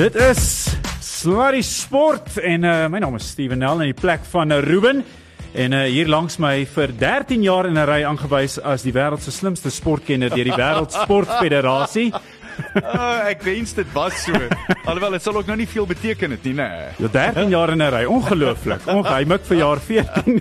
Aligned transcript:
Dit 0.00 0.14
is 0.16 0.70
Slurry 1.04 1.60
Sport 1.60 2.38
en 2.40 2.62
uh, 2.64 2.86
my 2.88 3.02
naam 3.02 3.18
is 3.18 3.26
Steven 3.34 3.58
Nel 3.60 3.82
in 3.84 3.90
die 3.90 3.98
plek 3.98 4.22
van 4.32 4.48
uh, 4.48 4.62
Ruben 4.64 5.02
en 5.52 5.74
uh, 5.76 5.82
hier 5.92 6.08
langs 6.08 6.38
my 6.40 6.62
vir 6.72 6.94
13 6.96 7.44
jaar 7.44 7.68
in 7.68 7.76
'n 7.76 7.84
ry 7.84 7.98
aangewys 8.08 8.56
as 8.64 8.80
die 8.80 8.94
wêreld 8.96 9.20
se 9.20 9.28
slimste 9.30 9.68
sportkenner 9.68 10.32
deur 10.32 10.48
die 10.48 10.56
Wêreld 10.56 10.96
Sportfederasie. 10.96 12.14
Uh, 12.74 13.28
ek 13.30 13.42
wens 13.42 13.72
dit 13.74 13.86
was 13.92 14.14
so. 14.24 14.32
Alhoewel 14.88 15.10
dit 15.16 15.22
sal 15.22 15.36
ook 15.36 15.46
nou 15.46 15.56
nie 15.56 15.66
veel 15.68 15.86
beteken 15.86 16.30
het 16.30 16.44
nie, 16.44 16.54
nê. 16.54 16.68
Ja, 16.98 17.08
13 17.12 17.48
jaar 17.50 17.70
in 17.74 17.82
'n 17.82 17.90
ry, 17.90 18.04
ongelooflik. 18.04 18.86
Ongeheimlik 18.86 19.44
vir 19.48 19.56
jaar 19.56 19.80
14. 19.80 20.40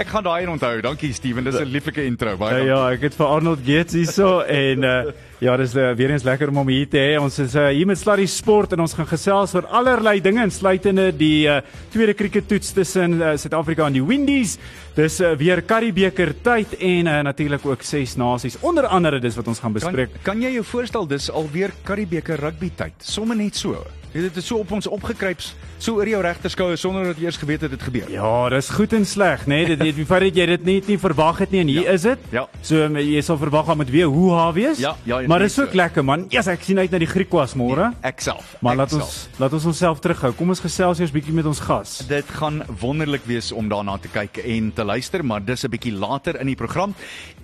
Ek 0.00 0.08
gaan 0.10 0.24
daai 0.26 0.46
onthou. 0.50 0.80
Dankie 0.82 1.12
Steven, 1.14 1.44
dis 1.44 1.54
'n 1.58 1.64
lieflike 1.70 2.04
intro. 2.04 2.36
Baie 2.36 2.50
Ja, 2.50 2.58
dankie. 2.58 2.74
ja, 2.74 2.90
ek 2.92 3.00
het 3.00 3.14
vir 3.14 3.26
Arnold 3.26 3.60
Gates 3.66 3.92
hierso 3.94 4.40
en 4.40 4.82
uh, 4.84 5.12
ja, 5.40 5.56
dis 5.56 5.74
uh, 5.74 5.92
weer 5.94 6.10
eens 6.10 6.22
lekker 6.24 6.48
om 6.48 6.56
hom 6.56 6.68
hier 6.68 6.88
te 6.88 6.98
hê. 6.98 7.18
Ons 7.20 7.38
is 7.38 7.54
uh, 7.54 7.68
hier 7.68 7.86
met 7.86 7.98
Slurry 7.98 8.26
Sport 8.26 8.72
en 8.72 8.80
ons 8.80 8.92
gaan 8.94 9.06
gesels 9.06 9.54
oor 9.54 9.66
allerlei 9.66 10.20
dinge 10.20 10.42
insluitende 10.42 11.10
die 11.16 11.46
uh, 11.48 11.60
tweede 11.90 12.14
kriekettoets 12.14 12.72
tussen 12.72 13.20
uh, 13.20 13.36
Suid-Afrika 13.36 13.86
en 13.86 13.92
die 13.92 14.04
Windies. 14.04 14.58
Dis 14.96 15.20
uh, 15.20 15.32
weer 15.38 15.62
Karibeker 15.62 16.34
tyd 16.42 16.74
en 16.78 17.06
uh, 17.06 17.20
natuurlik 17.22 17.64
ook 17.66 17.82
ses 17.82 18.16
nasies. 18.16 18.58
Onder 18.60 18.86
andere 18.86 19.18
dis 19.20 19.36
wat 19.36 19.46
ons 19.48 19.58
gaan 19.60 19.72
Kan, 19.72 19.80
bespreek. 19.80 20.10
kan 20.22 20.42
jy 20.42 20.58
jou 20.60 20.66
voorstel 20.68 21.08
dis 21.08 21.30
alweer 21.32 21.72
Karibeker 21.88 22.40
rugby 22.40 22.70
tyd? 22.76 22.92
Somme 23.04 23.34
net 23.38 23.56
so. 23.56 23.80
Dit 24.10 24.26
het 24.34 24.42
so 24.42 24.58
op 24.58 24.72
ons 24.74 24.88
opgekruip, 24.90 25.38
so 25.78 26.00
oor 26.00 26.08
jou 26.10 26.18
regterskouer 26.24 26.74
sonder 26.80 27.04
dat 27.12 27.18
jy 27.20 27.28
eers 27.28 27.36
geweet 27.38 27.62
het 27.62 27.70
dit 27.70 27.82
gebeur. 27.86 28.08
Ja, 28.10 28.48
dis 28.50 28.66
goed 28.74 28.90
en 28.98 29.04
sleg, 29.06 29.44
né? 29.46 29.60
Nee? 29.60 29.76
Dit 29.76 29.84
dit 29.96 30.00
feit 30.08 30.24
dat 30.26 30.40
jy 30.40 30.46
dit 30.50 30.64
net 30.66 30.88
nie 30.90 30.96
verwag 30.98 31.38
het 31.44 31.52
nie 31.54 31.60
en 31.62 31.70
hier 31.70 31.84
Ja. 31.86 31.92
is 31.94 32.02
dit. 32.02 32.18
Ja. 32.34 32.42
So 32.60 32.88
jy 32.98 33.22
sal 33.22 33.38
verwag 33.38 33.66
dat 33.70 33.76
moet 33.78 33.90
weer 33.94 34.06
hoe 34.10 34.32
ha 34.34 34.48
wees. 34.52 34.78
Ja, 34.82 34.96
ja, 35.06 35.20
maar 35.30 35.38
dis 35.38 35.58
ook 35.60 35.70
so. 35.70 35.76
lekker 35.76 36.04
man. 36.04 36.26
Ja, 36.28 36.40
yes, 36.40 36.48
ek 36.50 36.62
sien 36.66 36.78
uit 36.78 36.90
na 36.90 36.98
die 36.98 37.06
Griekwas 37.06 37.54
môre. 37.54 37.92
Ek 38.02 38.20
self. 38.20 38.56
Maar 38.60 38.72
ek 38.72 38.78
laat 38.78 38.90
self. 38.90 39.02
ons 39.02 39.28
laat 39.38 39.52
ons 39.52 39.64
onsself 39.64 40.00
terughou. 40.00 40.32
Kom 40.34 40.48
ons 40.48 40.60
gesels 40.60 40.98
eers 40.98 41.12
bietjie 41.14 41.32
met 41.32 41.46
ons 41.46 41.60
gas. 41.60 41.98
Dit 42.08 42.26
gaan 42.40 42.64
wonderlik 42.80 43.22
wees 43.30 43.52
om 43.52 43.68
daarna 43.68 43.96
te 43.98 44.08
kyk 44.08 44.42
en 44.44 44.72
te 44.74 44.84
luister, 44.84 45.24
maar 45.24 45.44
dis 45.44 45.64
'n 45.64 45.70
bietjie 45.70 45.92
later 45.94 46.40
in 46.40 46.46
die 46.46 46.56
program. 46.56 46.94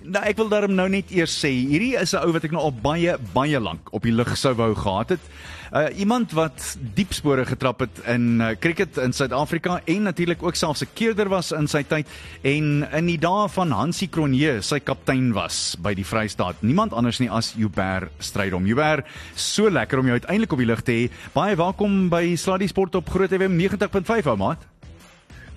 Nou 0.07 0.21
ek 0.23 0.37
wil 0.39 0.47
daarom 0.47 0.71
nou 0.71 0.85
net 0.87 1.09
eers 1.11 1.33
sê, 1.35 1.49
hierdie 1.51 1.97
is 1.99 2.13
'n 2.15 2.23
ou 2.23 2.31
wat 2.31 2.45
ek 2.47 2.53
nou 2.55 2.61
al 2.63 2.71
baie 2.71 3.17
baie 3.33 3.59
lank 3.59 3.91
op 3.91 4.03
die 4.03 4.15
lug 4.15 4.37
sou 4.37 4.53
wou 4.55 4.73
gehad 4.73 5.09
het. 5.09 5.23
Uh 5.73 5.91
iemand 5.99 6.31
wat 6.31 6.77
diep 6.95 7.11
spore 7.11 7.43
getrap 7.45 7.79
het 7.83 7.99
in 8.07 8.39
uh, 8.39 8.55
cricket 8.55 8.97
in 8.97 9.11
Suid-Afrika 9.11 9.81
en 9.83 10.03
natuurlik 10.07 10.43
ook 10.43 10.55
selfs 10.55 10.83
'n 10.83 10.93
keerder 10.93 11.27
was 11.27 11.51
in 11.51 11.67
sy 11.67 11.83
tyd 11.83 12.07
en 12.41 12.87
in 12.91 13.05
die 13.05 13.17
dae 13.17 13.49
van 13.49 13.71
Hansie 13.71 14.07
Cronje 14.07 14.61
sy 14.61 14.79
kaptein 14.79 15.33
was 15.33 15.75
by 15.75 15.93
die 15.93 16.05
Vrystaat. 16.05 16.55
Niemand 16.61 16.93
anders 16.93 17.19
nie 17.19 17.29
as 17.29 17.53
Hubert 17.57 18.09
Strydom. 18.19 18.65
Hubert, 18.65 19.05
so 19.35 19.69
lekker 19.69 19.99
om 19.99 20.05
jou 20.05 20.19
uiteindelik 20.19 20.51
op 20.51 20.59
die 20.59 20.67
lug 20.67 20.81
te 20.83 20.91
hê. 20.91 21.11
Baie 21.33 21.55
welkom 21.55 22.09
by 22.09 22.35
Sluddy 22.35 22.67
Sport 22.67 22.95
op 22.95 23.09
Groot 23.09 23.29
FM 23.29 23.59
90.5 23.59 24.27
ou 24.27 24.37
maat. 24.37 24.76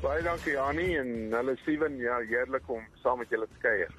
Baie 0.00 0.22
dankie 0.24 0.54
Annie 0.56 0.94
en 0.96 1.08
hulle 1.34 1.52
Steven, 1.60 1.98
ja, 2.00 2.14
heerlik 2.24 2.68
om 2.72 2.80
saam 3.02 3.18
met 3.20 3.28
julle 3.28 3.44
te 3.50 3.58
kuier. 3.60 3.90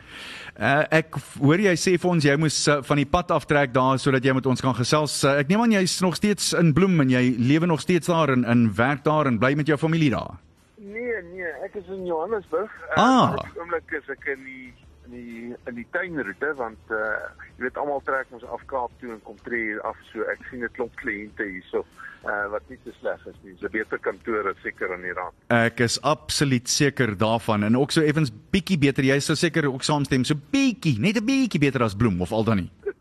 Uh, 0.57 0.81
ek 0.97 1.13
hoor 1.37 1.61
jy 1.61 1.75
sê 1.77 1.93
vir 2.01 2.09
ons 2.09 2.25
jy 2.25 2.33
moes 2.41 2.57
uh, 2.73 2.79
van 2.87 2.97
die 2.97 3.05
pad 3.05 3.29
aftrek 3.35 3.75
daar 3.75 4.01
sodat 4.01 4.25
jy 4.25 4.33
met 4.33 4.49
ons 4.49 4.65
kan 4.65 4.73
gesels. 4.79 5.19
Uh, 5.21 5.35
ek 5.43 5.51
neem 5.51 5.61
aan 5.61 5.75
jy's 5.77 5.99
nog 6.01 6.17
steeds 6.17 6.55
in 6.57 6.73
Bloem 6.73 7.03
en 7.05 7.13
jy 7.13 7.21
lewe 7.37 7.69
nog 7.69 7.85
steeds 7.85 8.09
daar 8.09 8.33
en 8.33 8.47
in 8.49 8.65
werk 8.79 9.05
daar 9.05 9.29
en 9.29 9.37
bly 9.41 9.53
met 9.59 9.69
jou 9.69 9.77
familie 9.77 10.09
daar. 10.15 10.39
Nee, 10.81 11.21
nee, 11.35 11.53
ek 11.67 11.77
is 11.83 11.93
in 11.93 12.07
Johannesburg. 12.09 12.73
Ah. 12.97 13.37
op 13.37 13.45
die 13.45 13.61
oomblik 13.61 13.97
is 14.01 14.09
ek 14.17 14.25
in 14.33 14.45
die 14.49 14.71
in 15.05 15.13
die 15.13 15.39
in 15.69 15.81
die 15.83 15.89
tuinroete 15.93 16.55
want 16.57 16.95
uh 16.97 17.13
jy 17.59 17.67
weet 17.67 17.77
almal 17.77 18.01
trek 18.07 18.33
ons 18.33 18.47
af 18.49 18.65
Kaap 18.71 18.93
toe 19.03 19.13
en 19.13 19.21
kom 19.27 19.37
tree 19.45 19.69
hier 19.69 19.85
af 19.85 19.99
so 20.09 20.25
ek 20.33 20.49
sien 20.49 20.65
'n 20.65 20.73
klomp 20.73 20.97
kliënte 21.03 21.45
hierso 21.45 21.85
uh 21.85 22.10
wat 22.23 22.67
nie 22.69 22.77
te 22.83 22.93
sleg 22.99 23.21
is 23.25 23.37
nie. 23.43 23.53
Dis 23.53 23.63
'n 23.63 23.71
beter 23.71 23.97
kantoor 23.97 24.49
is 24.51 24.61
seker 24.61 24.93
aan 24.93 25.01
die 25.01 25.13
rand. 25.13 25.33
Ek 25.49 25.79
is 25.79 26.01
absoluut 26.01 26.69
seker 26.69 27.17
daarvan 27.17 27.63
en 27.63 27.77
ook 27.77 27.91
so 27.91 28.01
effens 28.01 28.31
bietjie 28.51 28.77
beter. 28.77 29.03
Jy 29.03 29.19
sou 29.19 29.35
seker 29.35 29.65
ook 29.65 29.83
saamstem 29.83 30.23
so 30.23 30.35
bietjie, 30.35 30.99
net 30.99 31.17
'n 31.17 31.25
bietjie 31.25 31.59
beter 31.59 31.83
as 31.83 31.95
Bloem 31.95 32.21
of 32.21 32.31
al 32.31 32.43
dan 32.43 32.57
nie. 32.57 32.71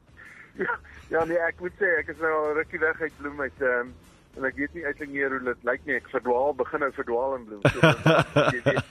Ja, 0.61 0.79
ja 1.09 1.25
nee, 1.25 1.39
ek 1.39 1.61
moet 1.61 1.73
sê 1.81 1.89
ek 1.99 2.09
is 2.09 2.19
nou 2.21 2.31
al 2.31 2.55
rukkie 2.55 2.79
weg 2.79 3.01
uit 3.01 3.13
Bloem 3.19 3.41
uit 3.41 3.61
ehm 3.61 3.81
um, 3.81 3.95
en 4.37 4.45
ek 4.45 4.57
weet 4.57 4.75
nie 4.75 4.85
eintlik 4.85 5.11
meer 5.11 5.31
hoe 5.31 5.41
dit 5.45 5.65
lyk 5.65 5.81
nie. 5.87 5.95
Ek 5.95 6.09
verdwaal, 6.13 6.55
begin 6.55 6.81
nou 6.81 6.93
verdwaal 6.93 7.37
in 7.37 7.45
Bloem. 7.45 7.63
So, 7.63 7.81
jy 8.55 8.61
weet, 8.65 8.85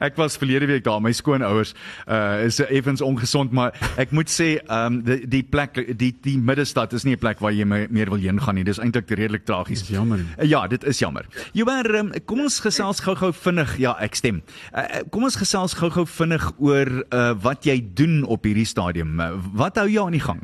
Ek 0.00 0.16
was 0.16 0.36
verlede 0.36 0.66
week 0.66 0.84
daar. 0.84 1.00
My 1.00 1.12
skoonouers 1.12 1.74
uh 2.08 2.44
is 2.44 2.60
effens 2.60 3.00
ongesond, 3.02 3.52
maar 3.52 3.72
ek 3.98 4.10
moet 4.12 4.28
sê 4.30 4.60
um 4.70 5.02
die 5.02 5.26
die 5.28 5.42
plek 5.42 5.74
die 5.98 6.12
die 6.22 6.38
middestad 6.38 6.92
is 6.92 7.04
nie 7.04 7.14
'n 7.14 7.18
plek 7.18 7.38
waar 7.40 7.52
jy 7.52 7.64
me- 7.64 7.86
meer 7.90 8.08
wil 8.10 8.18
heen 8.18 8.40
gaan 8.40 8.54
nie. 8.54 8.64
Dis 8.64 8.78
eintlik 8.78 9.10
redelik 9.10 9.44
tragies. 9.44 9.88
Jammer. 9.88 10.18
Uh, 10.38 10.44
Ja, 10.46 10.66
dit 10.66 10.84
is 10.84 10.98
jammer. 10.98 11.24
Joubert, 11.52 11.90
um, 11.94 12.12
kom 12.24 12.40
ons 12.40 12.60
gesels 12.60 13.00
gou-gou 13.00 13.32
vinnig. 13.32 13.76
Ja, 13.78 13.96
ek 14.00 14.14
stem. 14.14 14.42
Uh, 14.74 15.02
kom 15.10 15.22
ons 15.24 15.36
gesels 15.36 15.74
gou-gou 15.74 16.06
vinnig 16.06 16.52
oor 16.58 17.04
uh 17.12 17.34
wat 17.42 17.64
jy 17.64 17.80
doen 17.94 18.24
op 18.24 18.44
hierdie 18.44 18.64
stadium. 18.66 19.20
Uh, 19.20 19.32
wat 19.54 19.76
hou 19.76 19.88
jou 19.88 20.06
aan 20.06 20.12
die 20.12 20.20
gang? 20.20 20.40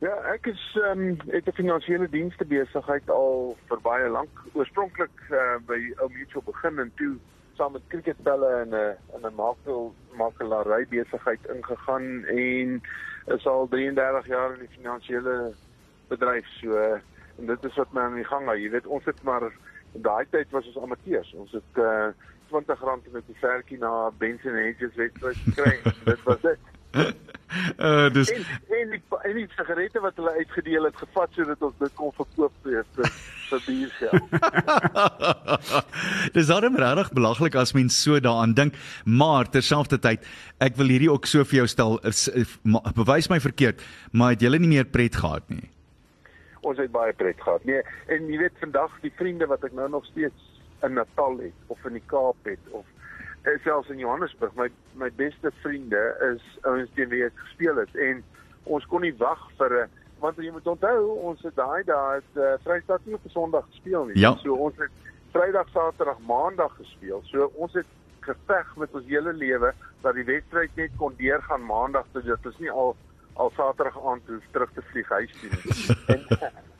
Ja, 0.00 0.14
ek 0.32 0.46
is 0.46 0.60
ehm 0.80 1.00
um, 1.00 1.16
het 1.28 1.46
'n 1.46 1.52
finansiële 1.52 2.08
dienste 2.10 2.44
besigheid 2.44 3.10
al 3.10 3.56
vir 3.68 3.78
baie 3.82 4.08
lank. 4.08 4.30
Oorspronklik 4.54 5.10
uh, 5.30 5.58
by 5.66 5.92
Ou 6.00 6.08
Mutual 6.08 6.42
begin 6.46 6.78
en 6.78 6.90
toe 6.96 7.16
saam 7.60 7.72
met 7.76 7.88
cricketbelle 7.92 8.50
en 8.64 8.70
'n 8.72 8.96
in 9.16 9.26
'n 9.28 9.34
makel 9.34 9.94
makelary 10.16 10.86
besigheid 10.88 11.40
ingegaan 11.54 12.24
en 12.24 12.80
is 13.26 13.46
al 13.46 13.68
33 13.68 14.26
jaar 14.26 14.52
in 14.54 14.58
die 14.58 14.76
finansiële 14.76 15.52
bedryf. 16.08 16.46
So 16.46 16.76
en 17.38 17.46
dit 17.46 17.64
is 17.64 17.76
wat 17.76 17.92
my 17.92 18.00
aan 18.00 18.14
die 18.14 18.24
gang 18.24 18.44
hou. 18.46 18.56
Jy 18.56 18.70
weet, 18.70 18.86
ons 18.86 19.04
het 19.04 19.22
maar 19.22 19.42
in 19.92 20.02
daai 20.02 20.26
tyd 20.30 20.50
was 20.50 20.66
ons 20.66 20.82
amateurs. 20.84 21.32
Ons 21.34 21.52
het 21.52 21.72
uh, 21.84 22.08
R20 22.50 23.12
met 23.12 23.26
die 23.26 23.38
vertjie 23.40 23.78
na 23.78 24.10
Benson 24.18 24.54
Hedges 24.54 24.94
wedstryd 24.94 25.36
gekry. 25.36 25.78
dit 26.10 26.22
was 26.22 26.40
dit. 26.40 26.58
Uh 26.94 28.06
dis 28.14 28.30
En 28.30 28.44
en 28.78 28.90
die 28.94 29.00
en 29.26 29.34
die 29.34 29.46
sigarette 29.56 30.00
wat 30.00 30.16
hulle 30.20 30.32
uitgedeel 30.38 30.84
het 30.86 30.96
gevat 31.00 31.32
sodat 31.34 31.62
ons 31.66 31.74
dit 31.80 31.94
kon 31.98 32.12
verkoop 32.14 32.52
vir 32.62 32.84
vir, 32.94 33.62
biergeld. 33.66 34.30
Dis 36.36 36.46
daarom 36.46 36.76
regtig 36.78 37.10
belaglik 37.18 37.56
as 37.58 37.72
mens 37.74 37.96
so 38.02 38.20
daaraan 38.22 38.54
dink, 38.54 38.78
maar 39.04 39.50
terselfdertyd 39.50 40.22
ek 40.62 40.78
wil 40.78 40.92
hierdie 40.94 41.10
ook 41.10 41.26
so 41.26 41.42
vir 41.44 41.62
jou 41.62 41.66
stel, 41.72 41.98
is, 42.06 42.28
ma- 42.62 42.84
bewys 42.94 43.28
my 43.32 43.40
verkeerd, 43.42 43.82
maar 44.12 44.36
het 44.36 44.46
julle 44.46 44.62
nie 44.62 44.70
meer 44.76 44.86
pret 44.86 45.18
gehad 45.18 45.50
nie? 45.50 45.66
Ons 46.62 46.78
het 46.78 46.92
baie 46.94 47.12
pret 47.18 47.40
gehad. 47.42 47.64
Nee, 47.66 47.82
en 48.14 48.30
jy 48.30 48.38
weet 48.44 48.62
vandag 48.62 48.94
die 49.02 49.12
vriende 49.18 49.50
wat 49.50 49.64
ek 49.66 49.74
nou 49.74 49.88
nog 49.90 50.06
steeds 50.12 50.48
in 50.86 50.94
Natal 50.94 51.38
het 51.42 51.74
of 51.74 51.82
in 51.90 51.98
die 51.98 52.06
Kaap 52.06 52.46
het 52.48 52.70
of 52.70 52.86
selfs 53.64 53.88
in 53.88 53.98
Johannesburg, 53.98 54.54
my 54.54 54.68
my 54.94 55.10
beste 55.16 55.52
vriende 55.60 56.16
is 56.34 56.42
ouens 56.62 56.90
teen 56.94 57.08
wie 57.08 57.24
ek 57.24 57.36
gespeel 57.36 57.76
het 57.76 57.94
en 57.96 58.22
ons 58.64 58.86
kon 58.86 59.00
nie 59.00 59.14
wag 59.16 59.40
vir 59.58 59.76
'n 59.84 59.88
want 60.20 60.36
jy 60.36 60.50
moet 60.52 60.66
onthou 60.66 61.16
ons 61.30 61.42
het 61.42 61.56
daai 61.56 61.82
daai 61.84 62.20
het 62.20 62.36
uh, 62.36 62.52
Vrystaat 62.64 63.04
nie 63.04 63.14
op 63.14 63.24
Sondag 63.32 63.64
gespeel 63.70 64.04
nie. 64.04 64.18
Ja. 64.20 64.34
So 64.42 64.54
ons 64.54 64.76
het 64.76 64.92
Vrydag, 65.32 65.68
Saterdag, 65.72 66.18
Maandag 66.26 66.74
gespeel. 66.76 67.22
So 67.24 67.50
ons 67.54 67.72
het 67.72 67.86
geveg 68.20 68.76
met 68.76 68.92
ons 68.92 69.06
hele 69.06 69.32
lewe 69.32 69.72
dat 70.02 70.14
die 70.14 70.24
wedstryd 70.24 70.76
net 70.76 70.90
kon 70.96 71.14
deurgaan 71.16 71.64
Maandag 71.64 72.06
toe 72.12 72.22
dit 72.22 72.46
is 72.52 72.58
nie 72.58 72.70
al 72.70 72.96
al 73.40 73.52
Saterdag 73.56 73.96
aand 74.04 74.26
hoef 74.28 74.44
terug 74.52 74.72
te 74.74 74.82
vlieg 74.90 75.08
huis 75.08 75.32
toe 75.40 75.50
nie. 75.50 75.96
en 76.14 76.26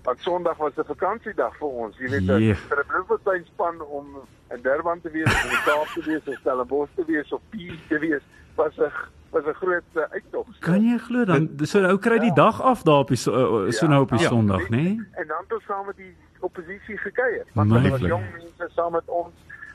want 0.05 0.19
Sondag 0.21 0.57
was 0.57 0.73
'n 0.77 0.85
vakansiedag 0.85 1.57
vir 1.57 1.69
ons. 1.69 1.97
Jy 1.99 2.09
weet 2.09 2.23
Yeah. 2.41 2.57
vir 2.57 2.79
'n 2.79 2.87
Bloemfontein 2.87 3.45
span 3.45 3.81
om 3.83 4.07
in 4.51 4.63
Durban 4.63 5.01
te 5.01 5.11
wees, 5.11 5.45
in 5.45 5.49
die 5.51 5.63
Kaap 5.65 5.87
te 5.95 6.03
wees, 6.05 6.25
in 6.27 6.37
Stellenbosch 6.41 6.91
te 6.97 7.05
wees 7.07 7.33
of 7.33 7.41
Pies 7.51 7.79
te 7.89 7.99
wees 7.99 8.23
was 8.57 8.77
'n 8.79 8.93
was 9.31 9.45
'n 9.45 9.53
groot 9.55 9.83
uh, 9.95 10.03
uittog. 10.11 10.47
Kan 10.61 10.83
jy 10.83 10.99
glo 10.99 11.25
dan 11.25 11.49
so 11.63 11.79
ou 11.87 11.99
kry 11.99 12.19
die 12.19 12.35
dag 12.35 12.61
af 12.63 12.83
daar 12.83 12.99
op 12.99 13.09
die 13.09 13.17
so, 13.17 13.31
uh, 13.67 13.71
so 13.71 13.87
Ja. 13.87 13.91
nou 13.93 14.03
op 14.03 14.09
die 14.11 14.19
Ja. 14.21 14.29
Sondag, 14.29 14.69
né? 14.69 14.77
Nee? 14.77 15.01
En 15.15 15.27
dan 15.27 15.37
het 15.43 15.53
ons 15.53 15.65
saam 15.65 15.87
met 15.87 15.97
die 15.97 16.17
oppositie 16.41 16.97
gekuier. 16.99 17.45
Want 17.55 17.71
hulle 17.71 17.91
was 17.91 18.01
jong 18.01 18.25
mense 18.33 18.69
saam 18.75 18.93
met 18.93 19.07
ons. 19.07 19.35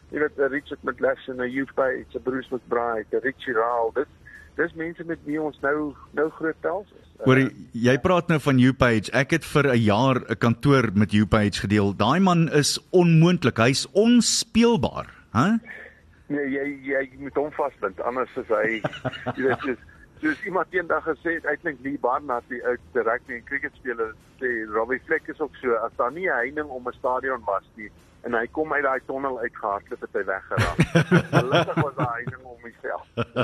Jy 0.10 0.20
weet, 0.20 0.38
eh, 0.40 0.48
Richard 0.50 0.84
McLaughlin, 0.84 1.42
'n 1.42 1.50
youth 1.52 1.74
page, 1.74 2.06
'n 2.14 2.22
Bruce 2.24 2.48
McBride, 2.54 3.06
'n 3.12 3.20
Richie 3.22 3.54
Raal. 3.54 3.92
Dit 3.94 4.08
dis 4.56 4.74
mense 4.74 5.04
met 5.04 5.20
wie 5.26 5.42
ons 5.42 5.58
nou 5.62 5.94
nou 6.14 6.30
groot 6.30 6.60
pels 6.62 6.92
is. 7.00 7.08
Hoor 7.26 7.42
jy 7.72 7.96
praat 8.04 8.28
nou 8.28 8.40
van 8.40 8.60
Upage. 8.60 9.12
Ek 9.12 9.32
het 9.32 9.46
vir 9.46 9.72
'n 9.74 9.82
jaar 9.84 10.18
'n 10.30 10.36
kantoor 10.36 10.92
met 10.94 11.14
Upage 11.14 11.62
gedeel. 11.62 11.94
Daai 11.96 12.20
man 12.20 12.50
is 12.50 12.80
onmoontlik. 12.92 13.58
Hy's 13.58 13.88
onspeelbaar, 13.92 15.08
hè? 15.32 15.40
Huh? 15.40 15.58
Nee, 16.28 16.48
jy 16.50 16.64
jy 16.82 17.02
moet 17.22 17.36
hom 17.38 17.52
vasbind 17.54 18.00
anders 18.02 18.32
is 18.36 18.48
hy 18.50 18.80
jy 19.38 19.44
weet 19.46 19.62
soos 19.62 19.84
soos 20.24 20.40
iemand 20.50 20.74
eendag 20.74 21.04
gesê 21.06 21.36
het 21.36 21.46
uiteindelik 21.46 21.84
Lee 21.86 22.00
Barnard 22.02 22.48
die 22.50 22.62
ou 22.66 22.74
rugby 22.94 23.36
en 23.38 23.44
cricket 23.46 23.76
speler 23.78 24.16
sê 24.40 24.50
Robbie 24.74 25.02
Fleck 25.06 25.30
is 25.30 25.42
ook 25.44 25.54
so 25.62 25.76
as 25.86 25.94
daar 26.00 26.12
nie 26.16 26.26
'n 26.26 26.34
heining 26.34 26.70
om 26.70 26.88
'n 26.88 26.98
stadion 26.98 27.44
was 27.46 27.68
nie 27.76 27.92
en 28.26 28.34
hy 28.34 28.46
kom 28.56 28.74
uit 28.74 28.84
daai 28.84 29.02
tonnel 29.06 29.38
uitgehardloop 29.44 30.02
het 30.06 30.18
hy 30.18 30.24
weggeraak. 30.28 30.80
Gelukkig 31.36 31.82
was 31.84 31.98
daai 32.00 32.14
heining 32.16 32.42
om 32.42 32.64
homself. 32.66 33.04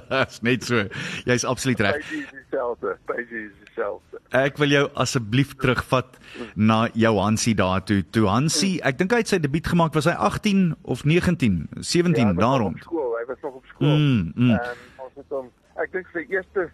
Dis 0.09 0.41
net 0.47 0.65
so. 0.65 0.85
Jy's 1.29 1.45
absoluut 1.45 1.83
reg. 1.85 1.99
Baie 2.09 2.23
dieselfde, 2.31 2.95
baie 3.09 3.25
dieselfde. 3.29 4.21
Ek 4.41 4.57
wil 4.61 4.73
jou 4.73 4.83
asseblief 5.03 5.53
terugvat 5.61 6.17
na 6.55 6.79
jou 6.97 7.13
Hansie 7.19 7.53
daartoe. 7.59 8.01
Toe 8.15 8.25
Hansie, 8.31 8.73
ek 8.87 8.97
dink 9.01 9.13
hy 9.13 9.21
het 9.21 9.33
sy 9.33 9.41
debuut 9.43 9.69
gemaak 9.73 9.97
was 9.97 10.09
hy 10.09 10.15
18 10.17 10.71
of 10.81 11.05
19, 11.05 11.61
17 11.77 12.33
ja, 12.33 12.33
daar 12.39 12.65
rond. 12.65 12.89
Hy 12.89 13.25
was 13.29 13.45
nog 13.45 13.59
op 13.61 13.69
skool. 13.75 13.93
Mm, 13.93 14.31
mm. 14.35 14.55
En 14.57 15.05
ons 15.05 15.19
het 15.21 15.37
hom 15.37 15.51
ek 15.81 15.93
dink 15.93 16.09
sy 16.15 16.25
eerste 16.33 16.71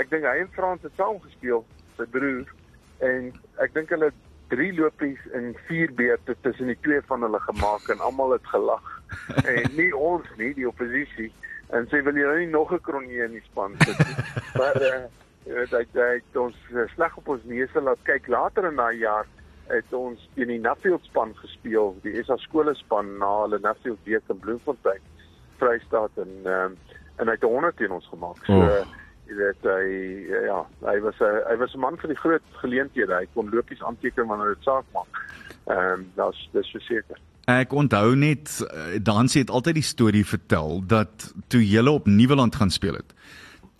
ek 0.00 0.12
dink 0.12 0.28
hy 0.28 0.36
en 0.42 0.52
Frans 0.52 0.84
het 0.84 0.92
saam 1.00 1.16
gespeel, 1.24 1.64
sy 1.96 2.04
broer 2.12 2.44
en 3.04 3.30
ek 3.64 3.72
dink 3.76 3.90
hulle 3.94 4.10
het 4.12 4.25
drie 4.48 4.72
lopies 4.74 5.20
in 5.34 5.54
vier 5.66 5.92
beurte 5.94 6.36
tussen 6.40 6.66
die 6.66 6.78
twee 6.86 7.00
van 7.08 7.22
hulle 7.26 7.40
gemaak 7.40 7.88
en 7.88 8.00
almal 8.00 8.36
het 8.36 8.46
gelag. 8.46 8.92
en 9.52 9.70
nie 9.76 9.92
ons 9.96 10.26
nie, 10.36 10.52
die 10.54 10.68
oppositie 10.68 11.32
en 11.74 11.86
sê 11.90 12.02
wil 12.06 12.18
jy 12.18 12.26
nou 12.26 12.38
nie 12.38 12.50
nog 12.50 12.72
'n 12.72 12.82
kronjie 12.82 13.24
in 13.24 13.38
die 13.38 13.46
span 13.46 13.74
sit 13.84 13.98
nie. 13.98 14.16
maar 14.60 14.76
uh, 14.82 15.06
jy 15.46 15.54
weet 15.54 15.72
hy 15.94 16.12
het 16.18 16.36
ons 16.36 16.58
uh, 16.74 16.86
sleg 16.94 17.16
op 17.16 17.28
ons 17.34 17.44
neuse 17.44 17.80
laat 17.80 18.02
kyk 18.06 18.28
later 18.28 18.68
in 18.70 18.78
daai 18.78 18.98
jaar 18.98 19.26
het 19.66 19.92
ons 19.98 20.28
teen 20.34 20.52
die 20.52 20.60
Nuffield 20.62 21.02
span 21.04 21.32
gespeel, 21.40 21.96
die 22.02 22.22
SA 22.22 22.36
skole 22.38 22.74
span 22.78 23.16
na 23.18 23.32
hulle 23.42 23.58
Nuffield 23.62 23.98
week 24.04 24.30
in 24.30 24.38
Bloemfontein, 24.38 25.02
Vrystaat 25.58 26.22
en 26.22 26.38
ehm 26.44 26.76
um, 26.76 26.78
en 27.16 27.30
hy 27.30 27.32
het 27.32 27.44
100 27.48 27.76
teen 27.76 27.92
ons 27.96 28.08
gemaak. 28.12 28.42
So 28.44 28.52
oh. 28.52 28.86
Jy 29.26 29.36
weet 29.38 29.66
hy 29.66 29.86
ja, 30.46 30.60
hy 30.86 30.98
was 31.04 31.20
'n 31.20 31.42
hy 31.50 31.56
was 31.62 31.74
'n 31.74 31.80
man 31.80 31.98
vir 31.98 32.08
die 32.08 32.22
groot 32.22 32.42
geleenthede. 32.62 33.14
Hy 33.14 33.26
kon 33.34 33.50
lopies 33.50 33.82
aanteken 33.82 34.26
wanneer 34.26 34.54
dit 34.54 34.64
saak 34.64 34.84
maak. 34.94 35.22
Ehm 35.66 35.92
um, 35.92 36.06
dis 36.16 36.48
dis 36.52 36.70
verseker. 36.70 37.18
Ek 37.46 37.72
onthou 37.72 38.16
net 38.16 38.50
eh, 38.58 38.98
Dansie 39.02 39.40
het 39.40 39.50
altyd 39.50 39.74
die 39.74 39.86
storie 39.86 40.26
vertel 40.26 40.82
dat 40.86 41.34
toe 41.48 41.62
julle 41.62 41.90
op 41.90 42.06
Nieuweland 42.06 42.56
gaan 42.56 42.70
speel 42.70 42.94
het 42.94 43.14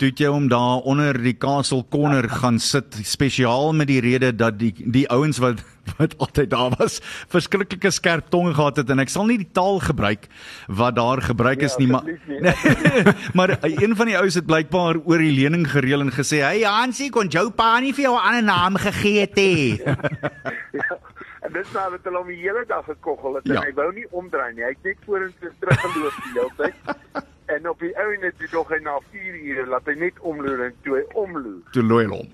toe 0.00 0.10
jy 0.12 0.28
hom 0.28 0.50
daar 0.52 0.84
onder 0.84 1.16
die 1.16 1.36
Castle 1.40 1.84
Corner 1.90 2.28
gaan 2.40 2.58
sit 2.60 2.98
spesiaal 3.04 3.72
met 3.72 3.88
die 3.88 4.02
rede 4.04 4.34
dat 4.36 4.58
die 4.60 4.74
die 4.76 5.06
ouens 5.12 5.40
wat 5.42 5.62
wat 5.96 6.16
altyd 6.18 6.50
daar 6.50 6.74
was 6.80 6.98
verskriklike 7.30 7.90
skerp 7.94 8.26
tonge 8.34 8.54
gehad 8.54 8.80
het. 8.80 8.90
En 8.90 8.98
ek 8.98 9.12
sal 9.12 9.28
nie 9.28 9.38
die 9.38 9.52
taal 9.54 9.78
gebruik 9.80 10.26
wat 10.66 10.96
daar 10.98 11.22
gebruik 11.22 11.62
is 11.62 11.76
ja, 11.76 11.84
nie 11.84 11.88
maar 11.92 12.08
nie. 12.26 12.52
maar 13.38 13.54
een 13.62 13.96
van 13.96 14.10
die 14.10 14.18
ouens 14.18 14.34
het 14.34 14.48
blykbaar 14.50 15.00
oor 15.04 15.22
die 15.22 15.32
lening 15.36 15.64
gereël 15.70 16.02
en 16.04 16.12
gesê 16.12 16.42
hey 16.42 16.66
Hansie 16.66 17.08
kon 17.14 17.30
jou 17.30 17.48
pa 17.54 17.76
nie 17.80 17.94
vir 17.94 18.08
jou 18.08 18.16
'n 18.18 18.26
ander 18.32 18.46
naam 18.50 18.80
gegee 18.82 19.20
het 19.24 19.38
hê 19.38 19.78
ja, 20.80 20.98
en 21.46 21.52
dit 21.54 21.66
sou 21.72 21.86
het 21.92 22.04
hulle 22.04 22.20
om 22.20 22.28
die 22.34 22.42
hele 22.42 22.66
dag 22.66 22.84
gekoggel 22.84 23.38
het 23.38 23.48
en 23.48 23.54
ja. 23.60 23.62
hy 23.62 23.72
wou 23.78 23.88
nie 23.94 24.06
omdraai 24.10 24.52
nie. 24.52 24.66
Hy 24.66 24.74
het 24.74 24.90
net 24.90 25.06
vorentoe 25.06 25.54
teruggeloop 25.62 26.22
die 26.24 26.34
hele 26.34 26.52
tyd 26.58 27.34
En 27.46 27.68
op 27.68 27.78
die 27.78 27.92
het 27.94 28.38
hy 28.38 28.48
nog 28.52 28.68
hy 28.68 28.78
na 28.82 29.00
4 29.10 29.34
ure 29.34 29.66
laat 29.66 29.86
hy 29.86 29.94
net 29.94 30.18
omloer 30.20 30.64
en 30.64 30.74
toe 30.82 30.96
hy 30.96 31.04
omloer. 31.14 31.60
Toe 31.72 31.82
looi 31.82 32.06
hom. 32.06 32.26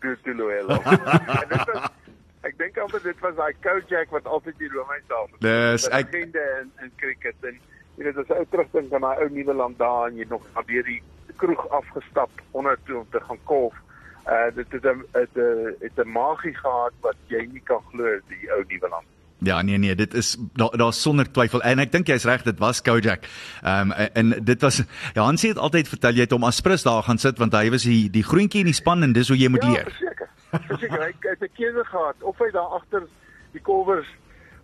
Toe 0.00 0.16
toe 0.22 0.34
looi 0.34 0.60
hom. 0.68 0.82
Ek 2.48 2.54
dink 2.58 2.78
altyd 2.78 3.02
dit 3.02 3.18
was 3.24 3.34
daai 3.34 3.54
Kojak 3.64 4.12
wat 4.14 4.28
altyd 4.30 4.60
die 4.60 4.70
Romein 4.72 5.02
daar. 5.10 5.32
Dis 5.42 5.88
ek 5.90 6.12
kende 6.12 6.44
in 6.60 6.70
in 6.84 6.92
cricket 7.00 7.48
en 7.48 7.58
jy 7.98 8.06
weet 8.06 8.20
as 8.22 8.30
ou 8.36 8.44
terugdink 8.52 8.94
aan 8.94 9.06
daai 9.06 9.24
ou 9.24 9.28
nuwe 9.34 9.56
land 9.58 9.78
daar 9.80 10.06
en 10.08 10.20
jy 10.20 10.28
nog 10.30 10.46
deur 10.70 10.86
die 10.86 11.00
kroeg 11.42 11.64
afgestap 11.80 12.30
onder 12.52 12.78
toe 12.86 13.00
om 13.02 13.10
te 13.10 13.20
gaan 13.26 13.42
kolf. 13.50 13.74
Uh 14.28 14.48
dit 14.54 14.76
het 14.76 14.86
'n 14.86 15.04
het 15.16 15.36
'n 15.36 15.74
het 15.82 15.98
'n 15.98 16.12
magie 16.14 16.54
gehad 16.54 16.94
wat 17.00 17.18
jy 17.26 17.42
nie 17.52 17.64
kan 17.64 17.82
glo 17.90 18.18
die 18.28 18.52
ou 18.52 18.62
nuwe 18.68 18.88
land. 18.88 19.08
Ja 19.40 19.62
nee 19.62 19.78
nee 19.78 19.94
dit 19.94 20.14
is 20.14 20.36
daar 20.52 20.76
daar 20.76 20.92
sonder 20.92 21.30
twyfel 21.30 21.62
en 21.62 21.78
ek 21.78 21.92
dink 21.92 22.08
jy's 22.10 22.24
reg 22.26 22.42
dit 22.42 22.58
was 22.58 22.82
Kojak. 22.82 23.26
Ehm 23.62 23.92
um, 23.92 24.08
en 24.12 24.44
dit 24.44 24.60
was 24.62 24.82
ja 25.14 25.22
Hansie 25.22 25.52
het 25.52 25.58
altyd 25.58 25.88
vertel 25.88 26.18
jy 26.18 26.26
het 26.26 26.34
hom 26.34 26.44
as 26.44 26.60
prins 26.60 26.82
daar 26.82 27.02
gaan 27.06 27.18
sit 27.18 27.38
want 27.38 27.54
hy 27.54 27.70
was 27.70 27.86
die 27.86 28.10
die 28.10 28.24
groentjie 28.26 28.64
in 28.66 28.70
die 28.72 28.74
span 28.74 29.02
en 29.02 29.12
dis 29.12 29.28
hoe 29.28 29.38
jy 29.38 29.48
moet 29.48 29.62
ja, 29.62 29.70
leer. 29.70 29.92
Verseker. 29.92 30.28
Verseker 30.50 31.04
hy 31.04 31.12
het 31.28 31.42
'n 31.42 31.54
keuse 31.54 31.84
gehad 31.84 32.22
of 32.22 32.38
hy 32.38 32.50
daar 32.50 32.74
agter 32.80 33.06
die 33.52 33.62
kolwers 33.62 34.10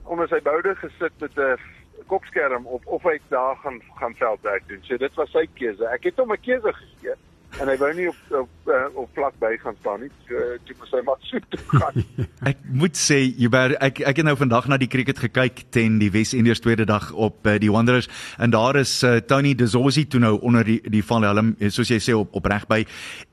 onder 0.05 0.29
sy 0.29 0.41
boude 0.43 0.75
gesit 0.75 1.13
met 1.21 1.39
'n 1.39 1.59
kopskerm 2.07 2.67
of 2.67 2.83
of 2.87 3.03
hy 3.03 3.19
daar 3.29 3.57
gaan 3.63 3.81
gaan 4.01 4.15
veldwerk 4.15 4.69
doen. 4.69 4.83
So 4.83 4.97
dit 4.97 5.15
was 5.15 5.31
sy 5.31 5.47
keuse. 5.55 5.87
Ek 5.87 6.05
het 6.05 6.19
hom 6.19 6.33
'n 6.33 6.41
keuse 6.41 6.73
gegee 6.73 7.15
en 7.61 7.71
hy 7.71 7.77
wou 7.81 7.91
nie 7.97 8.07
op 8.11 8.35
op 8.41 8.71
uh, 8.73 8.87
op 8.99 9.11
vlak 9.17 9.37
by 9.43 9.53
gaan 9.63 9.77
staan 9.81 10.01
nie. 10.05 10.11
So 10.29 10.43
toe 10.67 10.77
moes 10.81 10.95
hy 10.95 11.03
maar 11.07 11.21
soet 11.31 11.47
toe 11.53 11.61
gaan. 11.73 12.05
ek 12.51 12.63
moet 12.83 12.99
sê 12.99 13.19
Hubert, 13.39 13.77
ek 13.85 14.01
ek 14.05 14.21
het 14.23 14.29
nou 14.29 14.37
vandag 14.41 14.69
na 14.71 14.79
die 14.81 14.91
cricket 14.91 15.21
gekyk 15.23 15.65
ten 15.75 15.99
die 16.03 16.11
West 16.15 16.37
Indies 16.37 16.63
tweede 16.65 16.87
dag 16.89 17.11
op 17.13 17.47
uh, 17.47 17.57
die 17.61 17.73
Wanderers 17.73 18.09
en 18.39 18.55
daar 18.55 18.79
is 18.81 18.93
uh, 19.07 19.17
Tony 19.25 19.55
Dezosi 19.59 20.07
toe 20.11 20.23
nou 20.23 20.37
onder 20.41 20.67
die 20.67 20.81
die 20.83 21.05
van 21.05 21.27
Helm 21.27 21.55
soos 21.69 21.93
jy 21.93 22.01
sê 22.03 22.17
op 22.17 22.35
op 22.35 22.49
reg 22.51 22.67
by. 22.71 22.83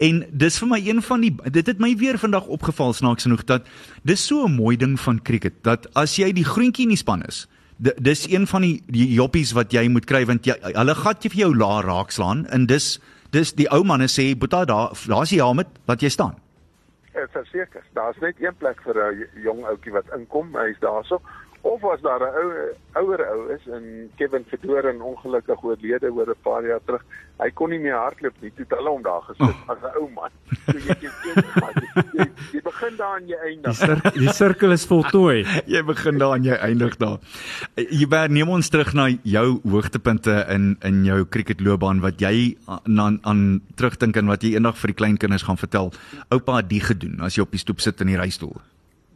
En 0.03 0.25
dis 0.31 0.59
vir 0.61 0.71
my 0.73 0.81
een 0.83 1.01
van 1.05 1.25
die 1.25 1.33
dit 1.49 1.73
het 1.73 1.81
my 1.81 1.95
weer 1.99 2.19
vandag 2.21 2.51
opgeval 2.51 2.93
snaaks 2.97 3.27
genoeg 3.27 3.45
dat 3.49 3.67
dis 4.03 4.27
so 4.27 4.45
'n 4.45 4.55
mooi 4.55 4.77
ding 4.77 4.99
van 4.99 5.21
cricket 5.21 5.63
dat 5.63 5.87
as 5.95 6.15
jy 6.17 6.31
die 6.33 6.45
groentjie 6.45 6.85
in 6.85 6.95
die 6.95 7.01
span 7.01 7.23
is 7.27 7.47
dis 7.81 8.27
een 8.29 8.47
van 8.47 8.61
die, 8.61 8.81
joppies 9.15 9.53
wat 9.57 9.73
jy 9.73 9.87
moet 9.89 10.05
kry 10.05 10.25
want 10.29 10.45
jy, 10.45 10.53
hulle 10.75 10.95
gat 10.95 11.23
jy 11.25 11.31
vir 11.33 11.41
jou 11.45 11.51
laag 11.57 11.85
raakslaan 11.87 12.45
en 12.53 12.67
dis 12.69 12.99
dis 13.31 13.53
die 13.53 13.67
ou 13.71 13.83
manne 13.83 14.07
sê 14.11 14.31
boeta 14.37 14.65
daar 14.65 14.95
daar's 15.07 15.31
jy 15.31 15.53
met 15.53 15.67
wat 15.85 16.01
jy 16.01 16.09
staan. 16.09 16.35
Ja, 17.13 17.27
verseker. 17.31 17.83
Daar's 17.93 18.19
net 18.23 18.35
een 18.39 18.55
plek 18.57 18.81
vir 18.83 18.95
'n 18.95 19.27
jong 19.43 19.65
ouetjie 19.65 19.91
wat 19.91 20.05
inkom, 20.15 20.55
hy's 20.55 20.79
daarso. 20.79 21.21
Of 21.61 21.83
as 21.85 22.01
daar 22.01 22.21
'n 22.21 22.33
ou 22.41 23.03
ouer 23.03 23.21
ou 23.33 23.53
is 23.53 23.67
en 23.67 24.09
Kevin 24.17 24.45
Verdore 24.49 24.89
en 24.89 25.01
ongelukkig 25.01 25.63
oorlede 25.63 26.09
oor 26.11 26.29
'n 26.29 26.41
paar 26.41 26.65
jaar 26.65 26.79
terug, 26.85 27.03
hy 27.37 27.49
kon 27.53 27.69
nie 27.69 27.79
meer 27.79 27.95
hardloop 27.95 28.33
nie, 28.41 28.51
toe 28.55 28.65
het 28.65 28.77
hulle 28.77 28.89
hom 28.89 29.03
daar 29.03 29.21
gesit 29.21 29.41
oh. 29.41 29.69
as 29.69 29.77
'n 29.77 29.97
ou 29.99 30.09
man. 30.09 30.31
So 30.65 30.77
jy 30.77 30.95
jy, 31.01 31.11
jy 32.17 32.25
jy 32.53 32.61
begin 32.65 32.97
daar 32.97 33.17
en 33.17 33.27
jy 33.27 33.37
eindig. 33.45 33.69
Die, 33.69 33.73
sir 33.73 34.01
die 34.17 34.33
sirkel 34.33 34.71
is 34.71 34.85
voltooi. 34.89 35.45
jy 35.75 35.83
begin 35.85 36.17
daar 36.17 36.35
en 36.35 36.43
jy 36.43 36.57
eindig 36.57 36.97
daar. 36.97 37.19
Jy 37.77 38.09
wer 38.09 38.29
neem 38.29 38.49
ons 38.49 38.69
terug 38.69 38.93
na 38.93 39.07
jou 39.23 39.61
hoogtepunte 39.61 40.45
in 40.49 40.77
in 40.81 41.05
jou 41.05 41.25
cricketloopbaan 41.25 42.01
wat 42.01 42.21
jy 42.21 42.57
aan 42.65 43.19
aan 43.21 43.61
terugdink 43.75 44.17
en 44.17 44.33
wat 44.33 44.41
jy 44.41 44.55
eendag 44.55 44.77
vir 44.81 44.95
die 44.95 44.99
kleinkinders 45.03 45.45
gaan 45.45 45.61
vertel. 45.61 45.93
Oupa 46.29 46.57
het 46.57 46.69
die 46.69 46.81
gedoen 46.81 47.21
as 47.21 47.37
jy 47.37 47.45
op 47.45 47.51
die 47.51 47.61
stoep 47.61 47.79
sit 47.81 48.01
in 48.01 48.07
die 48.07 48.17
reistool. 48.17 48.57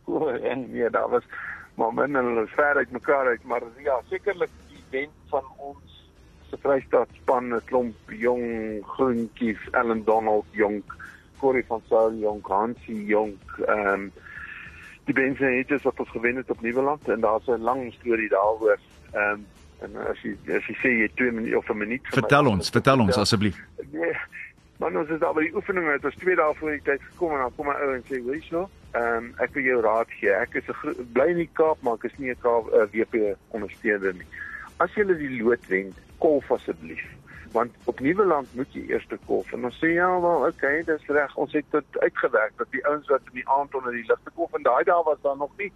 O, 0.05 0.29
en 0.29 0.71
nee, 0.71 0.89
daar 0.89 1.09
was 1.09 1.23
maar 1.75 1.93
men 1.93 2.15
en 2.15 2.25
hulle 2.25 2.47
ver 2.47 2.75
uit 2.75 2.91
mekaar 2.91 3.27
uit, 3.27 3.43
maar 3.43 3.61
ja, 3.83 4.01
sekerlik 4.09 4.49
die 4.67 4.83
wen 4.89 5.09
van 5.29 5.43
ons 5.57 5.95
se 6.49 6.57
Vrystaat 6.61 7.09
span, 7.21 7.53
'n 7.55 7.61
klomp 7.65 8.11
jong 8.11 8.83
groentjies, 8.85 9.71
Allan 9.71 10.03
Donald 10.03 10.45
jong, 10.51 10.83
Corey 11.39 11.63
van 11.67 11.81
Sail 11.89 12.13
jong, 12.19 12.45
Hansie 12.47 13.05
jong, 13.05 13.37
ehm 13.65 13.93
um, 13.93 14.11
die 15.05 15.13
Bense 15.13 15.45
het 15.45 15.83
wat 15.83 15.99
ons 15.99 16.09
gewen 16.09 16.35
het 16.35 16.49
op 16.49 16.61
Nieuweland 16.61 17.09
en 17.09 17.19
daar's 17.19 17.47
'n 17.47 17.61
lang 17.61 17.93
storie 17.93 18.29
daaroor. 18.29 18.79
Ehm 19.11 19.31
um, 19.31 19.45
en 19.79 19.95
as 20.07 20.21
jy 20.21 20.35
as 20.55 20.65
jy 20.67 20.75
sê 20.81 20.89
jy 21.01 21.09
2 21.15 21.31
minute 21.31 21.57
of 21.57 21.69
'n 21.69 21.77
minuut 21.77 22.01
Vertel 22.03 22.47
ons, 22.47 22.69
vertel 22.69 22.99
ons 22.99 23.17
asseblief. 23.17 23.57
Nee. 23.91 24.15
Maar 24.79 24.95
ons 24.95 25.09
is 25.09 25.19
daar 25.19 25.33
by 25.33 25.41
die 25.41 25.55
oefening, 25.55 25.91
dit 25.91 26.01
was 26.01 26.15
2 26.15 26.35
dae 26.35 26.55
voor 26.55 26.71
die 26.71 26.81
tyd 26.81 27.01
gekom 27.01 27.31
en 27.31 27.45
dan 27.45 27.55
kom 27.55 27.69
'n 27.69 27.81
ou 27.83 27.93
en 27.93 28.03
sê, 28.03 28.23
"Weet 28.25 28.49
jy 28.49 28.67
Ehm 28.95 29.17
um, 29.17 29.33
ek 29.43 29.51
wil 29.53 29.63
jou 29.63 29.81
raad 29.83 30.11
gee. 30.19 30.31
Ek 30.31 30.53
is 30.55 30.67
'n 30.71 31.07
bly 31.13 31.27
in 31.33 31.41
die 31.41 31.49
Kaap, 31.53 31.81
maar 31.81 31.97
ek 31.99 32.03
is 32.03 32.17
nie 32.17 32.31
'n 32.31 32.39
Kaap 32.39 32.71
uh, 32.73 32.85
WP 32.93 33.35
ondersteuner 33.51 34.13
nie. 34.13 34.27
As 34.77 34.93
jy 34.95 35.03
die 35.03 35.43
lood 35.43 35.67
wen, 35.67 35.93
kolf 36.19 36.51
asseblief. 36.51 37.03
Want 37.51 37.71
op 37.85 37.99
Nieuweland 37.99 38.47
moet 38.55 38.73
jy 38.73 38.85
eers 38.87 39.07
te 39.07 39.17
kolf. 39.25 39.51
En 39.53 39.65
ons 39.65 39.79
sê 39.83 39.91
ja, 39.95 40.07
wel, 40.21 40.47
okay, 40.47 40.83
dis 40.83 41.07
reg. 41.07 41.35
Ons 41.35 41.53
het 41.53 41.65
dit 41.71 41.99
uitgewerk 41.99 42.53
dat 42.57 42.71
die 42.71 42.85
ouens 42.87 43.07
wat 43.07 43.21
in 43.25 43.39
die 43.41 43.49
aand 43.49 43.75
onder 43.75 43.91
die 43.91 44.07
ligte 44.07 44.31
kolf 44.35 44.53
en 44.53 44.63
daai 44.63 44.83
dae 44.83 45.03
was 45.03 45.21
daar 45.21 45.37
nog 45.37 45.51
nie 45.57 45.71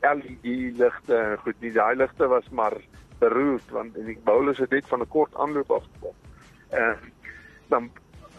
LED 0.00 0.76
ligte 0.78 1.38
goed 1.44 1.60
nie. 1.60 1.72
Daai 1.72 1.96
ligte 1.96 2.26
was 2.26 2.48
maar 2.50 2.76
beroerd 3.18 3.70
want 3.70 3.94
die 3.94 4.18
bowlers 4.24 4.58
het 4.58 4.70
net 4.70 4.88
van 4.88 5.00
'n 5.00 5.08
kort 5.08 5.34
aanloop 5.34 5.70
af 5.70 5.84
gekom. 5.92 6.16
Ehm 6.70 6.90
uh, 6.90 6.96
dan 7.68 7.90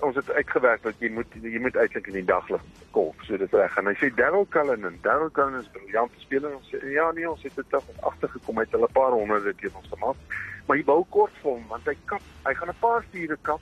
ons 0.03 0.15
het 0.15 0.31
uitgewerk 0.31 0.83
dat 0.83 0.99
jy 1.01 1.09
moet 1.13 1.35
jy 1.41 1.59
moet 1.63 1.75
eintlik 1.79 2.07
in 2.11 2.17
die 2.19 2.27
daglig 2.27 2.61
kolf, 2.95 3.19
so 3.27 3.37
dit 3.39 3.55
reg. 3.55 3.75
En 3.79 3.89
hy 3.89 3.93
sê 3.99 4.09
Darryl 4.17 4.47
Cullen 4.53 4.87
en 4.87 4.97
Darryl 5.05 5.31
Cullen 5.35 5.59
is 5.59 5.67
'n 5.67 5.75
briljante 5.77 6.19
speler. 6.19 6.55
Ons 6.55 6.71
sê 6.71 6.79
ja 6.91 7.11
nee, 7.11 7.29
ons 7.29 7.43
het 7.43 7.55
dit 7.55 7.69
tog 7.69 7.85
agtergekom 8.01 8.59
uit 8.59 8.71
hulle 8.71 8.89
paar 8.93 9.11
honderde 9.11 9.55
teen 9.55 9.75
ons 9.75 9.89
gemaak. 9.93 10.15
Maar 10.67 10.77
hy 10.77 10.83
bou 10.83 11.05
kort 11.09 11.35
vir 11.41 11.51
hom 11.51 11.67
want 11.67 11.85
hy 11.85 11.95
kap, 12.05 12.21
hy 12.45 12.53
gaan 12.53 12.69
'n 12.69 12.79
paar 12.79 13.05
vure 13.11 13.37
kap 13.41 13.61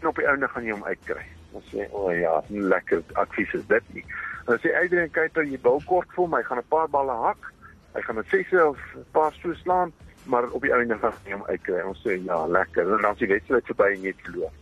en 0.00 0.08
op 0.08 0.16
die 0.16 0.26
einde 0.26 0.48
gaan 0.48 0.64
jy 0.64 0.72
hom 0.72 0.84
uitkry. 0.84 1.26
Ons 1.52 1.74
sê 1.74 1.88
o 1.90 2.06
oh, 2.08 2.14
ja, 2.14 2.42
lekker 2.48 3.02
advies 3.12 3.52
is 3.54 3.66
dit 3.66 3.94
nie. 3.94 4.04
En 4.48 4.58
sê 4.58 4.74
Adrian 4.84 5.10
Kuyper 5.10 5.44
jy 5.44 5.58
bou 5.58 5.80
kort 5.86 6.08
vir 6.08 6.24
hom, 6.24 6.34
hy 6.34 6.42
gaan 6.42 6.58
'n 6.58 6.68
paar 6.68 6.88
balle 6.88 7.12
hak. 7.12 7.52
Hy 7.94 8.00
gaan 8.00 8.18
'n 8.18 8.24
ses 8.30 8.52
'n 8.52 9.04
paar 9.12 9.32
so 9.32 9.54
slaan, 9.54 9.92
maar 10.24 10.50
op 10.50 10.62
die 10.62 10.72
einde 10.72 10.98
gaan 10.98 11.12
jy 11.24 11.32
hom 11.32 11.46
uitkry. 11.46 11.82
Ons 11.82 12.02
sê 12.04 12.24
ja, 12.24 12.46
lekker. 12.46 12.94
En 12.94 13.02
dan 13.02 13.16
sê 13.16 13.26
wedstryd 13.26 13.66
verby 13.66 13.92
en 13.94 14.02
jy 14.02 14.14
verloor 14.24 14.52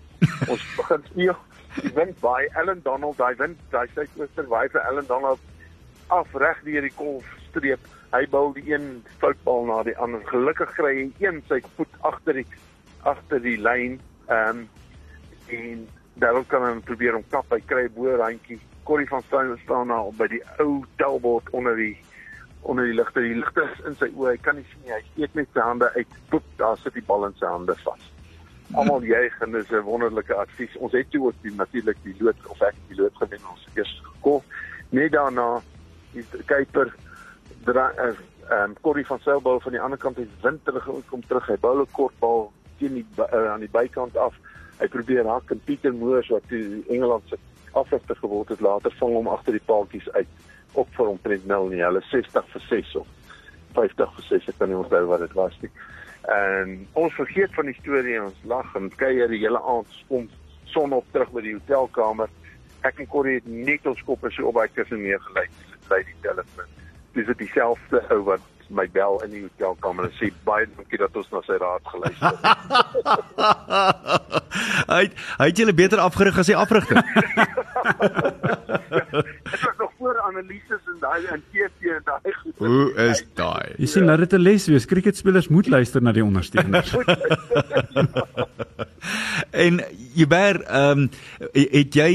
ons 0.49 0.67
begin 0.77 1.07
speel. 1.11 1.39
Die 1.77 1.93
wind 1.95 2.19
by 2.21 2.49
Allan 2.59 2.83
Donald, 2.83 3.17
daai 3.21 3.37
wind, 3.39 3.61
daai 3.71 3.87
suidooster 3.95 4.49
waai 4.50 4.69
vir 4.73 4.83
Allan 4.89 5.07
Donald 5.07 5.39
af 6.11 6.35
reg 6.35 6.59
deur 6.67 6.83
die 6.83 6.95
kolfstreep. 6.99 7.87
Hy 8.11 8.25
bou 8.33 8.50
die 8.57 8.67
een 8.73 9.05
foutbal 9.23 9.69
na 9.69 9.83
die 9.87 9.95
ander. 10.03 10.25
Gelukkig 10.27 10.75
kry 10.75 10.93
hy 10.97 11.07
een 11.23 11.39
sy 11.49 11.61
voet 11.77 12.00
agter 12.11 12.41
die 12.41 12.47
agter 13.07 13.43
die 13.45 13.57
lyn. 13.61 14.00
Ehm 14.29 14.65
um, 14.65 14.69
en 15.50 15.87
Darryl 16.23 16.45
kan 16.47 16.62
hom 16.62 16.83
probeer 16.87 17.17
om 17.19 17.25
kap. 17.31 17.49
Hy 17.50 17.62
kry 17.67 17.87
bo 17.95 18.11
randjie 18.19 18.59
Corrie 18.87 19.09
van 19.09 19.23
Steyn 19.27 19.55
staan 19.65 19.91
nou 19.91 20.11
by 20.19 20.27
die 20.31 20.43
ou 20.62 20.83
telbord 20.99 21.47
onder 21.57 21.77
die 21.79 21.95
onder 22.62 22.87
die 22.87 22.95
ligte. 22.95 23.23
Die 23.25 23.39
ligte 23.39 23.65
is 23.67 23.85
in 23.89 23.97
sy 24.00 24.11
oë. 24.12 24.35
Hy 24.35 24.41
kan 24.45 24.59
nie 24.59 24.67
sien 24.73 24.83
nie. 24.85 24.95
Hy 24.97 25.03
steek 25.12 25.37
net 25.39 25.53
sy 25.55 25.65
hande 25.65 25.91
uit. 25.97 26.17
Poep, 26.33 26.47
daar 26.59 26.79
sit 26.83 26.99
die 26.99 27.05
bal 27.07 27.29
in 27.29 27.37
sy 27.39 27.47
hande 27.49 27.77
vas. 27.85 28.11
Almal 28.73 29.03
juig 29.03 29.41
en 29.41 29.50
dis 29.50 29.71
'n 29.71 29.83
wonderlike 29.83 30.35
advies. 30.35 30.77
Ons 30.77 30.93
het 30.93 31.11
toe 31.11 31.27
ook 31.27 31.35
die 31.43 31.55
natuurlik 31.55 31.97
die 32.03 32.15
lood 32.19 32.47
of 32.47 32.61
ek 32.61 32.75
die 32.89 33.00
lood 33.00 33.17
gewen 33.17 33.41
ons 33.50 33.67
eers 33.75 34.03
gekof. 34.05 34.45
Net 34.91 35.12
daarna 35.12 35.61
die 36.12 36.25
Kuiper 36.47 36.95
ehm 37.67 38.17
um, 38.50 38.75
Corrie 38.81 39.07
van 39.07 39.19
Sailbou 39.21 39.61
van 39.61 39.73
die 39.73 39.81
ander 39.81 39.99
kant 39.99 40.17
het 40.17 40.29
wind 40.43 40.65
terug 40.65 40.89
kom 41.07 41.27
terug. 41.27 41.47
Hy 41.47 41.57
bou 41.61 41.81
'n 41.81 41.87
kort 41.93 42.19
bal 42.19 42.53
teen 42.79 42.95
die 42.95 43.07
uh, 43.19 43.53
aan 43.53 43.61
die 43.61 43.71
bykant 43.71 44.17
af. 44.17 44.35
Hy 44.79 44.89
probeer 44.89 45.27
hak 45.27 45.50
en 45.50 45.61
Pieter 45.65 45.95
Moors 45.95 46.29
wat 46.29 46.43
toe 46.49 46.83
Engeland 46.89 47.23
se 47.29 47.39
afrigter 47.73 48.17
geword 48.17 48.49
het 48.49 48.61
later 48.61 48.95
vang 48.99 49.12
hom 49.15 49.29
agter 49.29 49.53
die 49.53 49.67
paaltjies 49.67 50.11
uit 50.12 50.29
op 50.73 50.89
vir 50.97 51.07
omtrent 51.07 51.47
0 51.47 51.69
nie. 51.69 51.83
Hulle 51.83 52.03
60 52.11 52.47
vir 52.53 52.61
6 52.69 52.97
of 52.97 53.07
50 53.75 54.15
vir 54.15 54.25
6, 54.29 54.49
ek 54.49 54.59
kan 54.59 54.69
nie 54.69 54.79
onthou 54.79 55.05
wat 55.07 55.21
dit 55.21 55.33
was 55.39 55.59
nie. 55.61 55.71
En 56.29 56.87
ons 56.93 57.15
vergeet 57.15 57.55
van 57.55 57.71
die 57.71 57.77
storie 57.81 58.17
en 58.19 58.29
ons 58.29 58.45
lag 58.45 58.75
en 58.77 58.91
kuier 59.00 59.29
die 59.29 59.41
hele 59.41 59.61
aand 59.62 60.05
kom 60.09 60.29
son 60.71 60.93
op 60.93 61.07
terug 61.12 61.33
by 61.35 61.43
die 61.47 61.57
hotelkamer. 61.57 62.29
Ek 62.87 63.00
en 63.00 63.09
Corrie 63.12 63.41
het 63.41 63.49
net 63.49 63.87
ons 63.89 64.03
koppe 64.07 64.31
so 64.33 64.50
op 64.50 64.59
by 64.61 64.67
kussing 64.75 65.03
neergelê 65.05 65.47
by 65.89 66.00
die 66.07 66.17
telefoon. 66.25 66.77
Dis 67.17 67.27
dit 67.27 67.43
dieselfde 67.47 68.03
ou 68.15 68.21
wat 68.29 68.45
my 68.71 68.87
bel 68.93 69.21
in 69.25 69.31
die 69.31 69.43
hotelkamer 69.43 70.05
en 70.09 70.15
sê 70.19 70.31
baie 70.45 70.67
dankie 70.77 70.99
dat 70.99 71.17
ons 71.17 71.31
na 71.33 71.43
sy 71.47 71.59
raad 71.61 71.85
geluister 71.93 72.31
het. 72.31 72.43
hy 74.95 75.05
hy 75.39 75.47
het 75.50 75.62
julle 75.62 75.75
beter 75.75 75.99
afgerig 75.99 76.39
as 76.39 76.50
die 76.50 76.57
afrigter. 76.57 77.03
Dit 79.50 79.61
was 79.61 79.77
nog 79.79 79.93
voor 79.99 80.21
analises 80.21 80.83
en 80.87 80.97
daai 81.00 81.25
en 81.25 81.43
TT 81.50 81.81
en 81.83 82.00
daai 82.05 82.35
goed. 82.35 82.53
Hoe 82.57 82.93
is 82.95 83.25
daai? 83.35 83.75
Jy 83.77 83.87
sien, 83.87 84.05
laat 84.05 84.25
dit 84.25 84.33
'n 84.33 84.43
les 84.43 84.67
wees. 84.67 84.87
Cricketspelers 84.87 85.49
moet 85.49 85.69
luister 85.69 86.03
na 86.03 86.12
die 86.12 86.25
ondersteuners. 86.25 86.95
en 89.65 89.81
Jubber, 90.15 90.62
ehm 90.62 90.99
um, 90.99 91.11
het 91.53 91.95
jy 91.95 92.11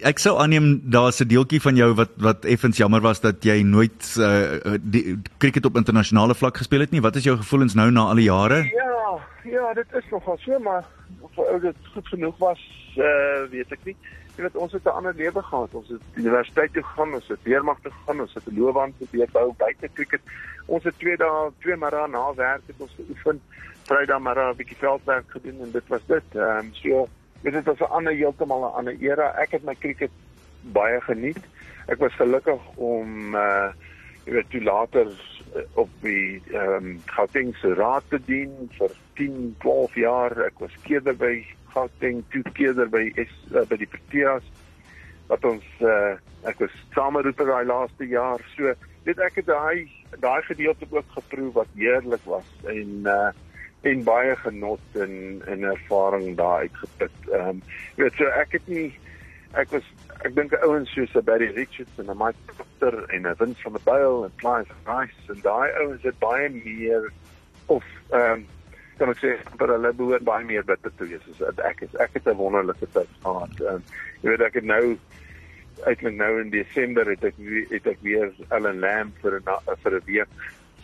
ek 0.00 0.18
sou 0.18 0.36
aanneem 0.38 0.80
daar's 0.90 1.20
'n 1.20 1.28
deeltjie 1.28 1.60
van 1.60 1.76
jou 1.76 1.94
wat 1.94 2.10
wat 2.16 2.44
effens 2.44 2.76
jammer 2.76 3.00
was 3.00 3.20
dat 3.20 3.44
jy 3.44 3.62
nooit 3.62 4.16
uh, 4.18 4.76
die 4.80 5.18
cricket 5.38 5.64
op 5.64 5.75
internasionale 5.76 6.34
vlak 6.34 6.56
gespeel 6.56 6.80
het 6.80 6.90
nie. 6.90 7.00
Wat 7.00 7.16
is 7.16 7.24
jou 7.24 7.36
gevoelens 7.36 7.74
nou 7.74 7.90
na 7.90 8.08
al 8.10 8.20
die 8.20 8.28
jare? 8.28 8.62
Ja, 8.74 9.18
ja, 9.44 9.72
dit 9.74 9.92
is 9.92 10.04
nogal 10.10 10.38
so, 10.38 10.58
maar 10.58 10.84
of 11.20 11.38
ou 11.38 11.60
dit 11.60 11.76
goed 11.94 12.08
genoeg 12.08 12.38
was, 12.38 12.62
uh, 12.96 13.44
weet 13.50 13.72
ek 13.72 13.84
nie. 13.84 13.96
Jy 14.36 14.44
weet 14.44 14.56
ons 14.56 14.72
het 14.72 14.84
'n 14.84 14.96
ander 15.00 15.14
lewe 15.14 15.42
gehad. 15.42 15.74
Ons 15.74 15.88
het 15.88 16.02
universiteit 16.14 16.72
toe 16.72 16.82
gegaan, 16.82 17.14
ons 17.14 17.28
het 17.28 17.42
weermag 17.42 17.78
toe 17.82 17.92
gegaan, 17.92 18.20
ons 18.20 18.34
het 18.34 18.46
'n 18.46 18.58
loopbaan 18.58 18.92
probeer 18.96 19.28
bou 19.32 19.52
buite 19.56 19.88
cricket. 19.92 20.20
Ons 20.66 20.84
het 20.84 20.98
twee 20.98 21.16
dae, 21.16 21.50
twee 21.58 21.76
middae 21.76 22.08
na 22.08 22.34
werk 22.34 22.62
het 22.66 22.76
ons 22.78 22.96
geoefen. 22.96 23.40
Vrydag 23.82 24.20
middag 24.20 24.52
'n 24.52 24.56
bietjie 24.56 24.76
veldwerk 24.76 25.30
gedoen 25.30 25.60
en 25.60 25.70
dit 25.70 25.88
was 25.88 26.06
dit. 26.06 26.24
Ehm 26.34 26.58
um, 26.58 26.74
so 26.74 27.08
weet 27.40 27.52
dit 27.52 27.64
was 27.64 27.78
'n 27.78 27.92
ander 27.92 28.12
heeltemal 28.12 28.60
'n 28.60 28.76
ander 28.76 28.96
era. 29.00 29.34
Ek 29.36 29.50
het 29.50 29.64
my 29.64 29.74
cricket 29.74 30.10
baie 30.60 31.00
geniet. 31.00 31.38
Ek 31.86 31.98
was 31.98 32.12
gelukkig 32.12 32.60
om 32.74 33.34
uh 33.34 33.70
jy 34.26 34.32
weet 34.32 34.50
toe 34.50 34.62
later 34.62 35.06
op 35.74 35.90
die 36.00 36.42
ehm 36.52 36.74
um, 36.76 37.00
Gauteng 37.06 37.54
se 37.56 37.74
raad 37.74 38.04
te 38.08 38.20
dien 38.26 38.52
vir 38.78 38.92
10, 39.14 39.54
12 39.64 39.94
jaar. 39.94 40.36
Ek 40.46 40.58
was 40.64 40.74
keerder 40.82 41.16
by 41.16 41.44
Gauteng, 41.74 42.22
toe 42.32 42.42
keerder 42.52 42.88
by 42.88 43.10
is, 43.14 43.32
uh, 43.52 43.64
by 43.68 43.76
die 43.80 43.90
Proteas 43.90 44.44
wat 45.26 45.44
ons 45.44 45.66
uh 45.82 46.14
ek 46.46 46.60
was 46.62 46.74
sameroeper 46.94 47.48
daai 47.50 47.66
laaste 47.66 48.06
jaar. 48.06 48.42
So 48.54 48.74
weet 49.06 49.22
ek 49.26 49.40
het 49.40 49.48
daai 49.50 49.90
daai 50.22 50.42
gedeelte 50.46 50.86
ook 50.90 51.10
geproe 51.16 51.50
wat 51.56 51.72
heerlik 51.74 52.22
was 52.30 52.46
en 52.70 53.10
uh 53.10 53.32
en 53.86 54.02
baie 54.06 54.36
genot 54.42 54.96
en 54.98 55.42
en 55.46 55.66
ervaring 55.72 56.36
daar 56.36 56.66
uitgeput. 56.66 57.18
Ehm 57.32 57.48
um, 57.48 57.62
weet 57.96 58.14
so 58.18 58.30
ek 58.42 58.58
het 58.58 58.68
nie 58.68 58.88
ek 59.54 59.70
was 59.70 59.86
ek 60.24 60.34
dink 60.34 60.52
ouens 60.62 60.90
soos 60.94 61.14
Barry 61.24 61.52
Richards 61.54 61.98
en 61.98 62.10
Mike 62.18 62.38
Proctor 62.50 63.04
en 63.14 63.28
Vince 63.36 63.62
van 63.62 63.72
der 63.72 63.84
Byl 63.84 64.24
en 64.24 64.32
Clive 64.36 64.74
Rice 64.88 65.32
en 65.32 65.40
daai 65.42 65.70
ouens 65.82 66.02
het 66.02 66.18
baie 66.18 66.48
meer 66.50 67.12
of 67.66 67.84
ehm 68.10 68.32
um, 68.32 68.46
kan 68.96 69.10
ek 69.12 69.18
sê 69.20 69.34
vir 69.60 69.72
hulle 69.74 69.92
behoort 69.92 70.24
baie 70.24 70.44
meer 70.48 70.64
bitter 70.64 70.92
te 70.96 71.04
wees 71.04 71.24
as 71.44 71.58
ek 71.68 71.82
is. 71.84 71.94
Ek 72.00 72.14
het 72.16 72.26
'n 72.26 72.40
wonderlike 72.40 72.86
tyd 72.92 73.10
gehad. 73.22 73.60
Ehm 73.60 73.74
um, 73.74 73.82
jy 74.22 74.30
weet 74.30 74.46
ek 74.48 74.54
het 74.54 74.64
nou 74.64 74.98
uiteindelik 75.84 76.16
nou 76.16 76.40
in 76.40 76.50
Desember 76.50 77.10
het 77.10 77.24
ek 77.24 77.36
het 77.70 77.86
ek 77.86 78.00
weer 78.00 78.32
Ellen 78.48 78.80
Lamb 78.80 79.12
vir 79.22 79.40
'n 79.40 79.76
vir 79.82 79.92
'n 80.00 80.04
week 80.06 80.32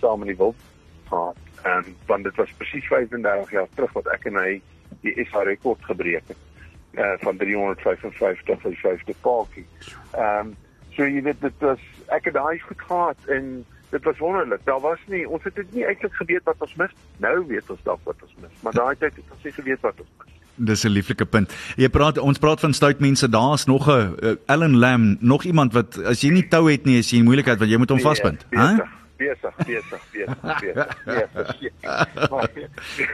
saam 0.00 0.22
in 0.22 0.28
die 0.28 0.36
wild 0.36 0.60
gehad. 1.08 1.36
En 1.64 1.96
want 2.06 2.24
dit 2.24 2.36
was 2.36 2.52
presies 2.58 2.86
35 2.86 3.50
jaar 3.50 3.68
terug 3.74 3.92
wat 3.92 4.06
ek 4.06 4.26
en 4.26 4.36
hy 4.36 4.62
die 5.00 5.24
SA 5.24 5.42
rekord 5.42 5.84
gebreek 5.84 6.28
het 6.28 6.51
uh 6.94 7.14
van 7.24 7.36
355 7.36 8.60
vir 8.60 8.76
50 8.76 9.20
paadjie. 9.20 9.66
Ehm 10.12 10.46
um, 10.46 10.56
so 10.92 11.04
jy 11.08 11.22
weet 11.22 11.40
dit 11.40 11.64
was 11.64 11.80
ek 12.12 12.24
het 12.28 12.34
daai 12.34 12.58
goed 12.58 12.80
gehad 12.80 13.16
en 13.28 13.64
dit 13.90 14.04
was 14.04 14.18
wonderlik. 14.18 14.60
Daar 14.64 14.80
was 14.80 14.98
nie 15.06 15.28
ons 15.28 15.44
het 15.44 15.54
dit 15.54 15.72
nie 15.72 15.86
eintlik 15.86 16.14
geweet 16.14 16.44
wat 16.44 16.56
ons 16.58 16.74
mis. 16.74 16.92
Nou 17.16 17.46
weet 17.48 17.70
ons 17.70 17.82
dalk 17.88 18.00
wat 18.04 18.22
ons 18.22 18.34
mis, 18.40 18.60
maar 18.62 18.76
daai 18.76 18.96
tyd 18.96 19.16
het 19.16 19.34
ons 19.36 19.48
nie 19.48 19.52
geweet 19.52 19.80
wat 19.80 20.00
ons 20.04 20.12
mis. 20.18 20.38
Dis 20.54 20.84
'n 20.84 20.92
lieflike 20.92 21.24
punt. 21.24 21.54
Jy 21.76 21.88
praat 21.88 22.18
ons 22.18 22.38
praat 22.38 22.60
van 22.60 22.72
stout 22.72 23.00
mense. 23.00 23.28
Daar's 23.28 23.64
nog 23.64 23.88
'n 23.88 24.14
uh, 24.20 24.34
Ellen 24.46 24.76
Lam, 24.78 25.16
nog 25.20 25.44
iemand 25.44 25.72
wat 25.72 25.98
as 26.04 26.20
jy 26.20 26.30
nie 26.30 26.48
tou 26.48 26.70
het 26.70 26.84
nie, 26.84 26.98
is 26.98 27.10
jy 27.10 27.18
in 27.18 27.24
moeilikheid 27.24 27.58
want 27.58 27.70
jy 27.70 27.78
moet 27.78 27.90
hom 27.90 28.00
vasbind, 28.00 28.46
hè? 28.50 28.76
Besig, 29.16 29.54
besig, 29.56 30.02
besig, 30.12 30.50
besig. 30.60 31.68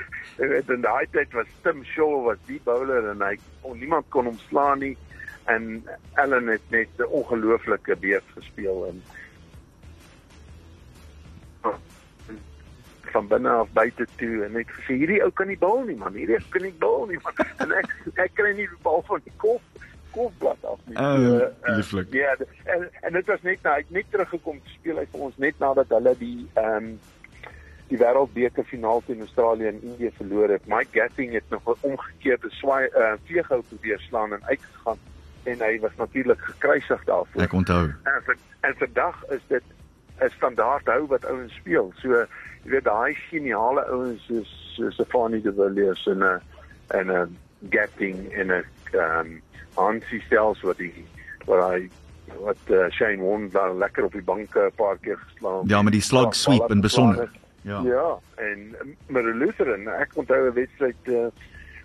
Jy 0.39 0.49
weet 0.53 0.71
in 0.71 0.85
daai 0.87 1.07
tyd 1.15 1.33
was 1.35 1.51
Tim 1.63 1.85
Shaw 1.85 2.23
was 2.29 2.41
die 2.47 2.61
bowler 2.65 3.11
en 3.11 3.23
hy 3.25 3.35
on, 3.63 3.79
niemand 3.79 4.07
kon 4.15 4.31
hom 4.31 4.39
slaan 4.47 4.85
nie 4.85 4.95
en 5.51 5.83
Ellen 6.23 6.51
het 6.53 6.71
net 6.71 6.89
'n 6.99 7.11
ongelooflike 7.21 7.97
beurt 7.97 8.29
gespeel 8.37 8.87
en 8.91 9.03
van 13.13 13.27
binne 13.27 13.51
af 13.51 13.71
buite 13.73 14.07
toe 14.17 14.45
en 14.45 14.53
net 14.53 14.71
gesê 14.77 14.99
hierdie 15.01 15.23
ou 15.25 15.31
kan 15.31 15.49
nie 15.49 15.59
bal 15.59 15.83
nie 15.85 15.97
man 15.97 16.15
hierdie 16.15 16.39
kan 16.55 16.63
nie 16.63 16.75
bal 16.79 17.07
nie 17.07 17.19
man 17.25 17.35
en 17.65 17.73
ek 17.73 17.91
ek 18.15 18.35
kry 18.35 18.53
nie 18.53 18.69
die 18.69 18.83
bal 18.83 19.03
van 19.09 19.21
die 19.25 19.37
kop 19.37 19.63
kopblad 20.13 20.65
af 20.65 20.81
nie. 20.85 20.97
Oh, 20.97 21.77
lieflik. 21.77 22.13
Ja, 22.13 22.35
en 22.65 22.89
en 23.01 23.13
dit 23.13 23.27
was 23.27 23.43
net 23.43 23.63
nou 23.63 23.75
hy 23.75 23.85
het 23.85 23.91
net 23.91 24.11
teruggekom 24.11 24.61
te 24.65 24.75
speel 24.79 25.01
hy 25.01 25.07
vir 25.13 25.25
ons 25.29 25.37
net 25.45 25.59
nadat 25.63 25.95
hulle 25.97 26.15
die 26.19 26.49
ehm 26.55 26.77
um, 26.77 26.99
die 27.89 27.99
wêreldbeker 27.99 28.65
finaal 28.65 29.03
teen 29.07 29.21
Australië 29.21 29.67
en 29.67 29.83
Indië 29.83 30.11
verloor 30.17 30.49
het. 30.49 30.67
Mike 30.67 31.01
Gatting 31.01 31.33
het 31.33 31.45
nog 31.49 31.63
'n 31.67 31.79
omgekeerde 31.81 32.51
swaai 32.51 32.89
uh 32.95 33.13
vleeghou 33.25 33.63
probeer 33.69 34.01
slaan 34.01 34.33
en 34.33 34.45
uitgegaan 34.45 34.99
en 35.45 35.59
hy 35.59 35.79
was 35.81 35.97
natuurlik 35.97 36.41
gekruisig 36.41 37.05
daarvoor. 37.05 37.43
Ek 37.43 37.53
onthou. 37.53 37.85
En 38.03 38.23
vir 38.25 38.37
en 38.61 38.75
vandag 38.79 39.25
is 39.29 39.45
dit 39.49 39.63
'n 40.21 40.31
standaard 40.37 40.87
hou 40.87 41.07
wat 41.07 41.25
ouens 41.25 41.55
speel. 41.55 41.93
So 41.97 42.09
jy 42.09 42.71
weet 42.71 42.85
daai 42.85 43.15
geniale 43.15 43.85
ouens 43.85 44.25
soos 44.27 44.75
so 44.77 44.91
Stefanie 44.91 45.43
de 45.43 45.53
Villiers 45.53 46.07
en 46.07 46.19
'n 46.19 46.41
en 46.89 47.11
'n 47.11 47.37
Gatting 47.71 48.33
en 48.33 48.47
'n 48.47 48.65
ehm 48.93 49.21
um, 49.21 49.43
Hansie 49.75 50.23
selfs 50.29 50.61
wat 50.61 50.77
die 50.77 51.07
wat 51.47 51.71
hy 51.71 51.91
wat 52.45 52.63
uh, 52.67 52.91
Shane 52.91 53.23
Warne 53.23 53.49
daar 53.49 53.75
lekker 53.75 54.05
op 54.05 54.13
die 54.13 54.23
banke 54.23 54.61
'n 54.61 54.77
paar 54.77 54.99
keer 54.99 55.17
geslaan. 55.17 55.67
Ja, 55.67 55.83
met 55.83 55.93
die 55.93 56.03
slug 56.03 56.35
sweep 56.35 56.71
in 56.71 56.81
besonder. 56.81 57.31
Ja. 57.69 57.81
Ja, 57.85 58.09
en 58.35 58.75
met 59.07 59.25
die 59.25 59.35
Lutheran, 59.35 59.89
ek 59.89 60.17
onthou 60.17 60.41
'n 60.49 60.55
wedstryd 60.57 60.97
uh, 61.05 61.27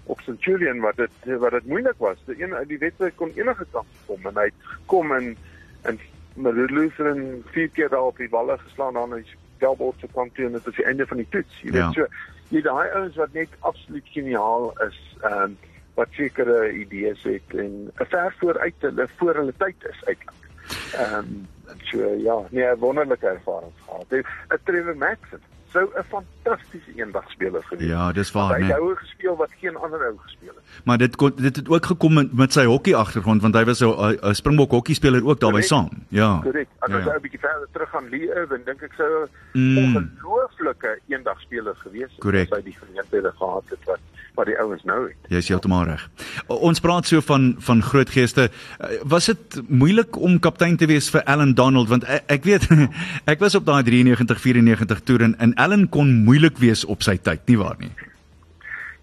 op 0.05 0.19
Centurion 0.21 0.79
wat 0.79 0.95
dit 0.95 1.37
wat 1.39 1.51
dit 1.51 1.65
moeilik 1.67 1.97
was. 1.97 2.17
Die 2.25 2.43
een 2.43 2.53
uit 2.55 2.67
die 2.67 2.77
wedstryd 2.77 3.15
kon 3.15 3.31
enige 3.35 3.65
kant 3.71 3.87
kom 4.07 4.25
en 4.25 4.35
hy 4.39 4.43
het 4.51 4.61
gekom 4.63 5.11
en 5.11 5.35
en 5.83 5.99
met 6.35 6.55
die 6.55 6.71
Lutheran 6.71 7.43
vier 7.53 7.69
keer 7.69 7.89
daar 7.89 8.09
op 8.11 8.17
die 8.17 8.29
balle 8.29 8.57
geslaan 8.57 8.97
aan 8.97 9.13
die 9.15 9.25
Delbord 9.59 9.99
se 9.99 10.07
kant 10.13 10.33
toe 10.35 10.45
en 10.45 10.51
dit 10.51 10.63
was 10.65 10.75
die 10.75 10.85
einde 10.85 11.07
van 11.07 11.17
die 11.17 11.27
toets. 11.29 11.61
Jy 11.61 11.71
Ja. 11.73 11.85
weet 11.85 11.93
so, 11.93 12.07
jy 12.49 12.61
daai 12.61 12.89
ouens 12.89 13.15
wat 13.15 13.33
net 13.33 13.49
absoluut 13.59 14.07
geniaal 14.07 14.73
is, 14.87 15.15
ehm 15.21 15.41
um, 15.43 15.57
wat 15.95 16.07
sekere 16.11 16.71
idees 16.73 17.23
het 17.23 17.53
en 17.55 17.91
'n 17.99 18.05
ver 18.09 18.35
vooruit 18.39 18.73
hulle 18.79 19.07
voor 19.17 19.35
hulle 19.35 19.53
tyd 19.57 19.75
is 19.89 20.03
uiteindelik. 20.05 20.49
Ehm 20.97 21.13
um, 21.13 21.47
so 21.83 21.97
ja, 22.17 22.37
nee, 22.51 22.65
'n 22.65 22.79
wonderlike 22.79 23.27
ervaring 23.27 23.71
gehad. 23.85 24.11
'n 24.11 24.59
Trevor 24.63 24.97
Maxon 24.97 25.39
sou 25.73 25.85
'n 25.97 26.03
fantastiese 26.13 26.91
eendagspeler 26.95 27.63
gewees. 27.63 27.87
Ja, 27.89 28.11
dis 28.11 28.31
waar, 28.31 28.53
Hy 28.55 28.61
né? 28.61 28.67
het 28.67 28.77
houe 28.77 28.95
gespeel 28.95 29.35
wat 29.35 29.51
geen 29.59 29.75
ander 29.75 29.99
ou 30.07 30.17
gespeel 30.23 30.53
het. 30.55 30.63
Maar 30.85 30.97
dit 30.97 31.15
kon 31.15 31.31
dit 31.35 31.55
het 31.55 31.69
ook 31.69 31.85
gekom 31.85 32.13
met, 32.13 32.33
met 32.33 32.53
sy 32.53 32.65
hokkie 32.65 32.95
agtergrond 32.95 33.41
want 33.41 33.55
hy 33.55 33.65
was 33.65 33.81
'n 33.81 33.89
'n 34.21 34.33
Springbok 34.35 34.71
hokkie 34.71 34.95
speler 34.95 35.25
ook 35.25 35.39
Korrek. 35.39 35.63
saam. 35.63 35.89
Ja. 36.09 36.39
Korrek. 36.43 36.67
As 36.79 36.89
Ja, 36.89 36.95
ons 36.95 37.03
ja. 37.05 37.09
nou 37.09 37.17
'n 37.17 37.21
bietjie 37.21 37.39
verder 37.39 37.67
terug 37.71 37.89
gaan 37.89 38.09
Lee 38.09 38.27
Irwin, 38.35 38.61
dink 38.65 38.81
ek 38.81 38.93
sou 38.97 39.25
'n 39.25 39.29
Mm. 39.59 39.95
ongelooflike 40.23 40.99
eendagspeler 41.07 41.75
gewees 41.75 42.11
het 42.11 42.19
Korrek. 42.19 42.51
as 42.51 42.57
hy 42.57 42.63
die 42.63 42.77
geleenthede 42.79 43.31
gehad 43.37 43.63
het 43.69 43.83
wat 43.85 43.99
wat 44.35 44.49
die 44.49 44.57
ouens 44.59 44.83
nou 44.83 44.99
het. 45.07 45.17
Jy 45.29 45.41
is 45.43 45.49
heeltemal 45.51 45.85
reg. 45.85 46.05
Ons 46.47 46.81
praat 46.83 47.09
so 47.09 47.21
van 47.21 47.53
van 47.63 47.83
groot 47.85 48.09
geeste. 48.09 48.49
Eh, 48.49 49.01
was 49.03 49.29
dit 49.29 49.61
moeilik 49.67 50.17
om 50.17 50.39
kaptein 50.39 50.77
te 50.77 50.89
wees 50.89 51.09
vir 51.13 51.23
Allan 51.23 51.53
Donald 51.53 51.89
want 51.89 52.07
ek, 52.09 52.23
ek 52.39 52.47
weet 52.49 52.67
ek 53.33 53.43
was 53.43 53.55
op 53.55 53.65
daai 53.65 53.83
93 53.83 54.41
94 54.41 55.03
toer 55.03 55.27
en, 55.29 55.37
en 55.37 55.53
Allan 55.55 55.87
kon 55.89 56.23
moeilik 56.25 56.57
wees 56.57 56.85
op 56.85 57.05
sy 57.05 57.17
tyd, 57.17 57.45
nie 57.47 57.59
waar 57.59 57.77
nie? 57.79 57.91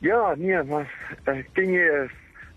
Ja, 0.01 0.35
nee, 0.37 0.63
maar 0.65 0.89
uh, 1.29 1.43
ken 1.53 1.73
jy 1.77 1.85
'n 1.85 2.09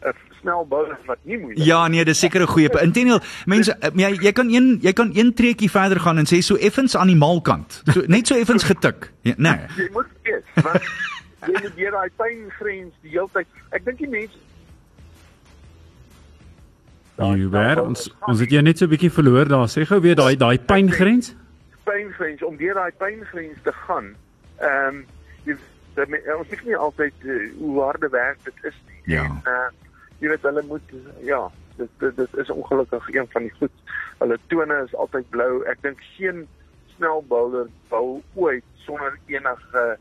uh, 0.07 0.13
snel 0.41 0.65
bouler 0.67 0.99
wat 1.05 1.19
nie 1.23 1.37
moeilik 1.37 1.65
Ja, 1.65 1.87
nee, 1.87 2.05
dis 2.05 2.19
seker 2.19 2.41
'n 2.41 2.47
goeie. 2.47 2.69
Inteendeel, 2.81 3.19
mense, 3.45 3.75
uh, 3.81 3.89
jy 3.95 4.17
jy 4.21 4.31
kan 4.31 4.49
een 4.49 4.79
jy 4.81 4.93
kan 4.93 5.11
een 5.13 5.33
treetjie 5.33 5.69
verder 5.69 5.99
gaan 5.99 6.17
en 6.17 6.25
sê 6.27 6.39
so 6.41 6.55
effens 6.55 6.95
aan 6.95 7.07
die 7.07 7.19
maalkant. 7.19 7.81
So 7.93 8.03
net 8.07 8.27
so 8.27 8.35
effens 8.35 8.63
getik. 8.63 9.11
Ja, 9.21 9.33
nee. 9.37 9.59
Jy 9.77 9.89
moet 9.91 10.07
weet, 10.23 10.43
want 10.63 10.83
jy 11.47 11.61
moet 11.61 11.75
hier 11.75 11.91
daai 11.91 12.09
pyngrens 12.17 12.93
die 13.01 13.13
hele 13.15 13.29
tyd. 13.33 13.47
Ek 13.71 13.85
dink 13.85 13.97
die 13.97 14.09
mense 14.09 14.39
Jy 17.13 17.45
weer 17.53 17.77
ons 17.77 18.07
ons 18.25 18.39
het 18.41 18.51
jy 18.51 18.61
net 18.65 18.79
so 18.79 18.85
'n 18.85 18.89
bietjie 18.89 19.11
verloor 19.13 19.45
daar. 19.45 19.67
Sê 19.69 19.85
gou 19.85 19.99
weer 20.01 20.15
daai 20.15 20.35
daai 20.35 20.57
pyngrens. 20.57 21.35
Pyngrens 21.85 22.43
om 22.43 22.57
deur 22.57 22.73
daai 22.73 22.91
pyngrens 22.97 23.61
te 23.63 23.71
gaan. 23.71 24.15
Ehm 24.57 24.87
um, 24.87 25.05
jy 25.45 25.55
dat 25.93 26.09
my, 26.09 26.17
ons 26.37 26.47
sê 26.49 26.57
nie 26.65 26.75
altyd 26.75 27.13
uh, 27.23 27.51
hoe 27.59 27.81
harde 27.81 28.09
werk 28.09 28.39
dit 28.43 28.63
is 28.63 28.77
nie. 28.87 29.15
Ja. 29.15 29.25
En 29.25 29.41
uh, 29.45 29.69
jy 30.19 30.29
weet 30.29 30.41
hulle 30.41 30.63
moet 30.67 30.93
ja, 31.21 31.51
dit, 31.77 31.89
dit 31.99 32.15
dit 32.17 32.37
is 32.37 32.49
ongelukkig 32.49 33.13
een 33.13 33.27
van 33.29 33.41
die 33.41 33.53
goed. 33.59 33.71
Hulle 34.17 34.39
tone 34.47 34.83
is 34.87 34.95
altyd 34.95 35.29
blou. 35.29 35.63
Ek 35.69 35.81
dink 35.81 36.01
geen 36.17 36.47
snel 36.95 37.23
bowler 37.27 37.69
bou 37.89 38.21
ooit 38.33 38.65
sonder 38.85 39.19
enige 39.27 39.97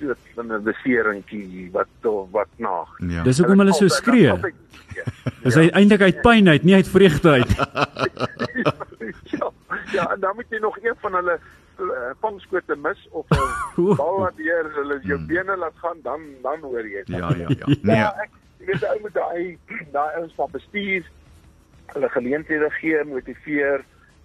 soort 0.00 0.18
van 0.34 0.52
'n 0.52 0.62
beseringkie 0.62 1.68
wat 1.72 2.10
wat 2.30 2.48
naag. 2.56 2.88
Ja. 2.98 3.22
Dis 3.22 3.38
hoekom 3.38 3.58
hulle 3.58 3.72
so 3.72 3.88
skree. 3.88 4.32
Dis 5.42 5.54
ja. 5.60 5.70
eintlik 5.70 6.00
uit 6.00 6.20
pyn 6.20 6.48
uit, 6.48 6.62
nie 6.62 6.74
uit 6.74 6.88
vreugde 6.88 7.30
uit. 7.30 7.50
ja, 9.36 9.50
ja, 9.92 10.16
dan 10.16 10.34
moet 10.34 10.46
jy 10.48 10.58
nog 10.58 10.78
een 10.82 10.94
van 11.00 11.14
hulle 11.14 11.38
uh, 11.80 12.10
vangskote 12.20 12.76
mis 12.76 13.08
of 13.10 13.26
'n 13.76 13.94
bal 13.96 14.18
wat 14.18 14.36
deur 14.36 14.72
hulle 14.74 15.00
jou 15.02 15.18
hmm. 15.18 15.26
bene 15.26 15.56
laat 15.56 15.76
gaan, 15.76 15.98
dan 16.02 16.20
dan 16.42 16.60
hoor 16.60 16.88
jy. 16.88 17.02
Ja, 17.04 17.16
ja, 17.36 17.48
ja. 17.48 17.66
Nee. 17.82 17.96
Ja, 17.96 18.14
ek 18.22 18.30
weet 18.58 18.84
ou 18.84 19.00
met 19.02 19.14
daai 19.14 19.58
daai 19.92 20.16
ouens 20.16 20.34
van 20.34 20.48
bestuur 20.52 21.10
hulle 21.92 22.08
geleenthede 22.08 22.70
gee, 22.70 23.04
motiveer 23.04 23.84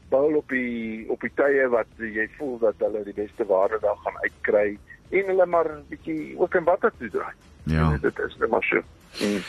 bou 0.10 0.36
op 0.36 0.50
die 0.50 1.06
op 1.10 1.22
die 1.22 1.32
tye 1.40 1.68
wat 1.74 1.88
jy 1.98 2.28
voel 2.38 2.58
dat 2.62 2.84
hulle 2.84 3.04
die 3.08 3.18
beste 3.18 3.46
waarde 3.50 3.80
daar 3.82 3.98
gaan 4.04 4.20
uitkry 4.22 4.78
en 5.10 5.30
hulle 5.32 5.46
maar 5.46 5.70
'n 5.70 5.84
bietjie 5.90 6.38
ook 6.38 6.56
in 6.56 6.64
watter 6.64 6.92
toe 6.98 7.10
draai. 7.10 7.34
Ja. 7.64 7.92
En 7.92 8.00
dit 8.02 8.20
is 8.20 8.36
net 8.40 8.50
maar 8.50 8.64
so. 8.64 8.82
Hmm. 9.20 9.42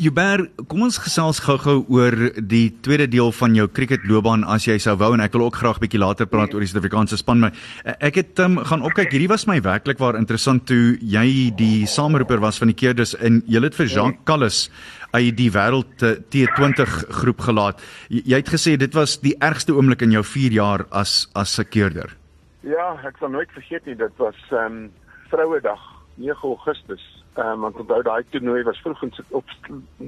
Juber, 0.00 0.46
kom 0.70 0.86
ons 0.86 0.96
gesels 1.02 1.42
gou-gou 1.44 1.82
oor 1.92 2.14
die 2.48 2.70
tweede 2.80 3.04
deel 3.10 3.32
van 3.36 3.56
jou 3.58 3.66
cricketloopbaan 3.68 4.46
as 4.48 4.64
jy 4.64 4.78
sou 4.80 4.94
wou 4.96 5.10
en 5.12 5.20
ek 5.20 5.34
wil 5.36 5.48
ook 5.48 5.58
graag 5.60 5.80
bietjie 5.82 6.00
later 6.00 6.28
praat 6.30 6.54
oor 6.54 6.64
die 6.64 6.70
Suid-Afrikaanse 6.70 7.18
span 7.20 7.42
maar 7.42 7.52
eh, 7.84 7.92
ek 8.08 8.20
het 8.22 8.40
um, 8.40 8.56
gaan 8.64 8.86
opkyk 8.86 9.12
hierdie 9.12 9.28
was 9.28 9.44
my 9.50 9.58
werklik 9.60 10.00
waar 10.00 10.16
interessant 10.16 10.64
toe 10.70 10.96
jy 11.02 11.50
die 11.58 11.84
sameroeper 11.90 12.40
was 12.40 12.56
van 12.62 12.72
die 12.72 12.78
keerders 12.80 13.12
en 13.18 13.42
jy 13.50 13.60
het 13.66 13.76
vir 13.76 13.90
Jean 13.92 14.16
Callis 14.24 14.70
uit 15.10 15.36
die 15.36 15.50
wêreld 15.50 16.06
T20 16.30 16.96
groep 17.20 17.42
gelaat. 17.42 17.82
Jy, 18.08 18.22
jy 18.30 18.40
het 18.40 18.54
gesê 18.54 18.76
dit 18.80 18.94
was 18.94 19.18
die 19.20 19.34
ergste 19.42 19.74
oomblik 19.74 20.06
in 20.06 20.14
jou 20.14 20.24
4 20.24 20.54
jaar 20.54 20.86
as 20.94 21.26
as 21.34 21.58
'n 21.58 21.68
keerder. 21.68 22.16
Ja, 22.60 22.92
ek 23.06 23.16
sal 23.18 23.32
nooit 23.32 23.52
vergeet 23.56 23.86
nie, 23.86 23.96
dit 23.96 24.16
was 24.16 24.40
ehm 24.50 24.84
um, 24.84 24.92
Vrouedag, 25.30 25.80
9 26.18 26.48
Augustus 26.48 27.20
Ehm 27.34 27.46
um, 27.46 27.60
want 27.60 27.76
onthou 27.78 28.02
daai 28.02 28.24
toernooi 28.28 28.62
was 28.62 28.80
vroeg 28.82 29.02
in 29.02 29.12
op 29.28 29.44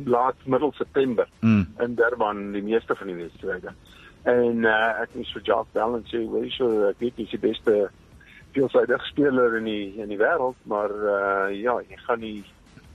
laat 0.05 0.35
middel 0.45 0.73
September 0.75 1.29
mm. 1.41 1.67
in 1.79 1.95
Durban 1.95 2.51
die 2.53 2.63
meeste 2.63 2.95
van 2.95 3.07
die 3.07 3.17
wedstryde. 3.17 3.75
En 4.23 4.65
uh, 4.67 5.03
ek 5.03 5.15
moes 5.15 5.31
vir 5.33 5.43
Jacques 5.43 5.83
en 5.83 6.03
sê, 6.11 6.23
"Wel, 6.33 6.51
so 6.51 6.89
ek 6.89 6.99
weet 6.99 7.17
jy 7.17 7.25
is 7.25 7.31
die 7.31 7.39
beste 7.45 7.91
veelsidige 8.53 9.07
speler 9.07 9.57
in 9.57 9.71
die 9.71 9.95
in 10.03 10.11
die 10.11 10.19
wêreld, 10.19 10.59
maar 10.67 10.91
uh, 10.91 11.55
ja, 11.55 11.79
jy 11.89 12.01
gaan 12.07 12.21
nie 12.21 12.45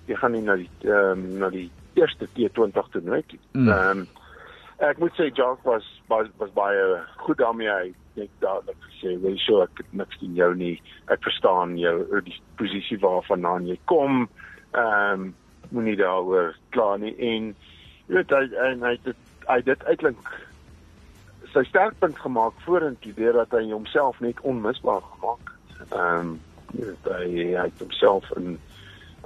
jy 0.08 0.15
gaan 0.15 0.36
nie 0.36 0.43
na 0.43 0.56
die 0.60 0.70
ehm 0.84 1.24
um, 1.24 1.38
na 1.39 1.50
die 1.50 1.72
eerste 1.96 2.28
T20 2.36 2.91
toernooi 2.91 3.24
toe." 3.28 3.39
Mm. 3.54 3.70
Ehm 3.70 4.04
um, 4.04 4.08
ek 4.80 5.00
moet 5.02 5.13
sê 5.18 5.30
Jacques 5.34 5.66
was 5.66 5.86
was, 6.08 6.28
was 6.38 6.52
baie 6.54 7.02
goed 7.24 7.38
daarmee 7.42 7.70
hy 7.70 7.94
net 8.18 8.30
dadelik 8.42 8.78
gesê, 8.90 9.16
"Wel, 9.22 9.38
so 9.38 9.62
ek 9.62 9.78
het 9.78 9.94
niks 9.94 10.18
teen 10.18 10.36
jou 10.36 10.56
nie. 10.56 10.82
Ek 11.08 11.24
verstaan 11.24 11.78
jou 11.78 12.24
posisie 12.58 13.00
waarvandaan 13.00 13.68
jy 13.68 13.80
kom. 13.86 14.30
Ehm 14.74 15.13
um, 15.13 15.36
moenie 15.70 15.96
daaroor 15.96 16.56
kla 16.70 16.98
nie." 16.98 17.16
En 17.18 17.56
jy 18.08 18.16
weet 18.16 18.30
hy 18.30 18.44
en 18.70 18.82
hy 18.82 18.98
het 19.04 19.16
hy 19.48 19.62
dit 19.62 19.84
uitklink 19.86 20.32
sy 21.54 21.63
sterkpunt 21.63 22.20
gemaak 22.20 22.54
vorentoe 22.66 23.13
deurdat 23.13 23.52
hy 23.52 23.72
homself 23.72 24.20
net 24.20 24.40
onmisbaar 24.42 25.02
gemaak 25.02 25.52
het. 25.52 25.92
Ehm 25.94 26.20
um, 26.20 26.40
hy, 27.04 27.56
hy 27.56 27.66
het 27.66 27.80
homself 27.80 28.32
in 28.36 28.60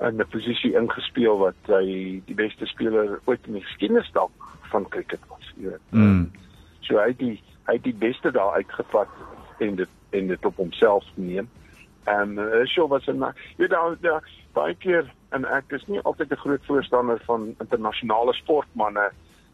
in 0.01 0.17
'n 0.17 0.27
posisie 0.33 0.73
ingespeel 0.73 1.37
wat 1.37 1.59
hy 1.67 2.21
die 2.25 2.35
beste 2.35 2.65
speler 2.65 3.19
ooit 3.25 3.47
in 3.47 3.53
die 3.53 3.65
geskiedenis 3.65 4.11
dalk 4.11 4.47
van 4.71 4.87
cricket 4.89 5.19
was, 5.29 5.40
jy 5.61 5.69
weet. 5.69 5.87
Mm. 5.95 6.27
So 6.81 6.99
hy 6.99 7.07
het 7.13 7.19
die 7.21 7.37
hy 7.69 7.77
het 7.77 7.83
die 7.85 7.97
beste 8.03 8.31
daar 8.33 8.57
uitgevat 8.57 9.09
en 9.61 9.75
dit 9.75 9.89
en 10.11 10.27
dit 10.27 10.45
op 10.45 10.55
homself 10.59 11.05
neem. 11.15 11.49
En 12.09 12.37
uh, 12.41 12.65
Shaw 12.65 12.87
was 12.89 13.07
'n 13.07 13.21
jy 13.21 13.33
weet 13.57 13.69
daar 13.69 13.97
ja, 14.01 14.21
baie 14.53 14.75
keer 14.75 15.05
en 15.31 15.45
ek 15.45 15.71
is 15.71 15.85
nie 15.87 16.01
altyd 16.01 16.31
'n 16.31 16.43
groot 16.43 16.65
voorstander 16.65 17.21
van 17.25 17.55
internasionale 17.59 18.33
sportmense 18.33 19.11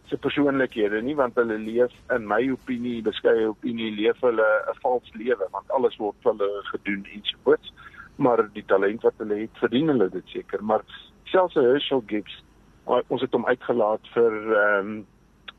se 0.07 0.17
persoonlikhede 0.17 1.01
nie 1.01 1.15
want 1.15 1.35
hulle 1.35 1.57
leef 1.57 1.91
in 2.15 2.27
my 2.27 2.39
opinie, 2.49 3.01
beskeie 3.03 3.47
opinie, 3.49 3.91
leef 3.91 4.21
hulle 4.21 4.47
'n 4.71 4.79
vals 4.81 5.11
lewe 5.13 5.47
want 5.51 5.71
alles 5.71 5.97
word 5.97 6.15
vir 6.23 6.31
hulle 6.31 6.63
gedoen 6.71 7.05
en 7.13 7.21
so 7.23 7.37
voort. 7.43 7.73
Maar 8.15 8.49
die 8.53 8.65
talent 8.65 9.01
wat 9.01 9.13
hulle 9.17 9.35
het, 9.35 9.59
verdien 9.59 9.87
hulle 9.87 10.09
dit 10.09 10.27
seker, 10.27 10.63
maar 10.63 10.81
selfs 11.23 11.53
Herschel 11.53 12.03
Gibbs, 12.07 12.43
ons 12.85 13.21
het 13.21 13.31
hom 13.31 13.45
uitgelaat 13.45 14.07
vir 14.15 14.33
ehm 14.63 14.87
um, 14.87 15.05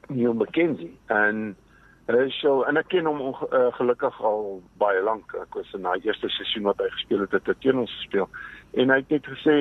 Neil 0.09 0.35
McKenzie 0.35 0.94
en 1.07 1.57
Rachel 2.09 2.64
en 2.66 2.81
ek 2.81 2.88
ken 2.88 3.09
hom 3.09 3.21
uh, 3.21 3.68
gelukkig 3.77 4.21
al 4.25 4.62
baie 4.81 5.01
lank. 5.05 5.35
Ek 5.37 5.59
was 5.59 5.73
in 5.77 5.85
daai 5.85 6.01
eerste 6.01 6.31
seisoen 6.33 6.68
wat 6.71 6.81
hy 6.81 6.88
gespeel 6.97 7.25
het, 7.27 7.37
het 7.37 7.51
hy 7.53 7.57
teen 7.61 7.83
ons 7.85 7.97
gespeel. 8.01 8.29
En 8.81 8.92
hy 8.92 9.01
het 9.03 9.12
net 9.12 9.29
gesê 9.29 9.57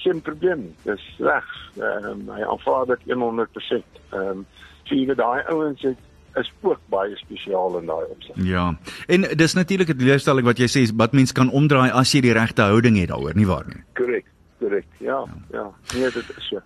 geen 0.00 0.22
probleem, 0.24 0.70
dis 0.86 1.04
reg. 1.20 1.50
Ehm 1.76 2.08
um, 2.12 2.22
hy 2.32 2.46
aanvaar 2.48 2.86
dit 2.94 3.10
100%. 3.12 4.00
Ehm 4.14 4.22
um, 4.22 4.46
so 4.88 4.96
jy 4.96 5.04
weet 5.10 5.20
daai 5.20 5.44
ouens 5.52 5.84
het 5.84 6.08
is 6.38 6.52
ook 6.62 6.80
baie 6.88 7.16
spesiaal 7.18 7.78
in 7.78 7.86
daai 7.90 8.04
opsig. 8.08 8.36
Ja. 8.46 8.74
En 9.06 9.28
dis 9.36 9.54
natuurlik 9.54 9.88
'n 9.88 10.02
leerstelling 10.02 10.46
wat 10.46 10.58
jy 10.58 10.68
sê 10.68 10.96
wat 10.96 11.12
mens 11.12 11.32
kan 11.32 11.50
omdraai 11.50 11.90
as 11.90 12.12
jy 12.12 12.20
die 12.20 12.32
regte 12.32 12.62
houding 12.62 12.98
het 12.98 13.08
daaroor, 13.08 13.34
nie 13.34 13.46
waar 13.46 13.66
nie? 13.66 13.82
Korrek. 13.94 14.24
Korrek. 14.60 14.86
Ja, 14.98 15.24
ja. 15.50 15.66
Nee, 15.94 16.10
dit 16.10 16.36
is 16.36 16.48
so. 16.48 16.60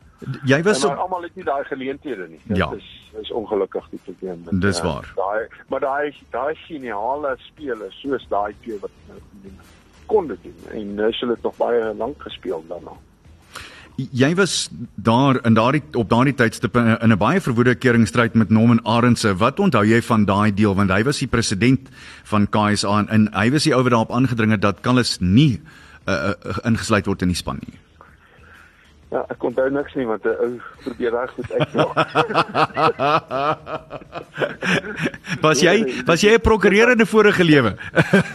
Jy 0.48 0.62
was 0.62 0.82
maar 0.84 1.02
almal 1.04 1.26
het 1.26 1.34
nie 1.38 1.44
daai 1.44 1.64
geleenthede 1.68 2.28
nie. 2.28 2.40
Dit 2.44 2.56
ja. 2.56 2.70
is 2.76 2.90
is 3.22 3.30
ongelukkig 3.30 3.86
die 3.90 4.00
probleem. 4.04 4.42
Dis 4.60 4.82
ja, 4.82 4.84
waar. 4.84 5.12
Daai 5.16 5.46
maar 5.70 5.80
daai 5.80 6.14
daai 6.34 6.54
geniale 6.66 7.36
spelers 7.48 8.00
soos 8.02 8.26
daai 8.28 8.54
twee 8.66 8.78
wat 8.82 8.94
nou 9.08 9.20
doen 9.42 9.58
kon 10.06 10.28
dit 10.28 10.38
doen 10.42 10.78
en 10.80 10.96
hulle 10.98 11.32
het 11.32 11.42
nog 11.42 11.56
baie 11.56 11.94
lank 11.94 12.22
gespeel 12.22 12.64
daarna. 12.68 12.96
Jy 13.94 14.32
was 14.34 14.68
daar 14.94 15.38
in 15.46 15.54
daardie 15.54 15.82
op 15.94 16.08
daardie 16.10 16.34
tydstip 16.34 16.76
in 16.76 17.12
'n 17.12 17.18
baie 17.18 17.40
verwoede 17.40 17.74
keringstryd 17.74 18.34
met 18.34 18.50
Norman 18.50 18.84
Arendse. 18.84 19.36
Wat 19.36 19.60
onthou 19.60 19.84
jy 19.86 20.02
van 20.02 20.24
daai 20.24 20.54
deel 20.54 20.74
want 20.74 20.90
hy 20.90 21.02
was 21.04 21.18
die 21.18 21.28
president 21.28 21.88
van 22.24 22.48
KSA 22.48 22.98
en, 22.98 23.08
en 23.08 23.28
hy 23.32 23.50
was 23.50 23.62
die 23.62 23.74
ou 23.74 23.82
wat 23.82 23.90
daarop 23.90 24.12
aangedring 24.12 24.50
het 24.50 24.60
dat 24.60 24.80
Kallis 24.80 25.18
nie 25.20 25.60
uh, 26.06 26.32
uh, 26.34 26.58
ingesluit 26.64 27.06
word 27.06 27.22
in 27.22 27.32
die 27.32 27.36
span 27.38 27.60
nie. 27.62 27.78
Ja, 29.14 29.20
ek 29.30 29.44
daar 29.54 29.70
niks 29.70 29.94
nie 29.94 30.06
want 30.06 30.24
'n 30.26 30.34
ou 30.42 30.60
probeer 30.82 31.12
reg 31.14 31.30
goed 31.30 31.50
uitmaak. 31.52 31.94
was 35.46 35.60
jy 35.62 36.02
was 36.06 36.20
jy 36.20 36.34
'n 36.34 36.40
prokureur 36.40 36.90
in 36.90 37.00
'n 37.00 37.06
vorige 37.06 37.44
lewe? 37.44 37.76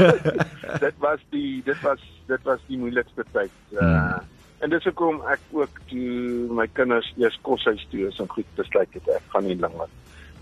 dit 0.85 0.95
was 0.99 1.19
die 1.29 1.61
dit 1.65 1.81
was 1.81 1.99
dit 2.27 2.41
was 2.43 2.59
die 2.67 2.77
moeilikste 2.77 3.25
tyd. 3.31 3.51
Uh, 3.71 3.79
hmm. 3.81 4.23
En 4.59 4.69
dis 4.69 4.83
hoekom 4.83 5.21
ek 5.31 5.39
ook 5.51 5.81
toe 5.87 6.47
my 6.51 6.67
kinders 6.67 7.07
eers 7.17 7.39
koshuis 7.47 7.83
toe 7.91 8.07
is 8.07 8.19
en 8.19 8.27
goed 8.27 8.47
besluit 8.55 8.93
het 8.93 9.07
ek 9.15 9.27
gaan 9.35 9.47
nie 9.47 9.59
langer 9.59 9.91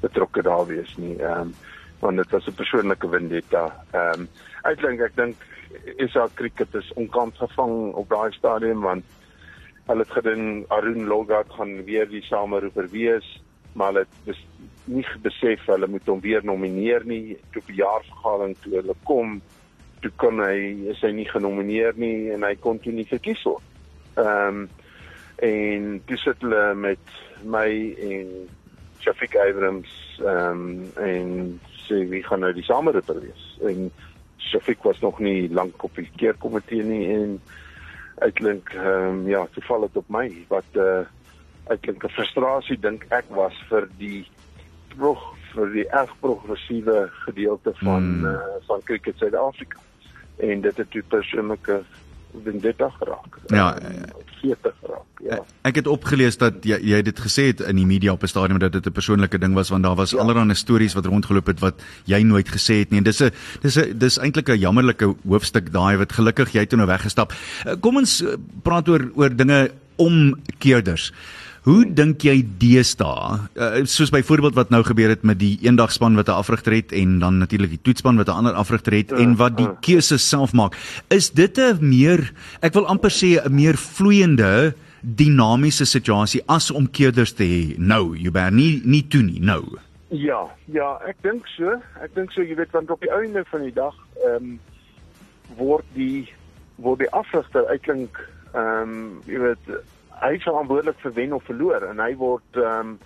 betrokke 0.02 0.42
daar 0.46 0.66
wees 0.70 0.94
nie. 0.98 1.18
Ehm 1.18 1.50
um, 1.50 1.56
want 2.00 2.18
dit 2.18 2.30
was 2.30 2.48
'n 2.48 2.54
persoonlike 2.62 3.10
vendetta. 3.10 3.74
Ehm 3.92 4.22
um, 4.22 4.30
uiteindelik 4.62 5.10
ek 5.10 5.16
dink 5.16 5.36
is 5.98 6.16
al 6.16 6.30
cricket 6.34 6.76
is 6.76 6.92
onkant 6.96 7.38
gevang 7.38 7.94
op 7.94 8.10
daai 8.10 8.32
stadium 8.36 8.82
want 8.82 9.06
hulle 9.88 10.04
het 10.04 10.12
gedink 10.12 10.72
Arun 10.76 11.08
Logart 11.08 11.52
gaan 11.56 11.84
weer 11.88 12.10
die 12.12 12.24
sameroeper 12.28 12.90
wees, 12.92 13.28
maar 13.74 13.94
hulle 13.94 14.08
het 14.26 14.42
nie 14.88 15.06
besef 15.24 15.64
hulle 15.68 15.88
moet 15.88 16.08
hom 16.08 16.20
weer 16.24 16.44
nomineer 16.44 17.06
nie 17.08 17.38
toe 17.54 17.64
die 17.68 17.80
jaarvergadering 17.80 18.56
toe 18.64 18.74
hulle 18.80 18.96
kom 19.08 19.40
toe 20.04 20.12
kon 20.22 20.42
hy 20.44 20.90
is 20.94 21.00
hy 21.02 21.12
nie 21.16 21.28
genomineer 21.30 21.98
nie 21.98 22.30
en 22.36 22.46
hy 22.46 22.54
kon 22.62 22.80
toe 22.84 22.94
nie 22.94 23.08
verkies 23.10 23.42
word. 23.48 23.64
Ehm 24.18 24.66
um, 24.66 24.68
en 25.46 25.84
dis 26.10 26.24
dit 26.26 26.40
hulle 26.42 26.62
met 26.74 27.18
my 27.46 27.68
en 28.10 28.30
Shafiq 29.04 29.36
Abrams 29.38 29.92
ehm 30.24 30.64
um, 30.64 30.72
en 31.04 31.60
sê 31.88 32.02
wie 32.12 32.24
gaan 32.26 32.42
nou 32.44 32.54
die 32.56 32.66
sameroeper 32.66 33.20
wees. 33.22 33.44
En 33.70 33.92
Shafiq 34.52 34.84
was 34.84 35.00
nog 35.00 35.20
nie 35.20 35.50
lank 35.50 35.84
op 35.84 35.96
die 35.96 36.10
keerkomitee 36.16 36.84
nie 36.84 37.06
en 37.14 37.40
uitklink 38.18 38.74
ehm 38.74 39.08
um, 39.08 39.28
ja, 39.30 39.46
toeval 39.54 39.88
dit 39.88 39.98
op 40.02 40.10
my 40.10 40.28
wat 40.48 40.70
uh 40.76 40.88
eh, 41.00 41.06
uitklink 41.68 42.04
'n 42.04 42.16
frustrasie 42.16 42.80
dink 42.80 43.06
ek 43.10 43.26
was 43.30 43.54
vir 43.70 43.90
die 43.98 44.26
prog 44.96 45.36
vir 45.54 45.72
die 45.74 45.88
erg 45.90 46.14
progressiewe 46.20 47.10
gedeelte 47.26 47.74
van 47.84 48.04
hmm. 48.04 48.26
uh, 48.26 48.58
van 48.68 48.84
cricket 48.84 49.18
Suid-Afrika. 49.18 49.80
En 50.38 50.62
dit 50.62 50.78
het 50.78 50.96
'n 50.96 51.04
persoonlike 51.08 51.84
vendetta 52.44 52.90
geraak. 52.90 53.38
Ja, 53.48 53.76
geete 54.42 54.74
geraak. 54.82 55.06
Ja. 55.24 55.40
Ek 55.68 55.80
het 55.80 55.88
opgelees 55.88 56.38
dat 56.38 56.66
jy 56.68 56.78
jy 56.92 57.02
dit 57.06 57.20
gesê 57.20 57.50
het 57.50 57.64
in 57.66 57.80
die 57.80 57.88
media 57.90 58.14
op 58.14 58.24
'n 58.24 58.32
stadium 58.32 58.60
dat 58.60 58.72
dit 58.72 58.86
'n 58.86 58.92
persoonlike 58.92 59.38
ding 59.38 59.54
was 59.54 59.70
want 59.70 59.84
daar 59.84 59.96
was 59.96 60.12
ja. 60.12 60.20
allerlei 60.20 60.54
stories 60.54 60.94
wat 60.94 61.06
rondgeloop 61.06 61.48
het 61.48 61.60
wat 61.60 61.82
jy 62.06 62.22
nooit 62.22 62.48
gesê 62.48 62.80
het 62.80 62.90
nie. 62.90 62.98
En 62.98 63.04
dis 63.04 63.22
'n 63.22 63.32
dis 63.62 63.78
'n 63.78 63.98
dis 63.98 64.18
eintlik 64.18 64.50
'n 64.50 64.60
jammerlike 64.60 65.16
hoofstuk 65.28 65.72
daai 65.72 65.98
wat 65.98 66.14
gelukkig 66.14 66.52
jy 66.52 66.66
toe 66.66 66.78
nou 66.78 66.88
weggestap. 66.88 67.34
Eh, 67.66 67.76
kom 67.80 67.98
ons 67.98 68.22
eh, 68.22 68.36
praat 68.62 68.90
oor 68.90 69.12
oor 69.16 69.36
dinge 69.36 69.72
om 69.96 70.36
keerders. 70.58 71.12
Hoe 71.68 71.84
dink 71.84 72.24
jy 72.24 72.46
deesdae, 72.62 73.40
uh, 73.60 73.80
soos 73.92 74.12
byvoorbeeld 74.16 74.56
wat 74.56 74.70
nou 74.72 74.80
gebeur 74.88 75.12
het 75.12 75.26
met 75.28 75.36
die 75.42 75.58
eendagspan 75.66 76.16
wat 76.16 76.30
'n 76.32 76.40
afrigter 76.40 76.72
het 76.72 76.94
en 76.96 77.20
dan 77.20 77.38
natuurlik 77.44 77.70
die 77.76 77.82
toetspan 77.84 78.16
wat 78.16 78.30
'n 78.30 78.40
ander 78.40 78.54
afrigter 78.54 78.94
het 78.94 79.12
en 79.12 79.36
wat 79.36 79.58
die 79.58 79.68
keuse 79.82 80.18
self 80.18 80.54
maak, 80.54 80.78
is 81.10 81.30
dit 81.30 81.58
'n 81.58 81.78
meer 81.82 82.32
ek 82.62 82.74
wil 82.74 82.88
amper 82.88 83.12
sê 83.12 83.44
'n 83.44 83.54
meer 83.56 83.76
vloeiende 83.76 84.76
dinamiese 85.02 85.86
situasie 85.86 86.42
as 86.48 86.72
om 86.72 86.90
keerders 86.90 87.34
te 87.34 87.44
hê 87.44 87.78
nou, 87.78 88.16
jy 88.16 88.32
ben 88.32 88.56
nie 88.56 88.82
nie 88.86 89.08
toe 89.08 89.22
nie 89.22 89.40
nou. 89.40 89.78
Ja, 90.10 90.48
ja, 90.66 91.00
ek 91.06 91.16
dink 91.22 91.48
so. 91.48 91.82
Ek 92.02 92.16
dink 92.16 92.32
so 92.32 92.42
jy 92.42 92.56
weet 92.56 92.72
want 92.72 92.90
op 92.92 93.02
die 93.02 93.12
einde 93.12 93.44
van 93.52 93.62
die 93.62 93.74
dag 93.74 93.96
ehm 94.24 94.36
um, 94.36 94.60
word 95.58 95.86
die 95.94 96.32
word 96.76 97.00
die 97.00 97.12
afrigter 97.12 97.68
uitklink 97.68 98.30
ehm 98.54 98.82
um, 98.82 99.22
jy 99.26 99.40
weet 99.40 99.84
hy 100.22 100.34
is 100.38 100.44
verantwoordelik 100.46 101.00
vir 101.04 101.14
wen 101.14 101.34
of 101.38 101.46
verloor 101.50 101.86
en 101.90 102.02
hy 102.04 102.12
word 102.18 102.60
ehm 102.64 102.96
um, 102.96 102.98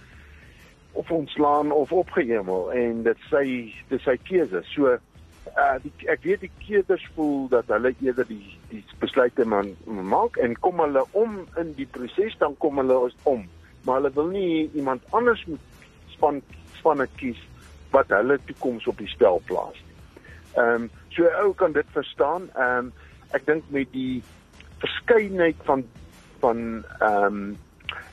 of 0.94 1.12
ontslaan 1.12 1.72
of 1.72 1.92
opgehemel 1.96 2.66
en 2.76 3.04
dit 3.06 3.20
sy 3.30 3.46
dis 3.88 4.04
sy 4.04 4.18
keuse. 4.28 4.60
So 4.74 4.92
uh 4.92 5.78
die, 5.84 5.92
ek 6.12 6.26
weet 6.28 6.44
die 6.44 6.52
keerders 6.60 7.06
voel 7.16 7.48
dat 7.54 7.72
hulle 7.72 7.94
eerder 8.04 8.28
die 8.28 8.58
die 8.74 8.82
besluite 9.00 9.46
man 9.48 9.72
maak 9.88 10.36
en 10.44 10.58
kom 10.60 10.84
hulle 10.84 11.06
om 11.18 11.46
in 11.62 11.72
die 11.80 11.88
proses 11.88 12.36
dan 12.44 12.58
kom 12.60 12.82
hulle 12.84 13.00
om. 13.24 13.48
Maar 13.88 14.02
hulle 14.02 14.14
wil 14.20 14.34
nie 14.36 14.68
iemand 14.76 15.08
anders 15.16 15.46
moet 15.48 15.88
span 16.16 16.42
spanne 16.80 17.08
kies 17.16 17.40
wat 17.96 18.12
hulle 18.12 18.40
toekoms 18.50 18.88
op 18.88 19.00
die 19.00 19.10
spel 19.12 19.42
plaas 19.48 19.80
nie. 19.88 19.96
Ehm 20.60 20.76
um, 20.76 20.92
so 21.16 21.28
ou 21.40 21.54
kan 21.56 21.72
dit 21.72 21.96
verstaan. 21.96 22.52
Ehm 22.56 22.92
um, 22.92 22.94
ek 23.32 23.48
dink 23.48 23.64
met 23.72 23.88
die 23.96 24.20
verskeidenheid 24.84 25.60
van 25.64 25.86
van 26.44 26.84
ehm 27.00 27.26
um, 27.26 27.44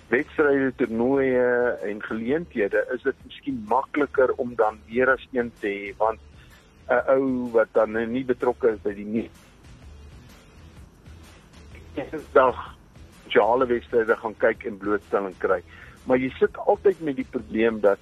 wedstryde, 0.09 0.71
toernooie 0.81 1.49
en 1.85 1.99
geleenthede 2.03 2.81
is 2.95 3.03
dit 3.05 3.19
miskien 3.27 3.59
makliker 3.69 4.33
om 4.41 4.55
dan 4.57 4.79
meer 4.87 5.11
as 5.13 5.27
een 5.37 5.53
te 5.61 5.69
hê 5.69 5.91
want 5.99 6.21
'n 6.89 7.03
ou 7.13 7.51
wat 7.53 7.69
dan 7.73 7.93
nie 8.13 8.25
betrokke 8.25 8.73
is 8.73 8.81
by 8.81 8.95
die 8.97 9.05
nie 9.05 9.29
is 12.07 12.33
dag 12.33 12.59
jale 13.29 13.67
wedstryde 13.67 14.17
gaan 14.17 14.37
kyk 14.37 14.65
en 14.69 14.79
blootstelling 14.79 15.35
kry. 15.43 15.61
Maar 16.07 16.21
jy 16.23 16.31
sit 16.39 16.57
altyd 16.71 17.01
met 17.05 17.19
die 17.19 17.27
probleem 17.31 17.81
dat 17.85 18.01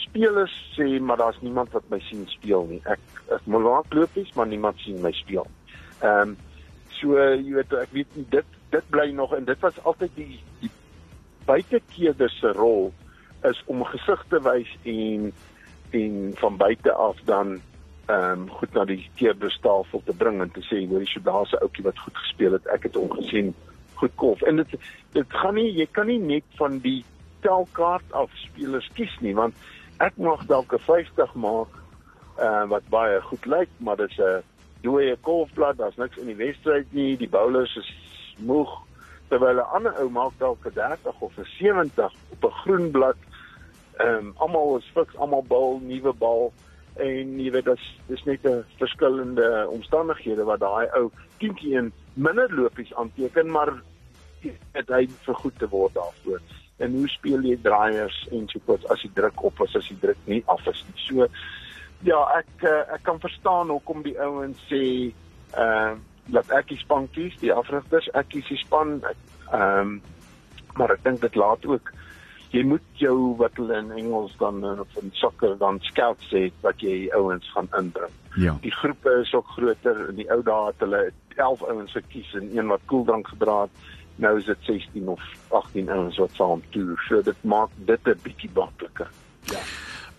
spelers 0.00 0.54
sê 0.76 0.86
maar 1.00 1.20
daar's 1.20 1.40
niemand 1.42 1.72
wat 1.76 1.88
my 1.90 2.00
sien 2.08 2.24
speel 2.32 2.66
nie. 2.70 2.80
Ek 2.88 3.02
ek 3.32 3.44
moet 3.46 3.64
laat 3.66 3.94
lopies, 3.94 4.32
maar 4.36 4.48
niemand 4.48 4.80
sien 4.84 5.02
my 5.02 5.12
speel. 5.16 5.46
Ehm 6.00 6.32
um, 6.32 6.36
so 7.02 7.18
jy 7.18 7.56
weet 7.58 7.72
ek 7.82 7.94
weet 7.96 8.16
nie 8.16 8.26
dit 8.30 8.58
dit 8.72 8.88
bly 8.90 9.10
nog 9.16 9.34
en 9.36 9.44
dit 9.44 9.60
was 9.60 9.82
altyd 9.84 10.14
die 10.14 10.40
die 10.60 10.70
buitekeerder 11.44 12.30
se 12.30 12.52
rol 12.56 12.92
is 13.48 13.62
om 13.66 13.84
gesig 13.84 14.24
te 14.30 14.40
wys 14.42 14.70
en 14.82 15.32
en 15.92 16.32
van 16.40 16.56
buite 16.56 16.92
af 16.92 17.20
dan 17.28 17.60
ehm 18.06 18.40
um, 18.40 18.48
goed 18.50 18.72
na 18.74 18.84
die 18.84 19.10
keerderstafel 19.16 20.02
te 20.04 20.14
bring 20.18 20.40
en 20.42 20.50
te 20.50 20.62
sê 20.66 20.80
hoor 20.88 21.04
jy 21.06 21.20
daar's 21.22 21.52
'n 21.52 21.62
ouetjie 21.62 21.84
wat 21.84 21.98
goed 21.98 22.16
gespeel 22.16 22.52
het. 22.52 22.66
Ek 22.66 22.82
het 22.82 22.94
hom 22.94 23.10
gesien. 23.10 23.54
Goed 23.94 24.14
kolf 24.14 24.42
en 24.42 24.56
dit 24.56 24.74
dit 25.12 25.26
gaan 25.28 25.54
nie 25.54 25.70
jy 25.72 25.86
kan 25.86 26.06
nie 26.06 26.18
net 26.18 26.44
van 26.58 26.78
die 26.78 27.04
telkaart 27.40 28.12
af 28.12 28.30
spelers 28.34 28.88
kies 28.94 29.14
nie 29.20 29.34
want 29.34 29.54
ek 29.98 30.16
mag 30.16 30.46
dalk 30.46 30.72
'n 30.72 30.78
50 30.78 31.34
maak 31.34 31.68
uh, 32.38 32.64
wat 32.68 32.88
baie 32.88 33.20
goed 33.20 33.46
lyk 33.46 33.68
maar 33.78 33.96
dit 33.96 34.10
is 34.10 34.18
'n 34.18 34.42
dooie 34.82 35.16
kolfblad 35.20 35.76
daar's 35.76 35.96
niks 35.96 36.16
in 36.16 36.26
die 36.26 36.40
wedstryd 36.46 36.92
nie. 36.92 37.16
Die 37.16 37.28
bowlers 37.28 37.76
is 37.76 37.90
moeg 38.46 38.72
terwyl 39.28 39.60
'n 39.60 39.72
ander 39.76 39.94
ou 40.00 40.10
maak 40.10 40.34
dalk 40.38 40.66
'n 40.66 40.74
30 40.74 41.20
of 41.20 41.38
'n 41.38 41.48
70 41.58 42.12
op 42.34 42.44
'n 42.44 42.58
groen 42.62 42.90
blad. 42.90 43.16
Ehm 43.96 44.16
um, 44.16 44.34
almal 44.36 44.76
is 44.76 44.90
fiks, 44.94 45.16
almal 45.16 45.44
bal 45.48 45.80
nuwe 45.82 46.12
bal 46.12 46.52
en 46.96 47.38
jy 47.40 47.50
weet 47.50 47.64
dis 47.64 47.84
dis 48.06 48.24
net 48.24 48.44
'n 48.44 48.64
verskillende 48.78 49.66
omstandighede 49.70 50.44
wat 50.44 50.60
daai 50.60 50.86
ou 50.98 51.10
tientjie 51.38 51.76
in 51.76 51.92
minder 52.14 52.54
lopies 52.54 52.94
aanteken, 52.94 53.50
maar 53.50 53.72
dit 54.72 54.88
hy 54.88 55.08
vir 55.24 55.34
goed 55.34 55.58
te 55.58 55.68
word 55.68 55.94
daarvoor. 55.94 56.40
En 56.76 56.92
hoe 56.92 57.08
speel 57.08 57.40
jy 57.40 57.58
draaiers 57.62 58.28
en 58.30 58.48
so 58.48 58.60
voort 58.66 58.88
as 58.90 59.02
die 59.02 59.12
druk 59.14 59.42
op 59.42 59.60
is 59.60 59.76
as 59.76 59.88
die 59.88 59.98
druk 60.00 60.18
nie 60.24 60.42
af 60.46 60.66
is 60.66 60.84
nie. 60.88 61.02
So 61.06 61.26
ja, 62.02 62.20
ek 62.38 62.64
eh, 62.66 62.94
ek 62.96 63.02
kan 63.02 63.20
verstaan 63.20 63.70
hoekom 63.70 64.02
die 64.02 64.18
ouens 64.20 64.58
sê 64.68 65.12
ehm 65.52 65.92
uh, 65.92 66.10
laat 66.30 66.50
ek 66.50 66.68
die 66.68 66.78
span 66.78 67.08
kies, 67.10 67.36
die 67.40 67.52
afrigters, 67.52 68.08
ek 68.14 68.28
kies 68.28 68.48
die 68.48 68.60
span. 68.64 69.00
Ehm 69.52 69.78
um, 69.80 70.00
maar 70.72 70.90
ek 70.90 71.02
dink 71.04 71.20
dit 71.20 71.34
laat 71.36 71.66
ook 71.68 71.90
jy 72.52 72.62
moet 72.68 73.00
jou 73.00 73.16
wat 73.40 73.56
hulle 73.60 73.78
in 73.80 73.90
Engels 73.96 74.34
dan 74.40 74.60
of 74.64 74.96
in 75.00 75.10
sokker 75.16 75.56
dan 75.60 75.80
scout 75.88 76.20
sê 76.28 76.50
wat 76.64 76.80
jy 76.84 77.08
ouens 77.16 77.48
gaan 77.54 77.68
inbring. 77.78 78.12
Ja. 78.36 78.56
Die 78.64 78.72
groepe 78.72 79.14
is 79.22 79.32
ook 79.34 79.48
groter. 79.56 80.08
In 80.10 80.20
die 80.20 80.28
ou 80.32 80.40
dae 80.44 80.68
het 80.68 80.84
hulle 80.84 81.02
11 81.36 81.64
ouens 81.72 81.96
gekies 81.96 82.34
en 82.36 82.50
een 82.52 82.68
wat 82.72 82.84
koeldrank 82.92 83.32
gedra 83.32 83.62
het. 83.64 83.86
Nou 84.20 84.36
is 84.38 84.48
dit 84.50 84.68
16 84.68 85.08
of 85.08 85.22
18 85.48 85.88
ouens 85.88 86.20
wat 86.20 86.36
saam 86.36 86.64
toer. 86.76 87.00
So 87.08 87.22
dit 87.24 87.44
maak 87.44 87.72
dit 87.88 88.08
'n 88.08 88.20
bietjie 88.22 88.50
makliker. 88.54 89.08
Ja. 89.48 89.60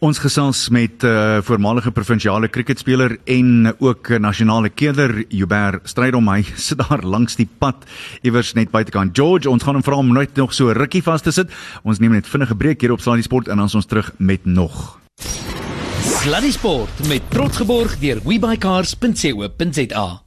Ons 0.04 0.20
gesels 0.20 0.68
met 0.70 1.04
'n 1.04 1.06
uh, 1.08 1.38
eh, 1.38 1.44
voormalige 1.44 1.92
provinsiale 1.92 2.48
kriketspeler 2.48 3.18
en 3.24 3.76
ook 3.80 4.20
nasionale 4.20 4.70
keerder 4.70 5.26
Hubert 5.30 5.90
Strydom. 5.90 6.28
Hy 6.28 6.44
sit 6.68 6.78
daar 6.78 7.04
langs 7.04 7.36
die 7.36 7.48
pad 7.58 7.76
iewers 8.22 8.54
net 8.54 8.72
buitekant. 8.72 9.16
George 9.16 9.50
ons 9.50 9.64
gaan 9.64 9.74
hom 9.74 9.84
vra 9.84 9.96
om 9.96 10.14
net 10.14 10.36
nog 10.36 10.54
so 10.54 10.72
rukkie 10.72 11.04
vas 11.04 11.22
te 11.22 11.32
sit. 11.32 11.48
Ons 11.84 12.00
neem 12.00 12.12
net 12.12 12.28
vinnige 12.28 12.56
breek 12.56 12.82
hier 12.82 12.92
op 12.92 13.00
Sluddy 13.00 13.24
Sport 13.24 13.48
en 13.48 13.58
dan 13.58 13.70
ons 13.74 13.86
terug 13.86 14.12
met 14.18 14.46
nog. 14.46 15.00
Sluddy 16.04 16.52
Sport 16.52 17.08
met 17.08 17.22
trots 17.30 17.58
geborg 17.58 18.00
deur 18.00 18.20
webycars.co.za 18.26 20.23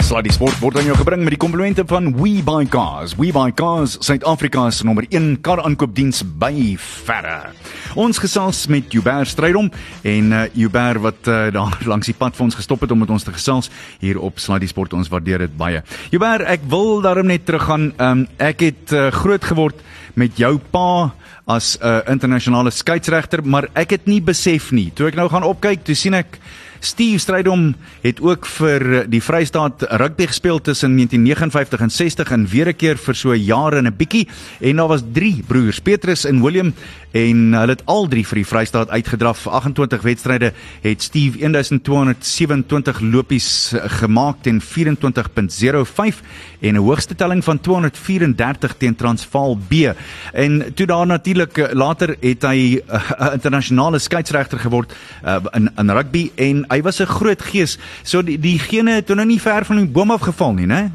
Sluddy 0.00 0.32
Sport 0.32 0.56
word 0.62 0.78
aan 0.80 0.86
jou 0.88 0.94
gebring 0.96 1.20
met 1.26 1.34
die 1.34 1.40
komplimente 1.40 1.84
van 1.88 2.08
WeBuyCars. 2.16 3.12
WeBuyCars, 3.20 3.98
Suid-Afrika 4.00 4.64
se 4.72 4.86
nommer 4.88 5.04
1 5.10 5.40
kar 5.44 5.60
aankoopdiens 5.60 6.22
by 6.40 6.74
verre. 6.80 7.52
Ons 8.00 8.20
gesels 8.22 8.64
met 8.72 8.88
Hubert 8.96 9.28
Strydom 9.28 9.68
en 10.08 10.32
uh, 10.32 10.42
Hubert 10.56 11.02
wat 11.04 11.28
uh, 11.28 11.38
daar 11.54 11.76
langs 11.92 12.08
die 12.08 12.16
pad 12.16 12.38
vir 12.38 12.46
ons 12.48 12.56
gestop 12.56 12.86
het 12.86 12.94
om 12.94 13.02
met 13.04 13.12
ons 13.12 13.26
te 13.26 13.34
gesels 13.34 13.68
hier 14.00 14.20
op 14.20 14.40
Sluddy 14.40 14.70
Sport. 14.70 14.96
Ons 14.96 15.12
waardeer 15.12 15.44
dit 15.44 15.56
baie. 15.60 15.84
Hubert, 16.14 16.46
ek 16.48 16.64
wil 16.72 17.02
daarom 17.04 17.28
net 17.28 17.44
teruggaan. 17.48 17.90
Um, 18.00 18.26
ek 18.40 18.64
het 18.70 18.96
uh, 18.96 19.10
groot 19.12 19.44
geword 19.44 19.84
met 20.16 20.40
jou 20.40 20.56
pa 20.72 21.12
as 21.44 21.76
'n 21.76 21.86
uh, 21.86 22.00
internasionale 22.08 22.70
skeieregter, 22.70 23.42
maar 23.44 23.68
ek 23.74 23.90
het 23.90 24.06
nie 24.06 24.20
besef 24.20 24.70
nie. 24.72 24.90
Toe 24.94 25.08
ek 25.08 25.16
nou 25.18 25.28
gaan 25.28 25.42
opkyk, 25.42 25.84
toe 25.84 25.94
sien 25.94 26.14
ek 26.14 26.38
Steve 26.82 27.18
Strydom 27.18 27.76
het 28.02 28.18
ook 28.20 28.46
vir 28.58 28.82
die 29.06 29.20
Vrystaat 29.22 29.84
rugby 30.02 30.26
gespeel 30.26 30.58
tussen 30.58 30.96
1959 30.96 31.80
en 31.80 31.90
60 31.94 32.32
en 32.34 32.46
weer 32.50 32.68
'n 32.68 32.76
keer 32.76 32.96
vir 32.98 33.14
so 33.14 33.34
jaar 33.34 33.72
en 33.78 33.86
'n 33.86 33.96
bietjie 33.96 34.28
en 34.60 34.76
daar 34.76 34.88
was 34.88 35.02
3 35.12 35.42
broers, 35.46 35.78
Petrus 35.78 36.24
en 36.24 36.42
William 36.42 36.74
en 37.12 37.52
hulle 37.52 37.74
het 37.76 37.82
al 37.86 38.08
drie 38.08 38.24
vir 38.26 38.40
die 38.40 38.46
Vrystaat 38.46 38.90
uitgedraf. 38.90 39.46
28 39.46 40.02
wedstryde 40.02 40.52
het 40.82 41.02
Steve 41.02 41.38
1227 41.38 43.00
lopies 43.00 43.74
gemaak 44.00 44.42
teen 44.42 44.60
24.05 44.60 46.22
en 46.60 46.74
'n 46.74 46.76
hoogste 46.76 47.14
telling 47.14 47.44
van 47.44 47.60
234 47.60 48.74
teen 48.78 48.96
Transvaal 48.96 49.58
B. 49.68 49.94
En 50.32 50.74
toe 50.74 50.86
daar 50.86 51.06
natuurlik 51.06 51.72
later 51.72 52.16
het 52.20 52.42
hy 52.42 52.80
'n 52.80 52.94
uh, 52.94 53.32
internasionale 53.32 53.98
skeieregter 53.98 54.58
geword 54.58 54.92
uh, 55.24 55.36
in 55.52 55.70
in 55.76 55.90
rugby 55.90 56.30
en 56.34 56.64
hy 56.72 56.80
was 56.82 57.00
'n 57.00 57.06
groot 57.06 57.42
gees. 57.42 57.78
So 58.02 58.22
die 58.22 58.38
diegene 58.38 58.98
het 59.00 59.08
nou 59.08 59.26
nie 59.26 59.40
ver 59.40 59.64
van 59.64 59.76
die 59.76 59.86
boom 59.86 60.10
af 60.10 60.20
geval 60.20 60.52
nie, 60.52 60.66
né? 60.66 60.90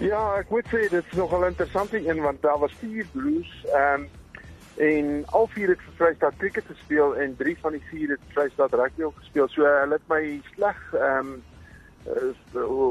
Ja, 0.00 0.38
ek 0.38 0.48
moet 0.50 0.66
sê 0.72 0.88
dit 0.88 1.04
is 1.10 1.16
nogal 1.16 1.44
interessant 1.46 1.92
een 1.92 2.20
want 2.20 2.42
daar 2.42 2.58
was 2.58 2.72
vier 2.80 3.06
broers 3.12 3.52
ehm 3.74 4.00
um, 4.00 4.08
en 4.80 5.24
al 5.26 5.46
vier 5.52 5.68
het 5.68 5.80
vir 5.84 5.94
Vrystaat 5.96 6.36
cricket 6.38 6.64
gespeel 6.66 7.16
en 7.20 7.34
drie 7.36 7.56
van 7.60 7.72
die 7.72 7.82
vier 7.90 8.14
het 8.14 8.20
Vrystaat 8.32 8.72
rugby 8.72 9.02
ook 9.02 9.18
gespeel. 9.18 9.48
So 9.48 9.66
hulle 9.66 9.98
het 9.98 10.08
my 10.08 10.40
sleg 10.54 10.78
ehm 10.94 11.34
um, 11.34 11.42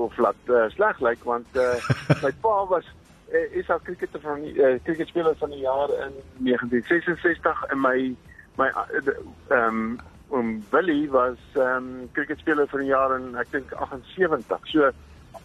of 0.06 0.18
laat 0.18 0.36
uh, 0.46 0.70
sleg 0.70 1.00
lyk 1.00 1.10
like, 1.10 1.26
want 1.26 1.48
uh, 1.56 1.82
my 2.24 2.32
pa 2.42 2.66
was 2.70 2.86
uh, 3.34 3.58
is 3.58 3.70
al 3.70 3.82
cricketer 3.84 4.22
van 4.22 4.44
uh, 4.44 4.76
cricketspeler 4.84 5.36
van 5.38 5.50
die 5.50 5.60
jaar 5.66 5.90
in 5.90 6.14
1966 6.38 7.66
en 7.66 7.82
my 7.82 8.16
my 8.58 8.70
ehm 8.70 9.58
um, 9.58 10.00
um, 10.34 10.64
Willie 10.70 11.10
was 11.10 11.38
ehm 11.54 11.76
um, 11.76 12.10
cricketspeler 12.12 12.68
van 12.68 12.80
die 12.80 12.90
jaar 12.90 13.16
in 13.16 13.36
ek 13.36 13.52
dink 13.52 13.72
78. 13.74 14.68
So 14.74 14.92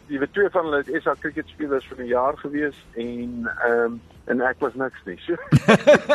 die 0.08 0.30
twee 0.30 0.50
van 0.52 0.68
hulle 0.68 0.82
is 0.98 1.06
al 1.06 1.20
cricketspelers 1.20 1.86
van 1.88 2.02
die 2.02 2.12
jaar 2.12 2.38
gewees 2.38 2.80
en 2.94 3.48
ehm 3.54 3.80
um, 3.84 4.00
en 4.32 4.40
ek 4.40 4.56
was 4.64 4.72
niks 4.80 5.00
nie. 5.04 5.18
So. 5.24 5.32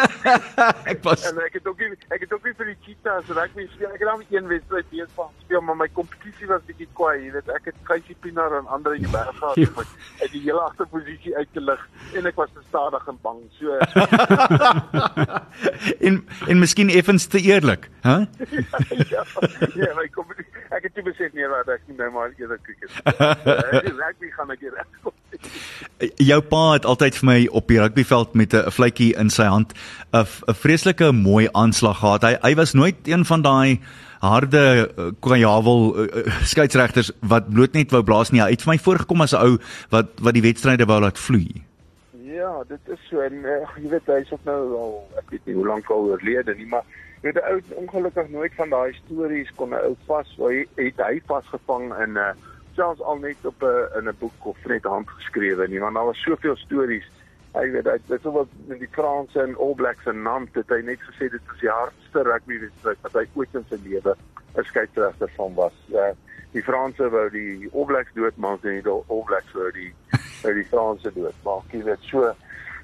ek 0.92 1.00
was 1.06 1.22
en 1.30 1.38
ek 1.44 1.54
het 1.60 1.66
ook 1.70 1.80
nie, 1.84 1.90
ek 2.16 2.22
het 2.26 2.32
ook 2.34 2.44
nie 2.48 2.56
vir 2.58 2.68
die 2.72 2.80
Cheetahs 2.86 3.28
rugby 3.38 3.64
speel. 3.74 3.92
Ek 3.94 4.02
het 4.02 4.10
net 4.10 4.32
een 4.34 4.48
wedstryd 4.50 4.88
bees 4.94 5.12
van 5.18 5.30
speel, 5.44 5.62
maar 5.68 5.78
my 5.78 5.90
kompetisie 5.98 6.48
was 6.50 6.62
bietjie 6.70 6.90
kwaai. 6.98 7.18
Jy 7.26 7.32
weet, 7.38 7.48
ek 7.54 7.66
het 7.72 7.78
Kaisie 7.90 8.18
Pinaar 8.24 8.54
en 8.60 8.68
ander 8.74 8.92
in 8.98 9.04
die 9.06 9.14
berg 9.14 9.36
gehad 9.38 9.58
om 9.66 9.76
uit 10.24 10.32
die 10.34 10.44
hele 10.48 10.62
agterposisie 10.66 11.34
uit 11.38 11.52
te 11.54 11.62
lig 11.64 11.82
en 12.18 12.24
ek 12.32 12.38
was 12.42 12.52
te 12.56 12.62
stadig 12.70 13.04
en 13.14 13.20
bang. 13.26 13.40
So 13.60 13.68
En 16.10 16.16
en 16.48 16.58
miskien 16.60 16.90
effens 16.90 17.26
te 17.30 17.40
eerlik, 17.42 17.90
hè? 18.02 18.10
Huh? 18.10 18.22
ja, 19.10 19.24
ja, 19.76 19.94
my 19.98 20.08
kompetisie. 20.16 20.59
Ek 20.70 20.84
het 20.86 20.96
nie 21.00 21.06
besef 21.08 21.34
nie 21.34 21.48
wat 21.50 21.70
ek 21.74 21.88
nou 21.98 22.10
maar 22.14 22.34
eerder 22.38 22.60
cricket. 22.62 22.92
Ek 23.80 23.88
rugby 23.90 24.30
gaan 24.36 24.52
ek 24.54 24.66
reg. 24.70 25.00
Jou 26.30 26.38
pa 26.46 26.62
het 26.76 26.86
altyd 26.86 27.18
vir 27.20 27.28
my 27.30 27.38
op 27.58 27.72
die 27.72 27.80
rugbyveld 27.82 28.36
met 28.38 28.54
'n 28.54 28.70
vletjie 28.76 29.16
in 29.18 29.34
sy 29.34 29.48
hand 29.50 29.74
'n 30.14 30.26
vreeslike 30.62 31.12
mooi 31.12 31.50
aanslag 31.54 32.00
gehad. 32.00 32.22
Hy 32.24 32.38
hy 32.42 32.54
was 32.56 32.74
nooit 32.74 33.08
een 33.08 33.26
van 33.26 33.42
daai 33.42 33.80
harde 34.22 34.92
kwajawel 35.24 35.82
uh, 35.96 36.06
uh, 36.06 36.42
skeieregters 36.44 37.12
wat 37.22 37.50
bloot 37.50 37.74
net 37.74 37.92
wou 37.92 38.04
blaas 38.04 38.32
nie. 38.32 38.42
Hy 38.44 38.52
het 38.52 38.62
vir 38.62 38.74
my 38.76 38.78
voorgekom 38.78 39.22
as 39.22 39.34
'n 39.34 39.42
ou 39.42 39.58
wat 39.90 40.08
wat 40.22 40.34
die 40.34 40.46
wedstryde 40.46 40.86
wou 40.86 41.00
laat 41.02 41.18
vloei. 41.18 41.64
Ja, 42.40 42.64
dit 42.68 42.80
is 42.88 43.00
so 43.10 43.20
en 43.20 43.34
uh, 43.34 43.66
jy 43.82 43.90
weet 43.90 44.06
hy's 44.06 44.32
ook 44.32 44.46
nou 44.46 44.62
al 44.78 44.94
ek 45.18 45.30
weet 45.30 45.46
nie 45.46 45.56
hoe 45.56 45.68
lank 45.68 45.90
al 45.90 46.14
oorlede 46.14 46.56
nie, 46.56 46.68
maar 46.68 46.84
weet 47.22 47.36
'n 47.36 47.52
ou 47.52 47.62
ongelukkig 47.82 48.30
nooit 48.30 48.54
van 48.56 48.70
daai 48.70 48.94
stories 48.94 49.52
kon 49.56 49.70
'n 49.70 49.86
ou 49.88 49.96
vas, 50.06 50.36
hy 50.38 50.68
het 50.76 50.98
hy 50.98 51.22
vasgevang 51.26 51.94
in 52.04 52.14
'n 52.14 52.18
uh, 52.18 52.34
selfs 52.76 53.02
al 53.02 53.18
net 53.18 53.46
op 53.46 53.64
'n 53.64 53.98
in 53.98 54.08
'n 54.08 54.20
boek 54.20 54.46
of 54.46 54.66
net 54.66 54.84
handgeskrewe 54.84 55.68
nie 55.68 55.80
want 55.80 55.96
daar 55.96 56.06
was 56.06 56.22
soveel 56.22 56.56
stories. 56.56 57.08
Hy 57.54 57.72
weet 57.72 57.86
hy 57.86 57.98
dit 58.08 58.24
was 58.24 58.48
met 58.68 58.80
die 58.80 58.92
Franse 58.92 59.42
en 59.42 59.58
All 59.58 59.76
Blacks 59.76 60.06
en 60.06 60.22
Nantes 60.22 60.54
het 60.54 60.70
hy 60.70 60.82
net 60.86 61.02
gesê 61.02 61.30
dit 61.30 61.42
was 61.48 61.60
die 61.60 61.70
hardste 61.70 62.24
rugby 62.24 62.60
wedstryd 62.60 63.02
wat 63.02 63.14
hy 63.14 63.26
ooit 63.34 63.56
in 63.56 63.66
sy 63.70 63.80
lewe 63.84 64.16
'n 64.56 64.64
skeieregter 64.64 65.32
van 65.36 65.54
was. 65.56 65.78
Uh, 65.92 66.14
die 66.52 66.64
Franse 66.64 67.10
wou 67.10 67.30
die 67.30 67.70
All 67.74 67.86
Blacks 67.86 68.14
doodmaak 68.14 68.64
en 68.64 68.82
die 68.82 68.92
All 68.92 69.24
Blacks 69.26 69.52
wou 69.54 69.72
die 69.72 69.94
die 70.44 70.70
Franse 70.72 71.12
doodmaak. 71.14 71.68
Jy 71.72 71.84
weet 71.84 72.02
so. 72.02 72.36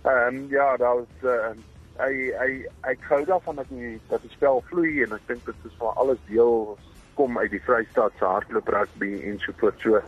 Ehm 0.04 0.36
um, 0.36 0.46
ja, 0.50 0.78
daar 0.78 0.96
was 0.96 1.24
uh, 1.24 1.56
hy 2.00 2.14
hy 2.40 2.52
ek 2.92 3.08
gou 3.10 3.22
daarvan 3.26 3.62
dat 3.62 3.70
die 3.70 3.96
dat 4.10 4.22
die 4.26 4.34
spel 4.34 4.62
vloei 4.70 5.04
en 5.06 5.16
ek 5.16 5.28
dink 5.30 5.46
dit 5.48 5.70
is 5.70 5.80
vir 5.80 5.96
alles 6.02 6.22
deel 6.28 6.78
kom 7.16 7.38
uit 7.40 7.52
die 7.52 7.64
Vrystaat 7.64 8.16
se 8.20 8.28
hardloop 8.28 8.68
rugby 8.76 9.14
en 9.24 9.40
so 9.40 9.56
voort. 9.62 9.80
So 9.80 10.02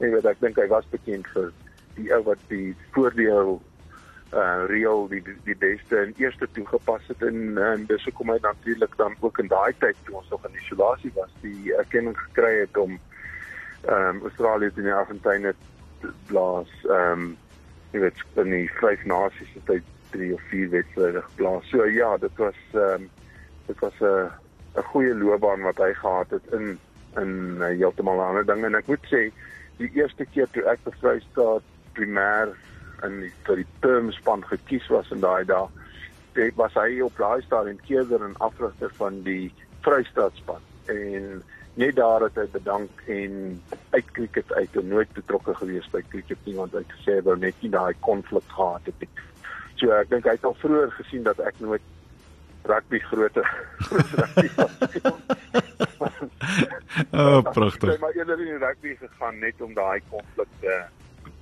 ek 0.00 0.14
weet 0.14 0.28
ek 0.28 0.40
dink 0.44 0.60
hy 0.60 0.68
was 0.72 0.88
bekend 0.92 1.28
vir 1.34 1.52
die 1.96 2.10
ou 2.14 2.22
wat 2.28 2.42
die 2.52 2.74
voordeel 2.94 3.58
uh 4.30 4.64
reël 4.70 5.08
die 5.10 5.22
die 5.44 5.56
beste 5.58 5.98
en 5.98 6.12
eerste 6.22 6.46
toegepas 6.54 7.06
het 7.10 7.22
en 7.26 7.58
en 7.58 7.86
dis 7.90 8.04
hoekom 8.06 8.30
hy 8.30 8.38
natuurlik 8.42 8.92
dan 8.96 9.16
ook 9.20 9.40
in 9.42 9.48
daai 9.50 9.72
tyd 9.82 9.96
toe 10.06 10.20
ons 10.20 10.28
nog 10.30 10.44
in 10.46 10.60
isolasie 10.60 11.10
was 11.16 11.32
die 11.42 11.74
erkenning 11.74 12.14
gekry 12.18 12.52
het 12.60 12.76
om 12.76 12.98
ehm 13.88 14.20
um, 14.20 14.20
Australië 14.28 14.70
te 14.74 14.84
die 14.86 14.94
Argentyne 14.94 15.54
blaas 16.28 16.70
ehm 16.84 17.24
um, 17.24 17.32
jy 17.90 18.04
weet 18.04 18.22
in 18.44 18.54
die 18.54 18.68
vyf 18.78 19.02
nasies 19.04 19.56
het 19.56 19.74
hy 19.74 19.80
3 20.10 20.32
of 20.34 20.42
4 20.50 20.70
wedstryde 20.70 21.22
geblaas. 21.22 21.68
So 21.70 21.84
ja, 21.84 22.16
dit 22.16 22.36
was 22.36 22.60
ehm 22.72 23.02
um, 23.02 23.10
dit 23.66 23.78
was 23.78 24.00
'n 24.00 24.04
uh, 24.04 24.30
'n 24.76 24.88
goeie 24.92 25.14
loopbaan 25.14 25.62
wat 25.62 25.76
hy 25.76 25.92
gehad 25.94 26.30
het 26.30 26.46
in 26.52 26.78
in 27.16 27.56
uh, 27.58 27.66
heeltemal 27.66 28.20
ander 28.22 28.46
dinge 28.46 28.66
en 28.66 28.78
ek 28.78 28.86
moet 28.86 29.06
sê 29.10 29.30
die 29.82 29.90
eerste 29.98 30.26
keer 30.34 30.48
toe 30.50 30.62
ek 30.70 30.82
vir 30.86 30.96
Vrystaat 31.02 31.66
primêr 31.98 32.52
in 33.06 33.20
die 33.24 33.32
vir 33.46 33.62
die 33.62 33.70
term 33.80 34.12
span 34.12 34.44
gekies 34.46 34.86
was 34.94 35.10
in 35.10 35.22
daai 35.24 35.44
dae 35.44 35.66
dit 36.38 36.54
was 36.54 36.74
hy 36.78 37.00
op 37.02 37.16
daai 37.18 37.42
stadium 37.42 37.80
keerder 37.86 38.22
en 38.26 38.36
afrigter 38.38 38.92
van 39.00 39.22
die 39.26 39.50
Vrystaat 39.86 40.36
span 40.42 40.62
en 40.94 41.42
net 41.74 41.96
daar 41.96 42.26
het 42.26 42.38
hy 42.38 42.46
bedank 42.52 43.02
en 43.06 43.34
uit 43.90 44.12
cricket 44.12 44.52
uit 44.52 44.76
en 44.76 44.88
nooit 44.88 45.12
betrokke 45.18 45.54
gewees 45.62 45.90
by 45.94 46.02
cricket 46.12 46.46
nie 46.46 46.56
want 46.58 46.74
hy 46.76 46.84
het 46.84 46.96
gesê 46.98 47.18
wou 47.26 47.36
net 47.38 47.58
nie 47.64 47.72
daai 47.74 47.94
konflik 48.06 48.46
gehad 48.54 48.86
het 48.90 49.04
nie. 49.04 49.10
So 49.80 49.88
ek 49.96 50.10
dink 50.12 50.28
hy 50.28 50.36
het 50.36 50.44
al 50.44 50.56
vroeër 50.60 50.92
gesien 50.98 51.24
dat 51.24 51.38
ek 51.40 51.56
nooit 51.64 51.84
rugby 52.68 53.00
rugby. 53.08 53.46
oh, 57.16 57.40
pragtig. 57.52 57.88
Ek 57.88 57.96
het 57.96 58.04
maar 58.04 58.18
eerder 58.18 58.42
in 58.44 58.52
die 58.52 58.60
rugby 58.60 58.92
gegaan 59.00 59.40
net 59.40 59.56
om 59.64 59.72
daai 59.74 60.00
konflik 60.12 60.50
te 60.60 60.82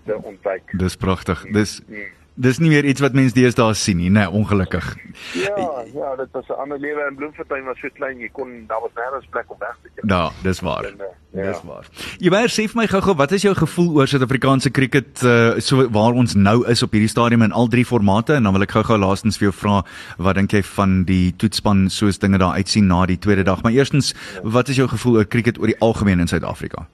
te 0.08 0.16
ontwyk. 0.22 0.70
Dis 0.80 0.96
pragtig. 0.96 1.42
Dis 1.52 1.80
hmm. 1.86 2.14
Dis 2.38 2.60
nie 2.62 2.68
meer 2.70 2.86
iets 2.86 3.02
wat 3.02 3.16
mense 3.18 3.34
deesdae 3.34 3.74
sien 3.74 3.98
nie, 3.98 4.10
nee, 4.14 4.26
ongelukkig. 4.30 4.86
Ja, 5.34 5.54
ja, 5.90 6.10
dit 6.20 6.28
was 6.32 6.46
'n 6.48 6.60
ander 6.62 6.78
lewe 6.78 7.06
in 7.10 7.16
Bloemfontein 7.16 7.64
was 7.64 7.78
so 7.80 7.88
klein, 7.94 8.20
jy 8.20 8.28
kon 8.32 8.64
daar 8.68 8.80
was 8.80 8.90
nêrens 8.94 9.26
plek 9.30 9.50
om 9.50 9.56
weg 9.58 9.76
te 9.82 9.88
gaan. 9.94 10.08
Ja, 10.08 10.30
dis 10.42 10.60
waar. 10.60 10.84
En, 10.84 10.94
uh, 11.00 11.06
ja. 11.30 11.52
Dis 11.52 11.62
waar. 11.62 11.86
Jy 12.18 12.30
wou 12.30 12.46
sê 12.46 12.68
vir 12.70 12.76
my 12.76 12.86
gou-gou, 12.86 13.16
wat 13.16 13.32
is 13.32 13.42
jou 13.42 13.54
gevoel 13.54 13.94
oor 13.96 14.06
Suid-Afrikaanse 14.06 14.70
cricket 14.70 15.22
uh, 15.22 15.58
so 15.58 15.88
waar 15.90 16.12
ons 16.12 16.34
nou 16.34 16.66
is 16.68 16.82
op 16.82 16.92
hierdie 16.92 17.08
stadium 17.08 17.42
in 17.42 17.52
al 17.52 17.66
drie 17.66 17.84
formate 17.84 18.34
en 18.34 18.42
dan 18.42 18.52
wil 18.52 18.62
ek 18.62 18.70
gou-gou 18.70 18.98
laastens 18.98 19.38
vir 19.38 19.50
jou 19.50 19.56
vra, 19.58 19.82
wat 20.18 20.34
dink 20.34 20.52
jy 20.52 20.62
van 20.62 21.04
die 21.04 21.34
toetspan 21.36 21.90
soos 21.90 22.18
dinge 22.18 22.38
daar 22.38 22.54
uitsien 22.54 22.86
na 22.86 23.06
die 23.06 23.18
tweede 23.18 23.42
dag? 23.42 23.62
Maar 23.62 23.72
eerstens, 23.72 24.14
wat 24.42 24.68
is 24.68 24.76
jou 24.76 24.88
gevoel 24.88 25.16
oor 25.16 25.26
cricket 25.26 25.58
oor 25.58 25.66
die 25.66 25.80
algemeen 25.80 26.20
in 26.20 26.28
Suid-Afrika? 26.28 26.86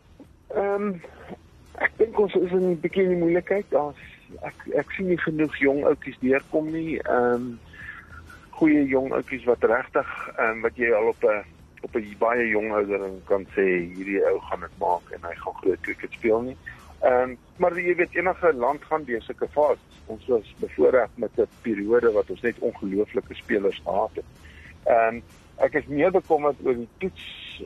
Ehm 0.57 0.89
um, 0.89 1.01
ek 1.85 1.93
dink 1.99 2.19
ons 2.19 2.33
is 2.35 2.51
in 2.51 2.71
'n 2.71 2.81
bietjie 2.81 3.17
moeilikheid. 3.19 3.67
Daar's 3.69 4.01
ek 4.43 4.67
ek 4.75 4.91
sien 4.97 5.09
nie 5.09 5.21
genoeg 5.21 5.57
jong 5.57 5.85
ouppies 5.85 6.19
deurkom 6.21 6.73
nie. 6.73 6.99
Ehm 6.99 7.35
um, 7.35 7.59
goeie 8.55 8.85
jong 8.87 9.13
ouppies 9.13 9.45
wat 9.45 9.65
regtig 9.65 10.11
ehm 10.37 10.51
um, 10.51 10.63
wat 10.63 10.77
jy 10.77 10.93
al 10.93 11.09
op 11.09 11.25
'n 11.25 11.45
op 11.83 11.97
'n 11.97 12.17
baie 12.19 12.49
jong 12.49 12.73
ouderdom 12.73 13.21
kan 13.25 13.47
sê 13.57 13.67
hierdie 13.95 14.23
ou 14.31 14.39
gaan 14.41 14.61
dit 14.61 14.79
maak 14.79 15.11
en 15.11 15.21
hy 15.23 15.35
gaan 15.35 15.61
groot 15.63 15.81
cricket 15.81 16.13
speel 16.13 16.41
nie. 16.43 16.57
Ehm 17.01 17.31
um, 17.31 17.39
maar 17.57 17.79
jy 17.79 17.95
weet 17.95 18.15
enige 18.15 18.53
land 18.53 18.85
gaan 18.85 19.05
deur 19.05 19.23
sulke 19.23 19.49
fases. 19.49 20.01
Ons 20.07 20.27
was 20.27 20.55
bevoorreg 20.59 21.11
met 21.15 21.31
'n 21.37 21.49
periode 21.63 22.13
wat 22.13 22.31
ons 22.31 22.41
net 22.41 22.59
ongelooflike 22.59 23.35
spelers 23.35 23.81
gehad 23.85 24.11
het. 24.15 24.31
Ehm 24.85 25.15
um, 25.15 25.23
ek 25.57 25.75
is 25.75 25.87
meer 25.87 26.11
bekommerd 26.11 26.57
oor 26.65 26.75
die 26.75 26.89
toets 26.99 27.25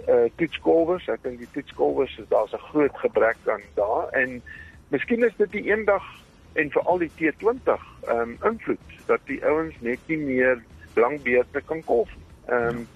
uh 0.09 0.29
toetskolwers. 0.37 1.09
Ek 1.09 1.23
dink 1.23 1.39
die 1.39 1.53
toetskolwers 1.53 2.19
is 2.19 2.29
daar's 2.29 2.53
'n 2.53 2.69
groot 2.71 2.97
gebrek 2.99 3.37
aan 3.47 3.63
daar 3.75 4.09
en 4.13 4.43
miskien 4.89 5.25
is 5.25 5.37
dit 5.37 5.53
die 5.53 5.65
eendag 5.71 6.05
en 6.53 6.71
veral 6.71 6.99
die 6.99 7.13
T20 7.21 7.85
ehm 8.07 8.21
um, 8.21 8.37
invloed 8.43 8.97
dat 9.07 9.21
die 9.25 9.45
ouens 9.45 9.75
net 9.81 10.01
nie 10.07 10.19
meer 10.19 10.63
lank 10.95 11.23
beurte 11.23 11.61
kan 11.61 11.85
kolf. 11.85 12.11
Ehm 12.47 12.69
um, 12.69 12.89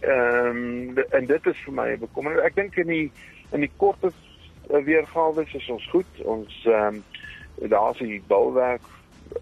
ehm 0.00 0.56
um, 0.98 1.04
en 1.10 1.26
dit 1.26 1.46
is 1.46 1.64
vir 1.64 1.74
my 1.74 1.88
bekommerend. 1.98 2.44
Ek 2.46 2.54
dink 2.54 2.76
in 2.76 2.92
die 2.92 3.12
in 3.50 3.64
die 3.64 3.72
korte 3.76 4.12
uh, 4.12 4.82
weergawe 4.84 5.46
is 5.52 5.68
ons 5.68 5.88
goed. 5.90 6.22
Ons 6.24 6.62
ehm 6.66 7.00
um, 7.00 7.02
daar's 7.72 7.98
die 7.98 8.22
bouwerk 8.26 8.84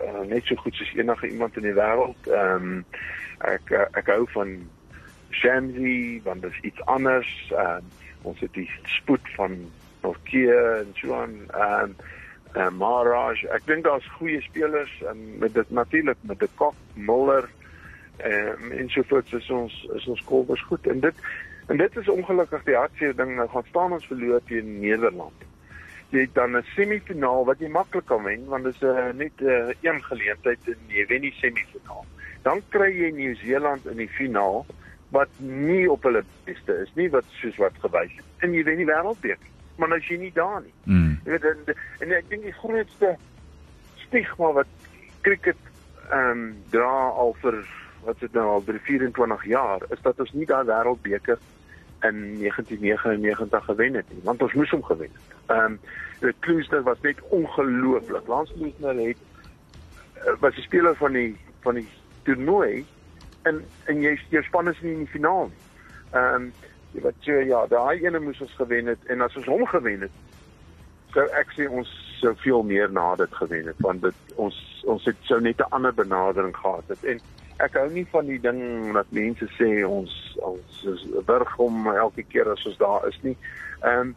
uh, 0.01 0.25
net 0.27 0.47
so 0.47 0.57
goed 0.57 0.75
soos 0.75 0.95
enige 0.95 1.29
iemand 1.29 1.57
in 1.57 1.69
die 1.69 1.77
wêreld. 1.77 2.31
Ehm 2.31 2.71
um, 2.71 2.85
ek 3.45 3.71
uh, 3.71 3.85
ek 3.99 4.09
hou 4.15 4.25
van 4.33 4.57
Shamsi 5.31 6.21
want 6.25 6.43
dit 6.43 6.53
is 6.53 6.71
iets 6.73 6.85
anders. 6.85 7.33
Ehm 7.53 7.85
um, 7.85 7.95
ons 8.27 8.41
het 8.41 8.55
die 8.55 8.71
spoed 8.99 9.29
van 9.37 9.59
Norkie 10.03 10.49
en 10.51 10.95
so 10.95 11.15
aan. 11.15 11.37
Ehm 11.51 11.91
um, 11.91 11.97
uh, 12.57 12.69
Maharaj. 12.71 13.45
Ek 13.55 13.67
dink 13.69 13.85
daar's 13.85 14.07
goeie 14.19 14.41
spelers 14.45 14.93
en 15.11 15.39
met 15.39 15.55
dit 15.55 15.71
natuurlik 15.71 16.21
met 16.21 16.41
die 16.41 16.51
Kok, 16.55 16.77
Muller 16.95 17.49
en 18.17 18.63
uh, 18.73 18.79
en 18.81 18.89
so 18.89 19.05
voort 19.11 19.33
is 19.37 19.51
ons 19.53 19.75
is 19.95 20.07
ons 20.09 20.23
kolbers 20.25 20.63
goed 20.71 20.87
en 20.89 21.03
dit 21.05 21.27
en 21.69 21.77
dit 21.77 21.99
is 22.01 22.09
ongelukkig 22.09 22.65
die 22.65 22.79
hartseer 22.79 23.17
ding 23.17 23.35
nou 23.37 23.49
gaan 23.53 23.69
staan 23.69 23.93
ons 23.93 24.07
verloor 24.09 24.41
teen 24.49 24.79
Nederland. 24.81 25.45
Jy 26.15 26.23
het 26.25 26.35
dan 26.35 26.57
'n 26.57 26.65
semifinaal 26.75 27.45
wat 27.45 27.61
jy 27.61 27.69
maklik 27.69 28.07
kan 28.07 28.23
wen 28.25 28.47
want 28.47 28.65
dit 28.65 28.75
is 28.75 28.83
uh, 28.83 29.11
net 29.13 29.41
uh, 29.43 29.75
een 29.83 30.03
geleentheid 30.03 30.73
en 30.73 30.81
jy 30.89 31.07
wen 31.07 31.29
die 31.29 31.37
semifinaal. 31.41 32.07
Dan 32.43 32.63
kry 32.69 32.93
jy 32.95 33.11
Nieu-Seeland 33.11 33.87
in 33.87 33.97
die 33.97 34.09
finaal 34.09 34.65
wat 35.11 35.29
nie 35.39 35.91
op 35.91 36.03
hulle 36.03 36.23
beste 36.45 36.73
is 36.83 36.93
nie 36.95 37.11
wat 37.11 37.25
soos 37.41 37.57
wat 37.57 37.75
gewys 37.83 38.15
het. 38.17 38.25
En 38.39 38.55
jy 38.55 38.65
wen 38.65 38.81
die 38.81 38.89
wêreldbeker. 38.89 39.56
Maar 39.77 39.89
nou 39.89 39.99
is 40.01 40.09
jy 40.09 40.19
nie 40.21 40.33
daar 40.35 40.63
nie. 40.63 40.75
Mm. 40.85 41.19
Jy 41.25 41.31
weet 41.31 41.49
en, 41.51 41.75
en 42.05 42.15
ek 42.19 42.29
dink 42.31 42.47
die 42.49 42.59
grootste 42.61 43.17
stigma 44.07 44.53
wat 44.61 44.71
cricket 45.27 45.61
ehm 46.11 46.31
um, 46.31 46.49
dra 46.71 46.95
al 47.25 47.35
vir 47.43 47.61
wat 48.07 48.21
dit 48.23 48.33
nou 48.39 48.47
al 48.47 48.65
vir 48.67 48.79
24 48.87 49.45
jaar 49.51 49.83
is 49.91 50.03
dat 50.03 50.21
ons 50.23 50.33
nie 50.33 50.47
daai 50.47 50.65
wêreldbeker 50.69 51.41
in 52.07 52.19
1999 52.39 53.65
gewen 53.65 53.95
het 53.95 54.13
nie, 54.13 54.23
want 54.23 54.43
ons 54.43 54.53
moes 54.53 54.71
hom 54.71 54.85
gewen 54.85 55.11
het. 55.13 55.39
Ehm 55.47 55.65
um, 55.65 55.81
die 56.21 56.35
Kloester 56.41 56.83
was 56.83 57.01
net 57.03 57.21
ongelooflik. 57.29 58.27
Lance 58.27 58.55
Kloester 58.57 58.99
het 59.03 59.19
uh, 60.25 60.37
was 60.41 60.55
die 60.55 60.65
speler 60.65 60.97
van 60.97 61.13
die 61.13 61.37
van 61.61 61.75
die 61.75 61.89
toernooi 62.23 62.87
en 63.43 63.65
en 63.85 64.01
jy 64.01 64.15
jou 64.31 64.43
span 64.47 64.69
is 64.69 64.81
nie 64.81 64.93
in 64.93 65.05
die 65.05 65.15
finaal 65.19 65.51
nie. 65.51 65.63
Ehm 66.13 66.35
um, 66.35 66.53
jy 66.97 67.05
weet 67.05 67.29
jy 67.29 67.41
ja, 67.53 67.63
daai 67.71 68.03
ene 68.03 68.21
moes 68.25 68.41
ons 68.41 68.57
gewen 68.57 68.93
het 68.93 69.13
en 69.13 69.25
as 69.27 69.37
ons 69.37 69.49
hom 69.53 69.67
gewen 69.71 70.07
het, 70.09 70.21
sou 71.13 71.25
ek 71.37 71.53
sê 71.57 71.69
ons 71.69 71.91
sou 72.21 72.33
veel 72.41 72.63
meer 72.65 72.93
na 72.93 73.15
dit 73.21 73.41
gewen 73.41 73.69
het 73.69 73.81
want 73.85 74.03
dit 74.03 74.37
ons 74.41 74.57
ons 74.89 75.05
het 75.05 75.19
sou 75.29 75.41
net 75.41 75.61
'n 75.61 75.73
ander 75.77 75.95
benadering 75.95 76.57
gehad 76.57 76.89
het 76.89 77.05
en 77.05 77.21
ek 77.65 77.77
hou 77.81 77.87
nie 77.93 78.05
van 78.13 78.29
die 78.29 78.41
ding 78.41 78.61
dat 78.97 79.13
mense 79.17 79.49
sê 79.57 79.69
ons 79.89 80.13
ons 80.45 80.85
is 80.93 81.05
wurg 81.29 81.57
om 81.63 81.89
elke 81.93 82.25
keer 82.33 82.51
as 82.53 82.67
ons 82.69 82.79
daar 82.83 83.07
is 83.09 83.19
nie. 83.23 83.37
Ehm 83.83 84.13
um, 84.13 84.15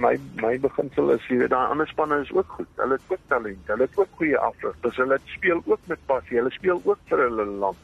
my 0.00 0.14
my 0.40 0.54
beginsel 0.58 1.12
is 1.12 1.26
weet 1.28 1.50
daai 1.52 1.70
ander 1.70 1.88
spanne 1.88 2.20
is 2.24 2.32
ook 2.32 2.58
goed. 2.58 2.68
Hulle 2.80 2.98
het 2.98 3.12
ook 3.12 3.24
talent. 3.28 3.70
Hulle 3.70 3.86
het 3.88 3.98
ook 3.98 4.18
goeie 4.20 4.38
afrigters. 4.38 4.96
Hulle 4.96 5.18
speel 5.24 5.62
ook 5.64 5.80
met 5.86 6.06
passie. 6.06 6.38
Hulle 6.40 6.50
speel 6.50 6.80
ook 6.84 6.98
vir 7.10 7.24
hulle 7.28 7.46
land. 7.46 7.82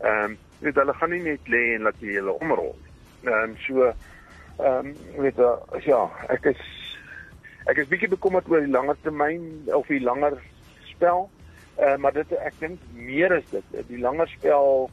Ehm 0.00 0.24
um, 0.24 0.38
jy 0.60 0.68
weet 0.68 0.80
hulle 0.84 0.94
gaan 0.94 1.10
nie 1.10 1.22
net 1.22 1.48
lê 1.50 1.62
en 1.74 1.88
laat 1.88 2.00
jy 2.00 2.18
hulle 2.20 2.38
omrol 2.38 2.74
nie. 2.78 2.91
Ehm 3.22 3.50
um, 3.50 3.56
so 3.66 3.84
ehm 4.58 4.86
um, 4.86 4.94
weet 5.22 5.38
uh, 5.38 5.56
ja, 5.86 6.00
ek 6.28 6.48
is 6.54 6.62
ek 7.70 7.78
is 7.78 7.90
bietjie 7.90 8.10
bekommerd 8.10 8.48
oor 8.50 8.64
die 8.64 8.72
langer 8.72 8.98
termyn 9.02 9.44
of 9.78 9.86
die 9.86 10.02
langer 10.02 10.38
spel. 10.90 11.28
Uh, 11.78 11.96
maar 11.96 12.12
dit 12.12 12.34
ek 12.36 12.58
dink 12.60 12.82
meer 12.92 13.32
is 13.38 13.46
dit 13.52 13.78
die 13.88 14.00
langer 14.02 14.28
spel 14.34 14.90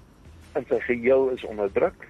in 0.57 0.65
sy 0.69 0.79
geheel 0.85 1.29
is 1.33 1.43
onder 1.49 1.71
druk. 1.73 2.05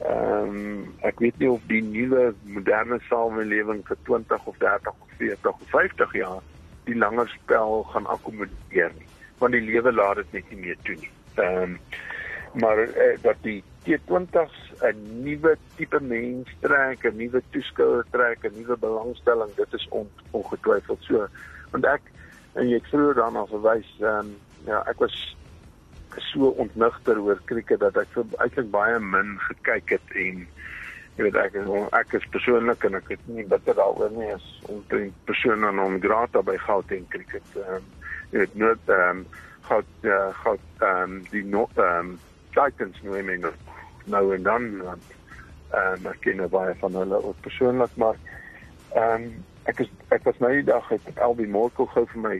Ehm 0.00 0.56
um, 0.56 0.86
ek 1.04 1.20
weet 1.20 1.36
nie 1.42 1.50
of 1.52 1.64
die 1.68 1.82
nuwe 1.84 2.30
moderne 2.48 3.00
samelewing 3.10 3.84
vir 3.88 4.00
20 4.08 4.46
of 4.48 4.56
30 4.64 4.94
of 4.96 5.16
40 5.20 5.50
of 5.52 5.74
50 5.74 6.14
jaar 6.22 6.40
die 6.88 6.96
langer 6.96 7.28
spel 7.36 7.82
gaan 7.92 8.08
akkommodeer 8.08 8.94
nie, 8.96 9.10
want 9.38 9.52
die 9.52 9.66
lewe 9.66 9.92
laat 9.92 10.22
dit 10.22 10.38
net 10.38 10.54
nie 10.54 10.62
meer 10.64 10.80
toe 10.88 10.96
nie. 11.02 11.12
Ehm 11.36 11.62
um, 11.62 11.76
maar 12.60 12.80
uh, 12.82 13.12
dat 13.22 13.36
die 13.44 13.60
T20s 13.84 14.56
'n 14.82 15.22
nuwe 15.24 15.56
tipe 15.76 16.00
mens 16.00 16.48
trek, 16.60 17.04
'n 17.04 17.16
nuwe 17.16 17.42
toeskouer 17.50 18.04
trek, 18.10 18.44
'n 18.44 18.54
nuwe 18.56 18.76
belangstelling, 18.76 19.54
dit 19.54 19.72
is 19.72 19.86
on, 19.88 20.08
ongetwyfeld 20.30 21.02
so. 21.02 21.26
Want 21.70 21.84
ek 21.84 22.02
en 22.54 22.68
jy 22.68 22.80
het 22.80 22.88
vroeër 22.92 23.14
daarna 23.14 23.46
verwys, 23.46 23.90
ehm 24.00 24.18
um, 24.18 24.36
ja, 24.66 24.82
ek 24.90 24.98
was 24.98 25.36
so 26.18 26.50
ontnigter 26.58 27.20
oor 27.22 27.40
krieket 27.44 27.80
dat 27.80 27.96
ek 27.96 28.08
so 28.14 28.24
eintlik 28.42 28.70
baie 28.70 28.98
min 28.98 29.36
gekyk 29.46 29.94
het 29.96 30.16
en 30.18 30.42
jy 31.16 31.26
weet 31.26 31.36
ek 31.36 31.58
ek 31.98 32.14
is 32.18 32.26
persoonlik 32.34 32.84
en 32.84 32.98
ek 32.98 33.12
het 33.14 33.28
nie 33.28 33.44
bitter 33.46 33.76
daaroor 33.78 34.10
nie 34.10 34.32
as 34.34 34.46
omtrent 34.72 35.14
persoon 35.30 35.64
aan 35.64 35.78
om 35.78 36.00
grata 36.00 36.42
by 36.42 36.56
Gauteng 36.66 37.06
krieket. 37.14 37.46
Ehm 37.56 37.78
um, 37.78 37.86
jy 38.32 38.44
weet 38.44 38.54
nooit 38.54 38.88
ehm 38.88 39.22
um, 39.22 39.24
goud 39.68 39.94
uh, 40.02 40.28
goud 40.42 40.66
ehm 40.80 41.02
um, 41.02 41.22
die 41.30 41.44
no 41.44 41.68
ehm 41.76 42.10
um, 42.10 42.18
Titans 42.50 42.98
nou 43.06 43.22
men 43.22 43.44
nou 44.10 44.24
en 44.34 44.42
dan 44.42 44.68
want 44.82 45.16
ehm 45.70 46.06
um, 46.06 46.10
ek 46.12 46.20
ken 46.26 46.42
baie 46.50 46.74
van 46.82 46.98
hulle 47.02 47.22
ook 47.22 47.40
persoonlik 47.46 47.96
maar 48.02 48.16
ehm 48.94 49.26
um, 49.26 49.44
ek 49.70 49.84
is 49.84 49.90
ek 50.08 50.24
was 50.28 50.38
nou 50.42 50.52
die 50.52 50.66
dag 50.66 50.88
het 50.88 51.12
Elby 51.16 51.46
Morkel 51.46 51.86
gou 51.94 52.06
vir 52.14 52.24
my 52.28 52.36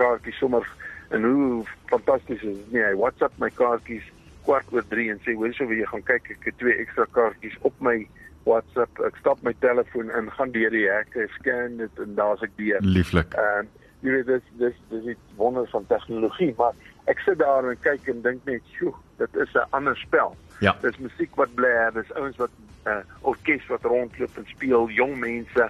kaartjies 0.00 0.38
sommer 0.42 0.66
en 1.14 1.24
hoe 1.24 1.62
fantasties 1.92 2.42
is 2.42 2.58
dit 2.58 2.76
nie 2.76 2.84
hy 2.84 2.94
WhatsApp 2.98 3.38
my 3.38 3.50
kaartjies 3.60 4.06
kwart 4.44 4.72
oor 4.72 4.84
3 4.90 5.12
en 5.14 5.22
sê 5.24 5.36
hoor 5.38 5.54
sou 5.56 5.70
jy 5.72 5.86
gaan 5.88 6.04
kyk? 6.04 6.28
Ek 6.36 6.50
het 6.50 6.58
twee 6.60 6.76
ekstra 6.82 7.06
kaartjies 7.16 7.56
op 7.68 7.76
my 7.84 7.96
WhatsApp 8.44 9.00
ek 9.08 9.16
stap 9.22 9.40
my 9.46 9.54
telefoon 9.64 10.12
in 10.18 10.28
gaan 10.36 10.52
deur 10.52 10.74
die 10.74 10.84
hekke 10.90 11.28
scan 11.38 11.78
dit 11.80 12.02
en 12.04 12.16
daar's 12.18 12.44
ek 12.44 12.52
deur. 12.60 12.84
Lieflik. 12.84 13.36
En 13.40 13.70
uh, 13.70 13.84
jy 14.04 14.18
weet 14.18 14.28
dis 14.28 14.50
dis 14.60 14.80
dis 14.90 15.12
iets 15.14 15.36
wonders 15.40 15.72
van 15.72 15.86
tegnologie 15.88 16.52
maar 16.58 16.76
ek 17.08 17.22
sit 17.24 17.40
daar 17.40 17.64
en 17.70 17.80
kyk 17.86 18.10
en 18.12 18.20
dink 18.26 18.44
net 18.48 18.74
sjoe 18.76 18.92
dit 19.20 19.40
is 19.46 19.54
'n 19.54 19.68
ander 19.78 19.96
spel 19.96 20.36
ja. 20.60 20.76
Dis 20.82 20.98
musiek 20.98 21.34
wat 21.40 21.54
blaar 21.54 21.92
dis 21.92 22.12
ouens 22.12 22.36
wat 22.36 22.50
uh, 22.86 23.00
orkes 23.20 23.66
wat 23.66 23.82
rondloop 23.82 24.36
en 24.36 24.46
speel 24.46 24.88
jong 24.90 25.16
mense. 25.18 25.68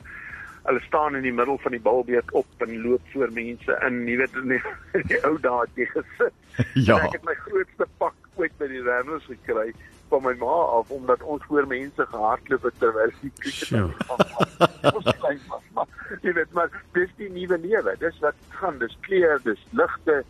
Hulle 0.65 0.81
staan 0.81 1.17
in 1.17 1.23
die 1.23 1.33
middel 1.33 1.59
van 1.61 1.77
die 1.77 1.81
balbeet 1.81 2.31
op 2.33 2.47
en 2.65 2.77
loop 2.83 3.03
voor 3.13 3.33
mense 3.33 3.79
in 3.87 4.05
jy 4.09 4.17
weet 4.23 4.39
in 4.43 4.55
die, 4.57 4.63
in 5.01 5.09
die 5.13 5.21
ou 5.29 5.35
dae 5.41 5.65
het 5.65 5.83
jy 5.83 5.91
gesit. 5.97 6.33
Ja. 6.79 7.01
En 7.01 7.09
ek 7.09 7.17
het 7.17 7.25
my 7.27 7.35
grootste 7.35 7.87
pak 7.99 8.15
ooit 8.39 8.53
by 8.61 8.69
die 8.71 8.83
Ramblers 8.87 9.25
gekry 9.27 9.73
van 10.13 10.23
my 10.23 10.35
ma 10.39 10.59
af 10.77 10.91
omdat 10.95 11.23
ons 11.23 11.43
voor 11.51 11.67
mense 11.67 12.07
gehardloop 12.07 12.63
het 12.69 12.77
terwyl 12.79 13.11
die 13.21 13.33
krieket 13.43 13.73
ons 14.95 15.09
klein 15.19 15.41
was 15.49 15.65
maar 15.75 15.89
jy 16.23 16.35
weet 16.37 16.53
maar 16.55 16.71
dis 16.95 17.11
die 17.19 17.31
nuwe 17.33 17.59
lewe. 17.59 17.97
Dis 17.99 18.19
wat 18.23 18.39
gaan 18.61 18.79
dis 18.79 18.95
kleur 19.07 19.41
dis 19.43 19.67
ligte. 19.71 20.23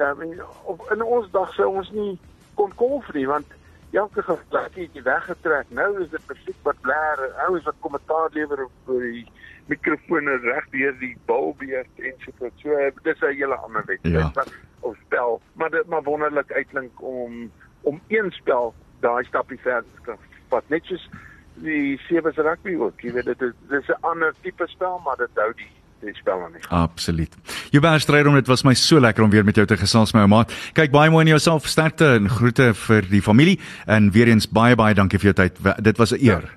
I 0.00 0.12
mean, 0.18 0.40
of 0.64 0.80
in 0.92 1.02
ons 1.02 1.30
dag 1.32 1.52
sou 1.54 1.68
ons 1.80 1.90
nie 1.96 2.18
kon 2.58 2.72
kolf 2.76 3.08
nie 3.16 3.26
want 3.28 3.48
elke 3.92 4.22
geplekkie 4.22 4.86
het 4.86 4.94
jy 4.98 5.02
weggetrek. 5.02 5.70
Nou 5.74 5.88
is 6.02 6.10
dit 6.10 6.26
musiek 6.28 6.58
wat 6.62 6.80
blaar. 6.80 7.22
Ouens 7.46 7.64
wat 7.64 7.78
kommentaar 7.80 8.30
lewer 8.32 8.66
oor 8.86 9.00
die 9.00 9.24
mikrofone 9.70 10.36
reg 10.44 10.68
deur 10.74 10.94
die 10.98 11.16
balbeerd 11.26 12.04
en 12.04 12.14
so 12.24 12.34
voort. 12.38 12.52
So 12.62 12.90
dis 13.02 13.20
'n 13.20 13.34
hele 13.34 13.56
ander 13.56 13.84
wedstryd 13.86 14.34
ja. 14.34 14.44
of 14.80 14.96
spel. 15.06 15.40
Maar 15.54 15.70
dit 15.70 15.86
maar 15.86 16.02
wonderlik 16.02 16.52
uitklink 16.52 17.02
om 17.02 17.50
om 17.82 18.00
een 18.08 18.30
spel 18.30 18.74
daai 19.00 19.24
stappie 19.24 19.60
verder 19.60 20.00
te 20.04 20.14
vat. 20.48 20.68
Net 20.68 20.84
soos 20.84 21.08
die 21.54 21.98
sewe 21.98 22.30
rugby 22.30 22.74
ook. 22.76 23.00
Jy 23.00 23.12
weet 23.12 23.24
dit 23.24 23.42
is 23.42 23.52
dis 23.68 23.88
'n 23.88 24.00
ander 24.00 24.34
tipe 24.40 24.66
spel 24.66 24.98
maar 25.04 25.16
dit 25.16 25.30
hou 25.34 25.52
die 25.54 25.70
die 26.00 26.14
spel 26.14 26.42
aan 26.44 26.52
nie. 26.52 26.62
Absoluut. 26.68 27.34
Joubert 27.70 28.02
Strydom, 28.02 28.34
dit 28.34 28.46
was 28.46 28.64
my 28.64 28.74
so 28.74 29.00
lekker 29.00 29.24
om 29.24 29.30
weer 29.30 29.44
met 29.44 29.56
jou 29.56 29.66
te 29.66 29.76
gesels 29.76 30.14
my 30.16 30.24
ou 30.26 30.30
maat. 30.32 30.52
Kyk 30.72 30.90
baie 30.94 31.10
mooi 31.10 31.24
in 31.26 31.34
jouself, 31.34 31.68
sterkte 31.68 32.14
en 32.16 32.28
groete 32.28 32.72
vir 32.74 33.02
die 33.10 33.22
familie 33.22 33.58
en 33.86 34.10
weer 34.10 34.28
eens 34.28 34.48
baie 34.48 34.76
baie 34.76 34.94
dankie 34.94 35.18
vir 35.18 35.32
jou 35.32 35.36
tyd. 35.42 35.60
Dit 35.84 35.98
was 35.98 36.12
'n 36.12 36.20
eer. 36.20 36.42
Ja. 36.42 36.56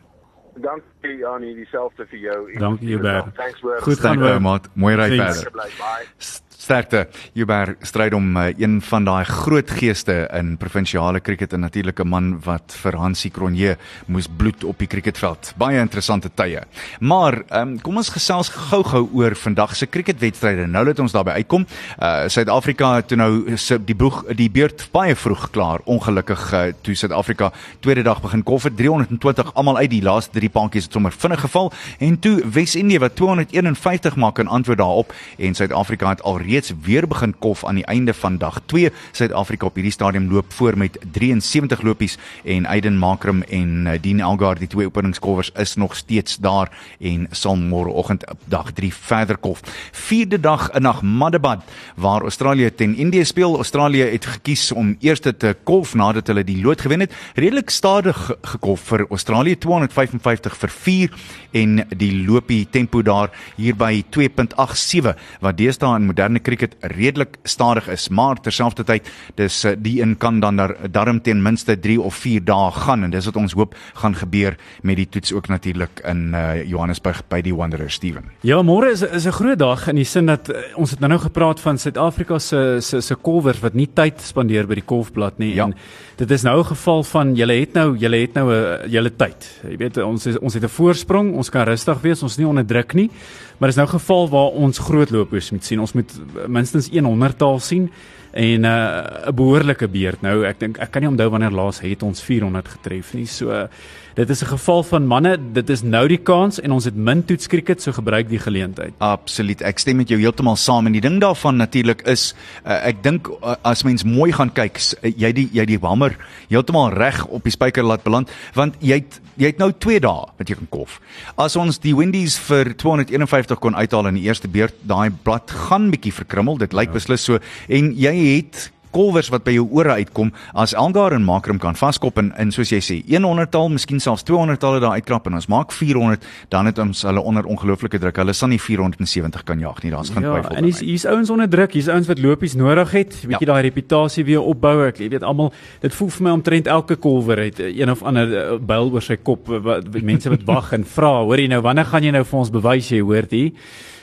Dankie 0.63 1.17
Janie, 1.17 1.55
dieselfde 1.55 2.05
vir 2.05 2.19
jou. 2.19 2.59
Dankie 2.59 2.89
Joubert. 2.89 3.35
Thanks 3.35 3.61
hoor. 3.61 3.81
Goed 3.81 3.99
gaan 3.99 4.23
ou 4.23 4.39
maat. 4.39 4.69
Mooi 4.73 4.95
ry 4.95 5.09
verder. 5.17 5.51
Bye. 5.51 6.51
Sterkte. 6.63 7.09
Joubert 7.35 7.81
stryd 7.83 8.13
om 8.15 8.37
uh, 8.37 8.45
een 8.55 8.77
van 8.87 9.03
daai 9.03 9.25
groot 9.27 9.67
geeste 9.67 10.13
in 10.31 10.53
provinsiale 10.57 11.19
krieket 11.19 11.53
en 11.53 11.59
natuurlik 11.59 11.99
'n 11.99 12.07
man 12.07 12.39
wat 12.45 12.71
vir 12.81 12.95
Hansie 12.95 13.31
Cronje 13.31 13.77
moes 14.05 14.27
bloed 14.37 14.63
op 14.63 14.79
die 14.79 14.87
kriketveld. 14.87 15.53
Baie 15.57 15.79
interessante 15.79 16.29
tye. 16.33 16.61
Maar 16.99 17.41
um, 17.51 17.81
kom 17.81 17.97
ons 17.97 18.09
gesels 18.09 18.49
gou-gou 18.49 19.09
oor 19.13 19.35
vandag 19.35 19.75
se 19.75 19.85
kriketwedstryde. 19.85 20.67
Nou 20.67 20.85
dat 20.85 20.99
ons 20.99 21.11
daarby 21.11 21.31
uitkom, 21.31 21.67
uh 21.99 22.27
Suid-Afrika 22.27 23.01
toe 23.01 23.17
nou 23.17 23.57
die 23.85 23.95
boeg 23.95 24.23
die 24.31 24.49
beurt 24.49 24.87
baie 24.91 25.15
vroeg 25.15 25.49
klaar. 25.49 25.79
Ongelukkig 25.83 26.53
uh, 26.53 26.63
toe 26.81 26.95
Suid-Afrika 26.95 27.51
tweede 27.79 28.03
dag 28.03 28.21
begin 28.21 28.43
kof 28.43 28.63
het 28.63 28.77
320 28.77 29.53
almal 29.53 29.77
uit 29.77 29.89
die 29.89 30.01
laaste 30.01 30.31
drie 30.31 30.49
paadjies 30.49 30.83
het 30.83 30.93
sommer 30.93 31.11
vinnig 31.11 31.39
geval 31.39 31.73
en 31.99 32.19
toe 32.19 32.41
Wes-Indië 32.47 32.99
wat 32.99 33.15
251 33.15 34.15
maak 34.15 34.39
in 34.39 34.47
antwoord 34.47 34.77
daarop 34.77 35.13
en 35.37 35.53
Suid-Afrika 35.53 36.09
het 36.09 36.21
al 36.21 36.37
reeds 36.53 36.73
weer 36.81 37.07
begin 37.07 37.33
kof 37.41 37.65
aan 37.65 37.79
die 37.79 37.85
einde 37.89 38.13
van 38.13 38.37
dag 38.37 38.59
2. 38.65 38.91
Suid-Afrika 39.11 39.65
op 39.65 39.77
hierdie 39.79 39.93
stadium 39.93 40.29
loop 40.31 40.53
voor 40.53 40.77
met 40.77 40.97
73 41.11 41.81
lopies 41.81 42.17
en 42.43 42.65
Aiden 42.69 42.97
Makram 42.97 43.41
en 43.41 43.87
uh, 43.87 43.97
Dean 44.01 44.19
Elgar 44.19 44.59
die 44.59 44.67
twee 44.69 44.85
openingskolwers 44.85 45.51
is 45.57 45.75
nog 45.75 45.95
steeds 45.95 46.37
daar 46.37 46.69
en 46.99 47.27
sal 47.31 47.57
môreoggend 47.57 48.27
op 48.29 48.39
dag 48.45 48.71
3 48.71 48.93
verder 48.93 49.37
kof. 49.37 49.63
Vierde 49.91 50.39
dag 50.39 50.69
in 50.77 50.85
Ahmedabad 50.85 51.63
waar 51.95 52.21
Australië 52.21 52.69
teen 52.75 52.95
Indië 52.95 53.25
speel. 53.25 53.55
Australië 53.55 54.03
het 54.13 54.25
gekies 54.25 54.71
om 54.71 54.95
eers 54.99 55.19
te 55.19 55.55
kolf 55.63 55.95
nadat 55.95 56.27
hulle 56.27 56.43
die 56.43 56.61
lood 56.61 56.81
gewen 56.81 56.99
het. 56.99 57.13
Redelik 57.33 57.69
stadig 57.69 58.19
gekolf 58.41 58.85
vir 58.91 59.05
Australië 59.09 59.57
255 59.57 60.57
vir 60.57 60.69
4 60.69 61.17
en 61.63 61.81
die 61.97 62.11
lopie 62.27 62.67
tempo 62.69 63.01
daar 63.01 63.31
hier 63.55 63.75
by 63.75 64.03
2.87 64.13 65.17
wat 65.41 65.57
deesdae 65.57 65.97
in 65.97 66.09
moderne 66.09 66.42
cricket 66.43 66.75
redelik 66.93 67.37
stadig 67.43 67.87
is, 67.91 68.09
maar 68.09 68.41
terselfdertyd 68.41 69.09
dis 69.39 69.63
uh, 69.65 69.73
die 69.77 70.01
een 70.01 70.17
kan 70.17 70.39
dan 70.43 70.59
daar 70.59 70.75
darm 70.91 71.21
ten 71.21 71.41
minste 71.41 71.77
3 71.79 72.01
of 72.01 72.15
4 72.15 72.43
dae 72.45 72.71
gaan 72.71 73.03
en 73.03 73.13
dis 73.13 73.25
wat 73.29 73.39
ons 73.39 73.55
hoop 73.57 73.75
gaan 74.01 74.15
gebeur 74.15 74.57
met 74.81 74.99
die 74.99 75.07
toets 75.09 75.33
ook 75.33 75.47
natuurlik 75.47 76.03
in 76.03 76.33
uh, 76.33 76.63
Johannesburg 76.63 77.23
by 77.31 77.41
die 77.41 77.55
Wanderers 77.55 77.97
Steven. 77.99 78.29
Ja, 78.41 78.61
môre 78.61 78.91
is 78.91 79.01
is 79.01 79.25
'n 79.25 79.31
groot 79.39 79.59
dag 79.59 79.87
in 79.87 79.95
die 79.95 80.05
sin 80.05 80.25
dat 80.25 80.49
uh, 80.49 80.61
ons 80.75 80.91
het 80.91 80.99
nou-nou 80.99 81.21
gepraat 81.21 81.59
van 81.59 81.77
Suid-Afrika 81.77 82.39
se 82.39 82.77
se 82.79 83.01
se 83.01 83.15
kolwers 83.15 83.59
wat 83.59 83.73
nie 83.73 83.89
tyd 83.93 84.21
spandeer 84.21 84.67
by 84.67 84.75
die 84.75 84.85
kolfblad 84.85 85.37
nie 85.37 85.53
ja. 85.55 85.65
en 85.65 85.75
dit 86.15 86.31
is 86.31 86.43
nou 86.43 86.59
'n 86.59 86.65
geval 86.65 87.03
van 87.03 87.35
julle 87.35 87.53
het 87.53 87.73
nou 87.73 87.97
julle 87.97 88.17
het 88.17 88.33
nou 88.33 88.53
'n 88.53 88.89
julle 88.89 89.11
tyd. 89.15 89.61
Jy 89.69 89.77
weet 89.77 89.97
ons 89.97 90.25
is, 90.25 90.39
ons 90.39 90.53
het 90.53 90.63
'n 90.63 90.69
voorsprong, 90.69 91.33
ons 91.33 91.49
kan 91.49 91.65
rustig 91.65 92.01
wees, 92.01 92.23
ons 92.23 92.31
is 92.31 92.37
nie 92.37 92.47
onder 92.47 92.65
druk 92.65 92.93
nie. 92.93 93.09
Maar 93.57 93.69
dis 93.69 93.75
nou 93.75 93.87
'n 93.87 93.99
geval 93.99 94.29
waar 94.29 94.51
ons 94.51 94.77
groot 94.77 95.09
lopers 95.09 95.51
moet 95.51 95.65
sien. 95.65 95.79
Ons 95.79 95.93
moet 95.93 96.11
minstens 96.47 96.89
100 96.89 97.37
taal 97.37 97.59
sien 97.59 97.91
en 98.31 98.63
uh, 98.63 99.27
'n 99.27 99.35
behoorlike 99.35 99.87
beurt. 99.87 100.21
Nou 100.21 100.45
ek 100.45 100.59
dink 100.59 100.77
ek 100.77 100.91
kan 100.91 101.01
nie 101.01 101.09
onthou 101.09 101.29
wanneer 101.29 101.51
laas 101.51 101.79
het 101.79 102.03
ons 102.03 102.21
400 102.21 102.67
getref 102.67 103.13
nie. 103.13 103.25
So 103.25 103.49
uh, 103.49 103.67
dit 104.15 104.29
is 104.29 104.41
'n 104.43 104.45
geval 104.45 104.83
van 104.83 105.07
manne, 105.07 105.37
dit 105.53 105.69
is 105.69 105.81
nou 105.81 106.07
die 106.07 106.17
kans 106.17 106.59
en 106.59 106.71
ons 106.71 106.85
het 106.85 106.95
min 106.95 107.25
toets 107.25 107.47
cricket 107.47 107.81
so 107.81 107.91
gebruik 107.91 108.29
die 108.29 108.39
geleentheid. 108.39 108.93
Absoluut. 108.97 109.61
Ek 109.61 109.79
stem 109.79 109.97
met 109.97 110.09
jou 110.09 110.19
heeltemal 110.19 110.55
saam 110.55 110.85
en 110.85 110.91
die 110.91 111.01
ding 111.01 111.21
daarvan 111.21 111.55
natuurlik 111.55 112.01
is 112.07 112.35
uh, 112.65 112.87
ek 112.87 113.03
dink 113.03 113.27
uh, 113.27 113.55
as 113.61 113.83
mens 113.83 114.03
mooi 114.03 114.31
gaan 114.31 114.53
kyk, 114.53 114.77
uh, 115.01 115.11
jy 115.17 115.31
die 115.31 115.49
jy 115.53 115.65
die 115.65 115.79
hamer 115.81 116.17
heeltemal 116.49 116.89
reg 116.93 117.25
op 117.25 117.43
die 117.43 117.51
spyker 117.51 117.83
laat 117.83 118.03
beland 118.03 118.29
want 118.53 118.75
jy 118.79 119.01
het 119.01 119.19
jy 119.37 119.45
het 119.45 119.57
nou 119.57 119.71
2 119.71 119.99
dae 119.99 120.29
wat 120.37 120.49
jy 120.49 120.55
kan 120.55 120.69
kof. 120.69 120.99
As 121.37 121.55
ons 121.55 121.79
die 121.79 121.95
Windies 121.95 122.37
vir 122.37 122.73
251 122.75 123.59
kon 123.59 123.75
uithaal 123.75 124.07
in 124.07 124.15
die 124.15 124.27
eerste 124.27 124.47
beurt, 124.47 124.75
daai 124.81 125.09
blad 125.23 125.51
gaan 125.51 125.89
bietjie 125.89 126.13
verkrummel. 126.13 126.57
Dit 126.57 126.73
lyk 126.73 126.93
ja. 126.93 126.93
beslis 126.93 127.23
so 127.23 127.39
en 127.67 127.93
jy 127.97 128.13
het 128.37 128.69
kolwers 128.93 129.31
wat 129.33 129.45
by 129.47 129.55
jou 129.57 129.65
ore 129.75 129.97
uitkom 129.99 130.31
as 130.53 130.75
Elgar 130.77 131.15
en 131.15 131.25
Makram 131.25 131.59
kan 131.61 131.77
vaskop 131.77 132.19
en 132.21 132.31
in 132.41 132.53
soos 132.53 132.71
jy 132.73 132.79
sê 132.83 132.99
100 133.09 133.51
taal, 133.53 133.69
miskien 133.73 134.01
selfs 134.03 134.25
200 134.27 134.61
taal 134.61 134.79
daar 134.83 134.97
uitkrap 134.97 135.27
en 135.29 135.37
ons 135.39 135.49
maak 135.51 135.73
400, 135.73 136.23
dan 136.53 136.69
het 136.69 136.79
ons 136.81 137.03
hulle 137.07 137.21
onder 137.21 137.47
ongelooflike 137.49 137.99
druk. 138.01 138.21
Hulle 138.21 138.35
sal 138.37 138.51
nie 138.53 138.59
470 138.61 139.45
kan 139.47 139.61
jaag 139.61 139.83
nie. 139.83 139.91
Daar's 139.93 140.11
geen 140.13 140.25
ja, 140.25 140.33
twyfel. 140.33 140.57
En 140.57 140.67
hier's 140.67 140.81
hier's 140.83 141.05
ouens 141.09 141.31
onder 141.33 141.49
druk. 141.49 141.75
Hier's 141.77 141.89
ouens 141.91 142.09
wat 142.09 142.21
lopies 142.23 142.57
nodig 142.59 142.91
het, 142.97 143.15
bietjie 143.23 143.47
ja. 143.47 143.51
daai 143.53 143.67
reputasie 143.67 144.25
weer 144.27 144.43
opbou. 144.43 144.75
Ek 144.87 145.01
weet 145.03 145.23
almal, 145.23 145.53
dit 145.83 145.95
voel 145.97 146.11
vir 146.17 146.27
my 146.27 146.35
omtrent 146.39 146.69
elke 146.71 146.99
kolwer 147.01 147.45
het 147.45 147.61
een 147.63 147.91
of 147.91 148.03
ander 148.03 148.29
uh, 148.29 148.59
byl 148.59 148.91
oor 148.93 149.05
sy 149.05 149.17
kop 149.21 149.49
wat 149.63 149.89
mense 150.01 150.29
wat 150.33 150.45
wag 150.49 150.73
en 150.77 150.85
vra, 150.87 151.15
hoor 151.23 151.41
jy 151.41 151.49
nou 151.51 151.63
wanneer 151.65 151.89
gaan 151.89 152.05
jy 152.05 152.13
nou 152.15 152.23
vir 152.27 152.39
ons 152.39 152.53
bewys 152.53 152.91
jy 152.93 153.01
hoort 153.03 153.33
hier? 153.33 153.51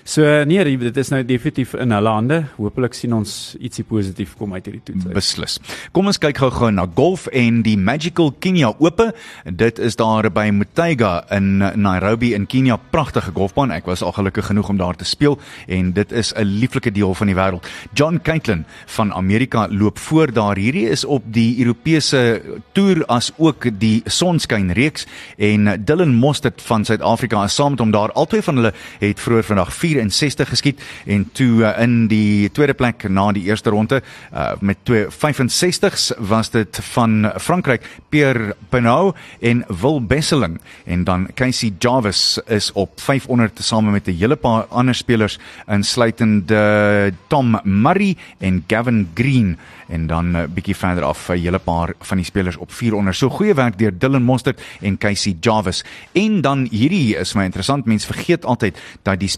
So 0.04 0.44
nee, 0.44 0.64
dit 0.78 0.96
is 0.96 1.10
nou 1.12 1.20
definitief 1.24 1.74
in 1.74 1.92
hulle 1.94 2.12
hande. 2.14 2.38
Hoopelik 2.56 2.94
sien 2.96 3.12
ons 3.14 3.34
ietsie 3.60 3.84
positief 3.84 4.34
kom 4.38 4.54
uit 4.56 4.66
hierdie 4.66 4.82
toets. 4.84 5.08
Beslis. 5.14 5.58
Kom 5.96 6.08
ons 6.10 6.18
kyk 6.20 6.40
gou-gou 6.40 6.70
na 6.74 6.86
golf 6.96 7.26
en 7.36 7.60
die 7.66 7.76
Magical 7.78 8.32
Kenya 8.40 8.72
Ope. 8.78 9.10
Dit 9.44 9.78
is 9.78 9.98
daar 10.00 10.30
by 10.32 10.48
Mutaiga 10.54 11.24
in 11.36 11.60
Nairobi 11.60 12.32
in 12.34 12.46
Kenia. 12.50 12.78
Pragtige 12.90 13.34
golfbaan. 13.36 13.74
Ek 13.74 13.88
was 13.90 14.02
al 14.02 14.14
gelukkig 14.16 14.50
genoeg 14.50 14.72
om 14.72 14.80
daar 14.80 14.96
te 14.96 15.04
speel 15.08 15.38
en 15.68 15.92
dit 15.92 16.12
is 16.12 16.32
'n 16.34 16.44
lieflike 16.44 16.90
deel 16.90 17.14
van 17.14 17.26
die 17.26 17.36
wêreld. 17.36 17.66
John 17.94 18.20
Caitlin 18.22 18.64
van 18.86 19.12
Amerika 19.12 19.68
loop 19.70 19.98
voor 19.98 20.32
daar. 20.32 20.56
Hierdie 20.56 20.88
is 20.88 21.04
op 21.04 21.22
die 21.26 21.58
Europese 21.58 22.42
toer 22.72 23.04
as 23.06 23.32
ook 23.36 23.66
die 23.78 24.02
Sonskyn 24.04 24.72
reeks 24.72 25.06
en 25.36 25.84
Dylan 25.84 26.14
Mostert 26.14 26.62
van 26.62 26.84
Suid-Afrika 26.84 27.44
is 27.44 27.54
saam 27.54 27.70
met 27.70 27.78
hom 27.78 27.90
daar. 27.90 28.12
Albei 28.12 28.42
van 28.42 28.56
hulle 28.56 28.72
het 28.98 29.20
vroeër 29.20 29.44
vandag 29.44 29.72
64 29.94 30.48
geskiet 30.48 30.82
en 31.06 31.26
toe 31.32 31.62
uh, 31.62 31.74
in 31.82 32.06
die 32.10 32.50
tweede 32.54 32.74
plek 32.74 33.08
na 33.08 33.30
die 33.32 33.46
eerste 33.48 33.70
ronde 33.70 34.02
uh, 34.32 34.52
met 34.60 34.78
2 34.88 35.06
65s 35.10 36.10
was 36.30 36.50
dit 36.50 36.80
van 36.92 37.30
Frankryk 37.38 37.86
Pierre 38.08 38.54
Pinot 38.68 39.16
en 39.40 39.64
Will 39.68 40.00
Besseling 40.06 40.60
en 40.84 41.04
dan 41.04 41.28
Casey 41.34 41.72
Jarvis 41.78 42.38
is 42.46 42.72
op 42.72 43.00
500 43.00 43.56
tesame 43.56 43.90
met 43.90 44.06
'n 44.06 44.16
hele 44.18 44.36
paar 44.36 44.66
ander 44.68 44.94
spelers 44.94 45.38
insluitende 45.66 47.12
Tom 47.26 47.60
Murray 47.64 48.16
en 48.38 48.64
Gavin 48.66 49.08
Green 49.14 49.58
en 49.90 50.06
dan 50.06 50.30
'n 50.30 50.36
uh, 50.36 50.42
bietjie 50.54 50.76
verder 50.76 51.04
af 51.04 51.28
'n 51.28 51.38
hele 51.38 51.58
paar 51.58 51.92
van 51.98 52.16
die 52.16 52.26
spelers 52.26 52.56
op 52.56 52.72
400. 52.72 53.16
So 53.16 53.28
goeie 53.28 53.54
werk 53.54 53.78
deur 53.78 53.98
Dylan 53.98 54.22
Mostert 54.22 54.62
en 54.80 54.98
Casey 54.98 55.36
Jarvis. 55.40 55.84
En 56.12 56.40
dan 56.40 56.68
hierdie 56.70 57.16
is 57.16 57.32
my 57.32 57.44
interessant. 57.44 57.84
Mense 57.84 58.06
vergeet 58.06 58.44
altyd 58.44 58.78
dat 59.02 59.20
die 59.20 59.28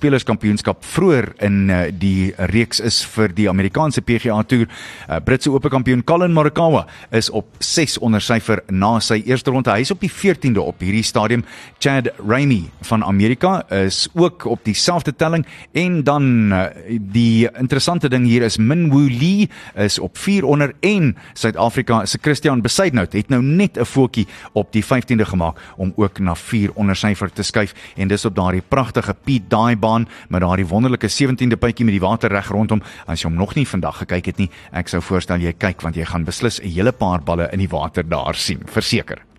spelerskampioenskap 0.42 0.82
vroeër 0.84 1.28
in 1.46 1.70
uh, 1.70 1.78
die 1.94 2.32
reeks 2.50 2.80
is 2.82 3.02
vir 3.14 3.32
die 3.34 3.48
Amerikaanse 3.48 4.02
PGA 4.02 4.42
Tour. 4.42 4.66
Uh, 5.08 5.20
Britse 5.22 5.50
Ope 5.50 5.70
kampioen 5.70 6.02
Colin 6.04 6.32
Morikawa 6.32 6.86
is 7.12 7.30
op 7.30 7.46
6 7.60 7.98
onder 8.02 8.20
syfer 8.20 8.62
na 8.70 8.98
sy 9.00 9.22
eerste 9.26 9.50
ronde. 9.50 9.70
Hy 9.70 9.84
is 9.84 9.92
op 9.94 10.00
die 10.02 10.10
14de 10.10 10.60
op 10.60 10.82
hierdie 10.82 11.04
stadium. 11.06 11.44
Chad 11.78 12.10
Ramey 12.18 12.64
van 12.88 13.04
Amerika 13.04 13.62
is 13.70 14.08
ook 14.14 14.46
op 14.50 14.64
dieselfde 14.64 15.14
telling 15.14 15.46
en 15.72 16.02
dan 16.04 16.52
uh, 16.52 16.64
die 17.12 17.48
interessante 17.58 18.10
ding 18.10 18.26
hier 18.26 18.42
is 18.42 18.58
Min 18.58 18.90
Woo 18.90 19.08
Lee 19.08 19.48
is 19.76 19.98
op 20.02 20.18
4 20.18 20.32
hieronder 20.42 20.72
en 20.80 21.12
Suid-Afrika 21.38 22.02
se 22.06 22.18
Christian 22.22 22.62
Besuidnout 22.62 23.12
het 23.12 23.28
nou 23.30 23.42
net 23.42 23.78
'n 23.78 23.84
voetjie 23.84 24.26
op 24.52 24.72
die 24.72 24.82
15de 24.84 25.24
gemaak 25.24 25.58
om 25.76 25.92
ook 25.96 26.18
na 26.18 26.34
4 26.34 26.70
onder 26.74 26.96
syfer 26.96 27.32
te 27.32 27.42
skuif 27.42 27.74
en 27.96 28.08
dis 28.08 28.24
op 28.24 28.34
daardie 28.34 28.62
pragtige 28.68 29.14
Piet 29.24 29.50
Daai 29.50 29.76
baan 29.76 30.08
met 30.32 30.42
daardie 30.44 30.66
wonderlike 30.66 31.08
17de 31.08 31.58
puitjie 31.60 31.84
met 31.84 31.96
die 31.96 32.02
water 32.02 32.32
reg 32.32 32.48
rondom. 32.48 32.82
As 33.06 33.22
jy 33.22 33.28
hom 33.28 33.38
nog 33.38 33.54
nie 33.58 33.68
vandag 33.68 34.02
gekyk 34.04 34.32
het 34.32 34.40
nie 34.42 34.50
ek 34.72 34.88
sou 34.88 35.02
voorstel 35.04 35.44
jy 35.44 35.52
kyk 35.52 35.84
want 35.84 35.98
jy 35.98 36.08
gaan 36.08 36.24
beslis 36.24 36.60
'n 36.60 36.68
hele 36.68 36.92
paar 36.92 37.20
balle 37.20 37.50
in 37.52 37.58
die 37.58 37.68
water 37.68 38.02
daar 38.02 38.34
sien 38.34 38.62
verseker 38.66 39.31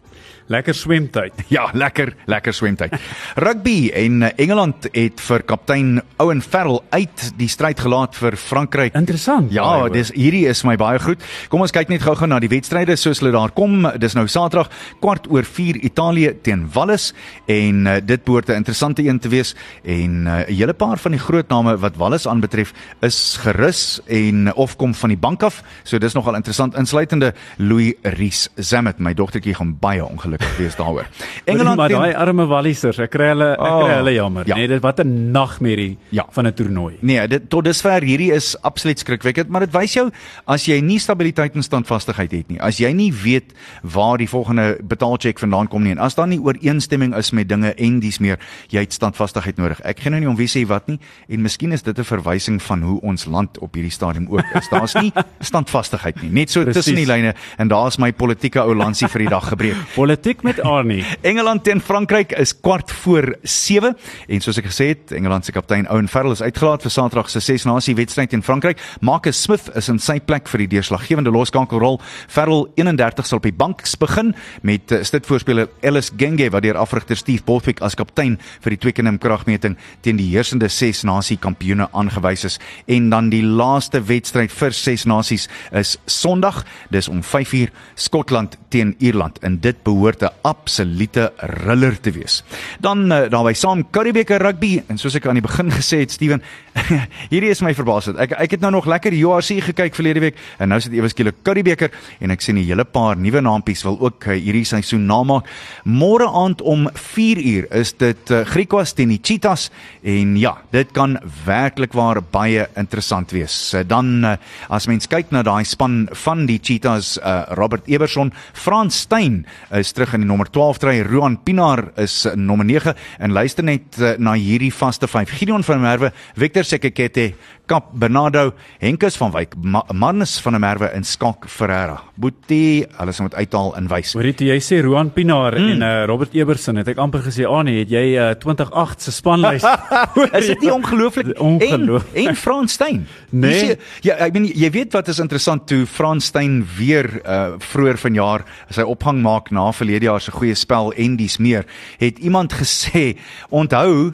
Lekker 0.52 0.76
swemtyd. 0.76 1.32
Ja, 1.54 1.68
lekker, 1.74 2.14
lekker 2.26 2.54
swemtyd. 2.56 2.96
Rugby 3.36 3.92
en 3.94 4.24
eh, 4.26 4.32
Engeland 4.42 4.88
het 4.96 5.22
vir 5.22 5.44
kaptein 5.46 6.00
Owen 6.18 6.42
Farrell 6.42 6.80
uit 6.90 7.26
die 7.38 7.48
stryd 7.52 7.80
gelaat 7.84 8.18
vir 8.18 8.38
Frankryk. 8.40 8.96
Interessant. 8.98 9.52
Ja, 9.54 9.86
dis 9.94 10.10
hierdie 10.16 10.48
is 10.50 10.64
my 10.66 10.74
baie 10.80 10.98
goed. 11.04 11.22
Kom 11.52 11.62
ons 11.62 11.74
kyk 11.76 11.92
net 11.94 12.02
gou-gou 12.04 12.28
na 12.30 12.40
die 12.42 12.50
wedstryde 12.52 12.96
soos 13.00 13.22
hulle 13.22 13.34
daar 13.36 13.54
kom. 13.54 13.86
Dis 14.02 14.18
nou 14.18 14.26
Saterdag 14.32 14.72
kwart 15.04 15.30
oor 15.32 15.46
4 15.46 15.84
Italië 15.86 16.34
teen 16.44 16.66
Wallis 16.74 17.12
en 17.46 17.86
uh, 17.86 18.00
dit 18.02 18.24
behoort 18.26 18.50
'n 18.50 18.64
interessante 18.64 19.06
een 19.06 19.20
te 19.20 19.30
wees 19.30 19.54
en 19.84 20.28
eh, 20.28 20.48
'n 20.48 20.52
uh, 20.52 20.58
hele 20.58 20.74
paar 20.74 20.98
van 20.98 21.12
die 21.12 21.22
groot 21.22 21.50
name 21.50 21.78
wat 21.78 21.98
Wallis 21.98 22.28
aanbetref 22.28 22.74
is 23.02 23.38
gerus 23.38 24.02
en 24.08 24.54
of 24.56 24.76
kom 24.76 24.94
van 24.94 25.10
die 25.10 25.20
bank 25.20 25.44
af. 25.44 25.64
So 25.84 25.98
dis 25.98 26.14
nogal 26.14 26.36
interessant 26.36 26.76
insluitende 26.76 27.34
Louis 27.58 27.94
Ries 28.02 28.50
Zamet. 28.56 29.00
My 29.00 29.14
dogtertjie 29.14 29.54
gaan 29.54 29.78
baie 29.80 30.06
ongelukkig 30.06 30.33
ongelukkig 30.34 30.58
wees 30.58 30.76
daaroor. 30.76 31.08
Engeland 31.46 31.78
maar 31.78 31.90
daai 31.90 32.14
arme 32.16 32.46
Wallisers, 32.50 33.00
ek 33.04 33.12
kry 33.14 33.30
hulle 33.34 33.50
ek 33.54 33.62
kry 33.62 33.90
oh, 33.90 33.96
hulle 33.98 34.14
jammer. 34.16 34.48
Ja. 34.50 34.58
Nee, 34.58 34.68
dit 34.68 34.82
wat 34.84 35.00
'n 35.04 35.32
nagmerrie 35.32 35.98
ja. 36.10 36.26
van 36.32 36.48
'n 36.48 36.54
toernooi. 36.54 36.98
Nee, 37.02 37.28
dit 37.28 37.50
tot 37.50 37.66
dusver 37.66 38.04
hierdie 38.04 38.32
is 38.34 38.56
absoluut 38.62 39.00
skrikwekkend, 39.00 39.50
maar 39.50 39.66
dit 39.66 39.74
wys 39.74 39.94
jou 39.94 40.10
as 40.46 40.66
jy 40.66 40.80
nie 40.82 41.00
stabiliteit 41.00 41.56
en 41.56 41.64
standvastigheid 41.64 42.32
het 42.32 42.48
nie, 42.50 42.60
as 42.62 42.78
jy 42.78 42.92
nie 42.92 43.12
weet 43.14 43.54
waar 43.82 44.18
die 44.18 44.30
volgende 44.30 44.78
betaalcheck 44.82 45.40
vandaan 45.40 45.68
kom 45.68 45.84
nie 45.84 45.92
en 45.92 46.00
as 46.00 46.16
daar 46.16 46.28
nie 46.28 46.40
ooreenstemming 46.40 47.16
is 47.16 47.32
met 47.32 47.50
dinge 47.50 47.74
en 47.74 48.00
dis 48.00 48.20
meer, 48.20 48.40
jy 48.70 48.80
het 48.80 48.94
standvastigheid 48.94 49.58
nodig. 49.58 49.82
Ek 49.84 50.00
gee 50.00 50.10
nou 50.10 50.20
nie 50.20 50.30
om 50.30 50.36
wie 50.36 50.48
sê 50.48 50.66
wat 50.68 50.88
nie 50.88 51.00
en 51.28 51.42
miskien 51.42 51.72
is 51.72 51.84
dit 51.84 51.98
'n 51.98 52.04
verwysing 52.04 52.62
van 52.62 52.82
hoe 52.82 53.02
ons 53.02 53.26
land 53.26 53.60
op 53.60 53.74
hierdie 53.74 53.92
stadium 53.92 54.28
ook 54.30 54.46
is. 54.56 54.70
Daar's 54.70 54.94
nie 54.94 55.12
standvastigheid 55.40 56.22
nie, 56.22 56.32
net 56.32 56.50
so 56.50 56.64
tussen 56.64 56.96
die 56.96 57.06
lyne 57.06 57.34
en 57.58 57.68
daar's 57.68 57.98
my 57.98 58.12
politieke 58.12 58.62
ou 58.62 58.76
lansie 58.76 59.08
vir 59.08 59.20
die 59.20 59.30
dag 59.30 59.48
gebreek. 59.48 59.76
Politiek 60.24 60.44
met 60.44 60.62
Arnie. 60.62 61.06
Engeland 61.22 61.64
teen 61.64 61.82
Frankryk 61.82 62.32
is 62.32 62.54
kwart 62.60 62.92
voor 62.92 63.36
7 63.42 63.90
en 64.28 64.40
soos 64.40 64.56
ek 64.62 64.70
gesê 64.70 64.86
het, 64.94 65.12
Engeland 65.12 65.44
se 65.44 65.52
kaptein 65.52 65.84
Owen 65.92 66.06
Farrell 66.08 66.32
is 66.32 66.40
uitgelaat 66.40 66.86
vir 66.86 66.94
Saterdag 66.96 67.28
se 67.28 67.42
ses 67.44 67.66
nasie 67.68 67.92
wedstryd 67.98 68.32
teen 68.32 68.44
Frankryk. 68.44 68.80
Marcus 69.04 69.42
Smith 69.44 69.68
is 69.76 69.90
in 69.92 70.00
sy 70.00 70.22
plek 70.24 70.48
vir 70.48 70.64
die 70.64 70.68
deurslaggewende 70.78 71.34
loskankelrol. 71.36 72.00
Farrell 72.32 72.70
31 72.80 73.28
sal 73.28 73.42
op 73.42 73.50
die 73.50 73.52
bank 73.52 73.84
begin 74.00 74.32
met 74.64 74.94
uh, 74.96 75.02
stitvoorspeler 75.04 75.68
Ellis 75.84 76.14
Genge 76.16 76.48
wat 76.56 76.64
deur 76.64 76.80
afrigter 76.80 77.20
Steve 77.20 77.44
Borthwick 77.44 77.84
as 77.84 78.00
kaptein 78.00 78.40
vir 78.64 78.78
die 78.78 78.80
Twickenham 78.80 79.20
kragmeting 79.20 79.76
teen 80.08 80.22
die 80.22 80.30
heersende 80.32 80.72
ses 80.72 81.04
nasie 81.04 81.36
kampioene 81.36 81.90
aangewys 81.92 82.48
is. 82.48 82.58
En 82.88 83.12
dan 83.12 83.28
die 83.34 83.44
laaste 83.44 84.00
wedstryd 84.08 84.56
vir 84.56 84.72
ses 84.72 85.04
nasies 85.04 85.50
is 85.76 85.98
Sondag, 86.08 86.64
dis 86.96 87.12
om 87.12 87.20
5uur 87.20 87.76
Skotland 88.00 88.56
teen 88.72 88.96
Ierland 89.04 89.44
en 89.44 89.60
dit 89.60 89.84
behoort 89.84 90.13
behoort 90.14 90.22
'n 90.22 90.36
absolute 90.42 91.34
riller 91.66 92.00
te 92.00 92.12
wees. 92.12 92.44
Dan 92.80 93.12
uh, 93.12 93.30
daarby 93.30 93.54
saam 93.54 93.84
Karibeker 93.92 94.42
rugby 94.42 94.84
en 94.88 94.98
soos 94.98 95.16
ek 95.16 95.26
aan 95.28 95.40
die 95.40 95.46
begin 95.46 95.72
gesê 95.80 96.00
het 96.04 96.12
Steven, 96.12 96.42
hierdie 97.32 97.50
is 97.50 97.62
my 97.62 97.74
verbaasend. 97.74 98.18
Ek 98.18 98.32
ek 98.38 98.52
het 98.52 98.62
nou 98.62 98.72
nog 98.72 98.86
lekker 98.86 99.14
URC 99.14 99.64
gekyk 99.64 99.96
verlede 99.96 100.20
week 100.20 100.38
en 100.60 100.70
nou 100.70 100.80
sit 100.82 100.94
ewe 100.94 101.10
skielik 101.10 101.44
Karibeker 101.44 101.92
en 102.20 102.32
ek 102.32 102.42
sien 102.42 102.58
'n 102.58 102.66
hele 102.66 102.86
paar 102.86 103.18
nuwe 103.18 103.42
naampies 103.42 103.84
wil 103.84 103.98
ook 104.00 104.28
uh, 104.28 104.34
hierdie 104.34 104.66
seisoen 104.66 105.06
namaak. 105.06 105.48
Môre 105.86 106.28
aand 106.28 106.62
om 106.62 106.90
4uur 106.94 107.72
is 107.72 107.94
dit 107.94 108.32
uh, 108.32 108.44
Griquas 108.46 108.94
teen 108.94 109.10
die 109.10 109.22
Cheetahs 109.22 109.70
en 110.04 110.38
ja, 110.38 110.58
dit 110.72 110.92
kan 110.92 111.18
werklik 111.46 111.94
waar 111.94 112.22
baie 112.22 112.68
interessant 112.76 113.32
wees. 113.32 113.74
Uh, 113.74 113.84
dan 113.84 114.24
uh, 114.24 114.36
as 114.70 114.88
mens 114.88 115.08
kyk 115.08 115.32
na 115.32 115.44
daai 115.44 115.64
span 115.66 116.08
van 116.12 116.46
die 116.46 116.60
Cheetahs, 116.62 117.18
uh, 117.18 117.46
Robert 117.58 117.88
Eberson, 117.88 118.34
Frans 118.54 119.00
Steyn 119.04 119.46
is 119.72 119.92
terug 119.94 120.03
in 120.12 120.26
die 120.26 120.28
nommer 120.28 120.50
12 120.52 120.82
try, 120.84 120.98
Ruan 121.08 121.38
Pinaar 121.46 121.86
is 122.02 122.26
uh, 122.28 122.34
nommer 122.36 122.68
9 122.68 122.92
en 123.24 123.32
luister 123.32 123.64
net 123.64 123.96
uh, 124.02 124.16
na 124.20 124.34
hierdie 124.36 124.74
vaste 124.76 125.08
5. 125.08 125.32
Gideon 125.40 125.64
van 125.64 125.80
Merwe, 125.80 126.12
Victor 126.36 126.68
Sekekete, 126.68 127.30
Kap 127.66 127.94
Bernardo, 127.96 128.52
Henkus 128.82 129.16
van 129.16 129.32
Wyk, 129.32 129.54
Ma 129.64 129.86
Marnus 129.96 130.36
van 130.44 130.58
der 130.58 130.60
Merwe 130.60 130.90
en 130.92 131.06
Skak 131.08 131.46
Ferreira. 131.48 132.02
Boetie, 132.20 132.84
hulle 132.98 133.14
se 133.16 133.24
moet 133.24 133.36
uithaal 133.40 133.72
en 133.80 133.88
wys. 133.88 134.12
Hoorie 134.18 134.34
jy 134.36 134.58
sê 134.60 134.82
Roan 134.84 135.14
Pinaar 135.16 135.56
mm. 135.56 135.70
en 135.72 135.86
uh, 135.88 135.92
Robert 136.10 136.36
Eberson 136.36 136.82
het 136.82 136.92
ek 136.92 137.00
amper 137.00 137.24
gesê, 137.24 137.46
"Ag 137.48 137.56
oh 137.56 137.64
nee, 137.64 137.86
het 137.86 137.94
jy 137.94 138.04
uh, 138.20 138.34
28 138.36 139.02
se 139.06 139.16
spanlys?" 139.16 139.64
is 140.42 140.52
dit 140.52 140.66
nie 140.66 140.74
ongelooflik? 140.74 141.32
Ongeloof. 141.48 142.10
En, 142.14 142.28
en 142.34 142.36
Frans 142.36 142.76
Steyn. 142.76 143.06
Nee. 143.32 143.60
Sê, 143.60 143.80
ja, 144.10 144.20
ek 144.20 144.36
bedoel 144.36 144.52
jy 144.60 144.72
weet 144.76 145.00
wat 145.00 145.08
is 145.08 145.24
interessant 145.24 145.64
toe 145.72 145.86
Frans 145.88 146.28
Steyn 146.34 146.62
weer 146.78 147.08
uh, 147.24 147.56
vroeër 147.64 148.02
vanjaar 148.02 148.44
sy 148.76 148.84
ophang 148.84 149.24
maak 149.24 149.54
na 149.56 149.70
verlede 149.72 150.12
jaar 150.12 150.22
se 150.24 150.36
goeie 150.36 150.56
spel 150.60 150.92
en 151.00 151.16
dis 151.16 151.40
meer, 151.40 151.64
het 152.04 152.20
iemand 152.20 152.60
gesê, 152.60 153.14
"Onthou 153.50 154.12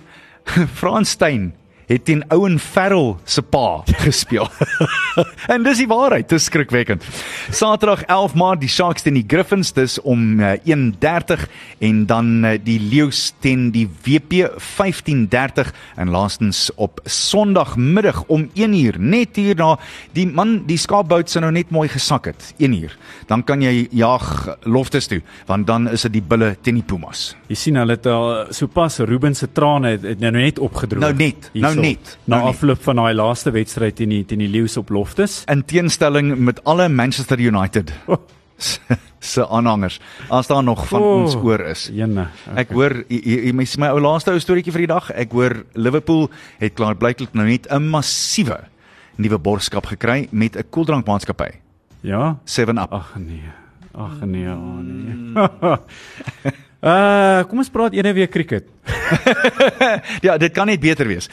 Frans 0.79 1.17
Steyn 1.17 1.53
het 1.89 2.05
teen 2.05 2.21
ouen 2.29 2.59
Ferrell 2.61 3.15
se 3.25 3.41
pa 3.41 3.81
gespeel. 4.05 4.47
en 5.53 5.65
dis 5.65 5.81
die 5.81 5.89
waarheid, 5.89 6.29
dis 6.29 6.45
skrikwekkend. 6.49 7.05
Saterdag 7.49 8.03
11 8.05 8.35
Maart 8.37 8.61
die 8.61 8.69
Sharks 8.69 9.05
teen 9.05 9.17
die 9.17 9.25
Griffins 9.27 9.73
dis 9.73 9.97
om 10.05 10.39
uh, 10.39 10.53
1:30 10.69 11.47
en 11.89 12.03
dan 12.09 12.29
uh, 12.45 12.53
die 12.63 12.77
Leeu's 12.79 13.33
teen 13.41 13.69
die 13.73 13.87
WP 14.05 14.45
15:30 14.61 15.73
en 15.97 16.13
laastens 16.13 16.67
op 16.77 17.01
Sondagmiddag 17.09 18.21
om 18.27 18.49
1uur 18.53 18.99
net 19.01 19.39
hierna 19.41 19.75
die 20.13 20.27
man 20.27 20.59
die 20.69 20.77
skaapbout 20.77 21.29
se 21.29 21.41
nou 21.41 21.51
net 21.55 21.73
mooi 21.73 21.87
gesak 21.89 22.29
het 22.29 22.53
1uur. 22.61 22.93
Dan 23.27 23.43
kan 23.43 23.65
jy 23.65 23.87
jag 23.91 24.23
loftes 24.63 25.09
toe 25.09 25.21
want 25.49 25.67
dan 25.67 25.89
is 25.89 26.05
dit 26.05 26.19
die 26.19 26.25
bulle 26.25 26.53
teen 26.61 26.77
die 26.77 26.85
pumas. 26.85 27.33
Jy 27.49 27.57
sien 27.57 27.81
hulle 27.81 27.97
het 27.97 28.05
al 28.09 28.53
sopas 28.53 28.99
Ruben 29.09 29.35
se 29.35 29.49
trane 29.49 29.95
het, 29.95 30.05
het 30.05 30.21
nou 30.21 30.31
net 30.37 30.59
opgedroog. 30.61 31.01
Nou 31.01 31.13
net. 31.17 31.49
Nou 31.57 31.78
net. 31.82 32.17
Na 32.25 32.38
nou 32.39 32.49
afloop 32.53 32.82
van 32.84 32.95
daai 33.01 33.13
laaste 33.13 33.51
wedstryd 33.51 33.95
teen 33.99 34.09
die 34.09 34.23
teen 34.25 34.43
die 34.43 34.49
Leeu's 34.51 34.77
op 34.77 34.89
Loftus. 34.89 35.43
In 35.51 35.63
teenstelling 35.65 36.36
met 36.38 36.63
alle 36.63 36.89
Manchester 36.89 37.39
United 37.39 37.93
oh. 38.07 38.19
se 39.19 39.47
aanhangers 39.47 39.99
as 40.30 40.47
daar 40.47 40.63
nog 40.63 40.88
van 40.88 41.01
oh, 41.01 41.21
ons 41.21 41.36
oor 41.36 41.63
is. 41.71 41.89
Jene. 41.93 42.27
Okay. 42.47 42.63
Ek 42.63 42.73
hoor 42.75 42.97
jy 43.07 43.53
my 43.55 43.67
my 43.80 43.91
ou 43.95 44.01
laaste 44.03 44.32
ou 44.32 44.39
storieetjie 44.39 44.75
vir 44.75 44.86
die 44.86 44.91
dag. 44.93 45.11
Ek 45.11 45.32
hoor 45.36 45.61
Liverpool 45.75 46.27
het 46.59 46.75
klaar 46.80 46.99
blyklik 46.99 47.34
nou 47.34 47.47
net 47.47 47.67
'n 47.71 47.89
massiewe 47.89 48.61
nuwe 49.19 49.38
borgskap 49.38 49.86
gekry 49.86 50.27
met 50.32 50.55
'n 50.55 50.69
koeldrankmaatskappy. 50.69 51.51
Ja, 52.01 52.39
7 52.45 52.77
Up. 52.77 52.93
Ag 52.93 53.15
nee. 53.17 53.51
Ag 53.93 54.23
nee, 54.25 54.47
oh 54.47 54.80
nee. 54.80 55.13
Mm. 55.15 56.57
Uh, 56.80 57.43
kom 57.51 57.59
ons 57.59 57.67
praat 57.67 57.91
eendag 57.91 58.15
weer 58.15 58.30
cricket. 58.32 58.69
ja, 60.27 60.37
dit 60.37 60.53
kan 60.53 60.69
net 60.69 60.79
beter 60.81 61.07
wees. 61.09 61.29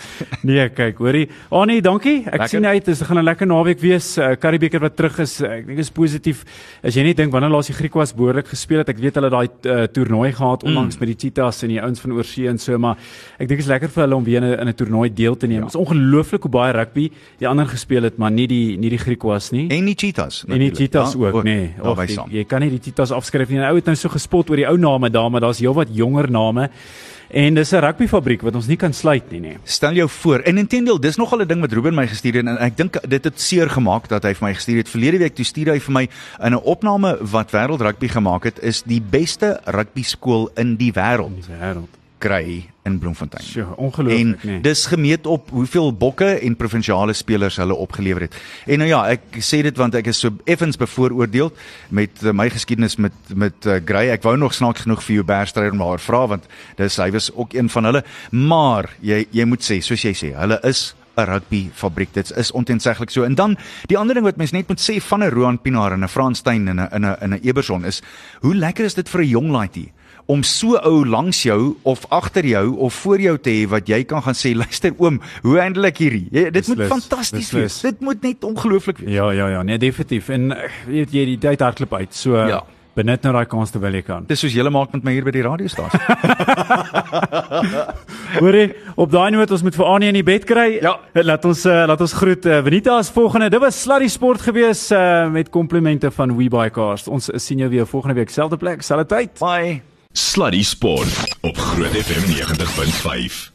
nee, 0.47 0.69
kyk, 0.75 0.99
hoorie. 1.03 1.27
Ah 1.51 1.63
oh, 1.63 1.81
dankie. 1.83 2.19
Ek 2.25 2.33
lekker. 2.33 2.49
sien 2.49 2.67
uit 2.67 2.85
dit 2.85 3.03
gaan 3.09 3.19
'n 3.19 3.25
lekker 3.25 3.47
naweek 3.47 3.81
wees. 3.81 4.19
Uh, 4.19 4.35
Karibeker 4.41 4.81
wat 4.81 4.97
terug 4.97 5.19
is. 5.25 5.41
Uh, 5.41 5.59
ek 5.59 5.67
dink 5.67 5.79
is 5.79 5.91
positief. 5.91 6.45
As 6.83 6.95
jy 6.97 7.03
net 7.07 7.17
dink 7.17 7.33
wanneer 7.33 7.51
laas 7.51 7.71
die 7.71 7.77
Griekwas 7.77 8.15
behoorlik 8.15 8.49
gespeel 8.49 8.83
het. 8.83 8.89
Ek 8.89 8.99
weet 8.99 9.15
hulle 9.15 9.31
daai 9.31 9.49
uh, 9.49 9.87
toernooi 9.87 10.33
gehad 10.33 10.65
onlangs 10.67 10.97
mm. 10.97 11.01
met 11.01 11.09
die 11.13 11.19
Cheetahs 11.27 11.63
en 11.63 11.75
die 11.75 11.81
ouens 11.83 12.01
van 12.01 12.13
oorsee 12.13 12.49
en 12.49 12.59
so, 12.59 12.79
maar 12.79 12.97
ek 13.39 13.49
dink 13.49 13.61
is 13.61 13.71
lekker 13.71 13.93
vir 13.93 14.07
hulle 14.07 14.17
om 14.17 14.25
weer 14.25 14.43
in 14.43 14.69
'n 14.69 14.75
toernooi 14.75 15.11
deel 15.13 15.37
te 15.37 15.47
neem. 15.47 15.65
Dit 15.65 15.73
ja. 15.73 15.79
is 15.79 15.83
ongelooflik 15.87 16.43
hoe 16.43 16.51
baie 16.51 16.73
rugby 16.73 17.11
die 17.39 17.49
ander 17.49 17.67
gespeel 17.67 18.03
het, 18.03 18.19
maar 18.19 18.31
nie 18.31 18.47
die 18.47 18.77
nie 18.79 18.91
die 18.91 18.99
Griekwas 18.99 19.51
nie. 19.51 19.69
En 19.71 19.85
die 19.85 19.97
Cheetahs. 19.97 20.45
En 20.49 20.59
die 20.59 20.71
Cheetahs 20.75 21.13
ja, 21.13 21.19
ook, 21.19 21.35
ook, 21.35 21.45
nee. 21.45 21.75
Of, 21.81 21.99
die, 22.07 22.39
jy 22.39 22.45
kan 22.45 22.61
nie 22.61 22.71
die 22.71 22.81
Cheetahs 22.83 23.13
afskryf 23.13 23.49
nie. 23.49 23.59
Nou 23.59 23.75
het 23.75 23.87
nou 23.87 23.97
so 23.97 24.09
gespot 24.09 24.51
oor 24.51 24.57
die 24.57 24.69
ou 24.69 24.77
name 24.77 25.11
daar 25.11 25.31
maar 25.31 25.41
daar's 25.41 25.61
heelwat 25.61 25.89
jonger 25.93 26.31
name. 26.31 26.71
En 27.29 27.55
dis 27.55 27.73
'n 27.73 27.81
rugbyfabriek 27.83 28.43
wat 28.43 28.55
ons 28.55 28.67
nie 28.67 28.77
kan 28.77 28.93
sluit 28.93 29.31
nie, 29.31 29.41
nee. 29.41 29.57
Stel 29.65 29.93
jou 29.93 30.09
voor. 30.09 30.41
En 30.41 30.59
intendeel, 30.59 31.01
dis 31.01 31.17
nogal 31.17 31.41
'n 31.41 31.47
ding 31.47 31.61
wat 31.61 31.73
Ruben 31.73 31.95
my 31.95 32.07
gestuur 32.07 32.35
het 32.35 32.47
en 32.47 32.59
ek 32.59 32.77
dink 32.77 33.09
dit 33.09 33.25
het 33.25 33.41
seer 33.41 33.71
gemaak 33.71 34.09
dat 34.09 34.23
hy 34.23 34.35
vir 34.35 34.49
my 34.49 34.55
gestuur 34.55 34.77
het. 34.77 34.89
Verlede 34.89 35.19
week 35.19 35.35
toe 35.35 35.45
stuur 35.45 35.73
hy 35.73 35.81
vir 35.81 35.93
my 35.93 36.09
in 36.45 36.53
'n 36.53 36.63
opname 36.63 37.19
wat 37.21 37.51
Wêreld 37.51 37.81
Rugby 37.81 38.09
gemaak 38.09 38.45
het, 38.45 38.63
is 38.63 38.83
die 38.83 39.03
beste 39.03 39.61
rugby 39.65 40.03
skool 40.03 40.51
in 40.55 40.77
die 40.77 40.93
wêreld. 40.93 41.27
In 41.27 41.43
die 41.47 41.57
wêreld 41.61 42.06
kry 42.19 42.65
in 42.87 42.99
Bloemfontein. 42.99 43.45
Sjoe, 43.45 43.67
ongelooflik, 43.77 44.43
nee. 44.45 44.61
Dis 44.61 44.87
gemeet 44.87 45.27
op 45.27 45.51
hoeveel 45.51 45.93
bokke 45.97 46.29
en 46.39 46.57
provinsiale 46.57 47.13
spelers 47.13 47.59
hulle 47.61 47.75
opgelewer 47.75 48.27
het. 48.27 48.37
En 48.67 48.79
nou 48.83 48.89
ja, 48.89 49.03
ek 49.17 49.41
sê 49.45 49.61
dit 49.67 49.77
want 49.77 49.97
ek 49.99 50.11
is 50.13 50.21
so 50.23 50.35
effens 50.45 50.79
bevooroordeel 50.81 51.51
met 51.89 52.23
uh, 52.23 52.35
my 52.37 52.49
geskiedenis 52.53 52.99
met 53.03 53.35
met 53.35 53.67
uh, 53.67 53.81
Grey. 53.85 54.11
Ek 54.15 54.25
wou 54.27 54.37
nog 54.39 54.55
snaaks 54.55 54.87
genoeg 54.87 55.03
vir 55.07 55.19
jou 55.19 55.27
Bergstryder 55.27 55.77
maar 55.77 56.03
vra 56.03 56.27
want 56.37 56.47
dis 56.79 57.01
hy 57.03 57.11
was 57.15 57.33
ook 57.35 57.57
een 57.57 57.69
van 57.73 57.91
hulle, 57.91 58.05
maar 58.31 58.91
jy 59.05 59.25
jy 59.35 59.49
moet 59.49 59.67
sê, 59.67 59.81
soos 59.85 60.07
jy 60.07 60.15
sê, 60.17 60.33
hulle 60.39 60.61
is 60.65 60.95
'n 61.17 61.25
rugby 61.25 61.71
fabriek. 61.73 62.13
Dit 62.13 62.31
is 62.37 62.53
ontenseglik 62.53 63.11
so. 63.11 63.25
En 63.25 63.35
dan 63.35 63.57
die 63.89 63.99
ander 63.99 64.15
ding 64.15 64.27
wat 64.27 64.37
mens 64.37 64.53
net 64.53 64.69
moet 64.69 64.81
sê 64.81 65.01
van 65.01 65.25
'n 65.25 65.31
Roan 65.31 65.59
Pinaar 65.59 65.93
en 65.93 66.05
'n 66.05 66.09
Frans 66.09 66.39
Steyn 66.39 66.69
en 66.69 66.81
'n 66.81 66.89
in 66.93 67.05
'n 67.05 67.17
in 67.21 67.35
'n 67.35 67.41
Eberson 67.43 67.85
is, 67.85 68.03
hoe 68.41 68.55
lekker 68.55 68.85
is 68.85 68.95
dit 68.95 69.09
vir 69.09 69.21
'n 69.21 69.29
jong 69.29 69.51
laaitie 69.51 69.93
om 70.27 70.43
so 70.43 70.79
ou 70.83 71.05
langs 71.07 71.43
jou 71.47 71.77
of 71.83 72.05
agter 72.15 72.47
jou 72.47 72.77
of 72.89 72.95
voor 73.05 73.21
jou 73.21 73.37
te 73.39 73.51
hê 73.51 73.67
wat 73.71 73.89
jy 73.89 74.03
kan 74.05 74.25
gaan 74.27 74.39
sê 74.39 74.55
luister 74.63 74.95
oom 74.99 75.21
hoe 75.43 75.59
handel 75.61 75.91
ek 75.91 76.03
hierdie 76.05 76.27
jy, 76.31 76.49
dit 76.55 76.73
moet 76.73 76.87
fantasties 76.93 77.53
wees 77.57 77.81
dit 77.87 78.01
moet 78.05 78.23
net 78.23 78.47
ongelooflik 78.47 79.03
wees 79.03 79.15
ja 79.17 79.31
ja 79.37 79.51
ja 79.57 79.67
nee 79.67 79.79
definitief 79.79 80.33
en 80.35 80.51
eh, 80.57 80.81
weet 80.87 81.15
jy 81.15 81.29
die 81.35 81.39
tyd 81.49 81.63
hardloop 81.65 82.01
uit 82.01 82.15
so 82.15 82.37
ja 82.37 82.65
benut 82.97 83.25
nou 83.27 83.33
daai 83.37 83.47
kans 83.51 83.73
terwyl 83.75 83.99
jy 83.99 84.03
kan. 84.07 84.27
Dis 84.29 84.41
soos 84.41 84.55
julle 84.57 84.73
maak 84.73 84.95
met 84.97 85.05
my 85.05 85.13
hier 85.13 85.27
by 85.27 85.33
die 85.35 85.45
radiostasie. 85.45 86.01
Hoorie, 88.41 88.71
op 88.97 89.13
daai 89.13 89.35
noot 89.35 89.53
ons 89.53 89.65
moet 89.67 89.77
vir 89.77 89.91
Anie 89.91 90.13
in 90.13 90.19
die 90.21 90.25
bed 90.27 90.47
kry. 90.49 90.67
Ja, 90.85 90.97
laat 91.21 91.45
ons 91.49 91.67
uh, 91.69 91.83
laat 91.91 92.05
ons 92.05 92.15
groet. 92.17 92.49
Uh, 92.49 92.63
Benita 92.67 92.97
is 93.03 93.13
volgende. 93.13 93.51
Dit 93.53 93.63
was 93.63 93.83
Sluddy 93.85 94.09
Sport 94.13 94.47
gewees 94.49 94.87
uh, 94.97 95.27
met 95.33 95.53
komplimente 95.53 96.13
van 96.17 96.33
WeBuyCars. 96.39 97.11
Ons 97.13 97.29
sien 97.45 97.61
jou 97.65 97.69
weer 97.73 97.89
volgende 97.91 98.17
week 98.23 98.33
selfde 98.33 98.61
plek, 98.61 98.87
selfde 98.87 99.11
tyd. 99.13 99.37
Bye. 99.43 99.96
Sluddy 100.19 100.63
Sport 100.63 101.37
op 101.41 101.59
Groot 101.59 101.91
FM 101.91 102.27
90.5. 102.27 103.55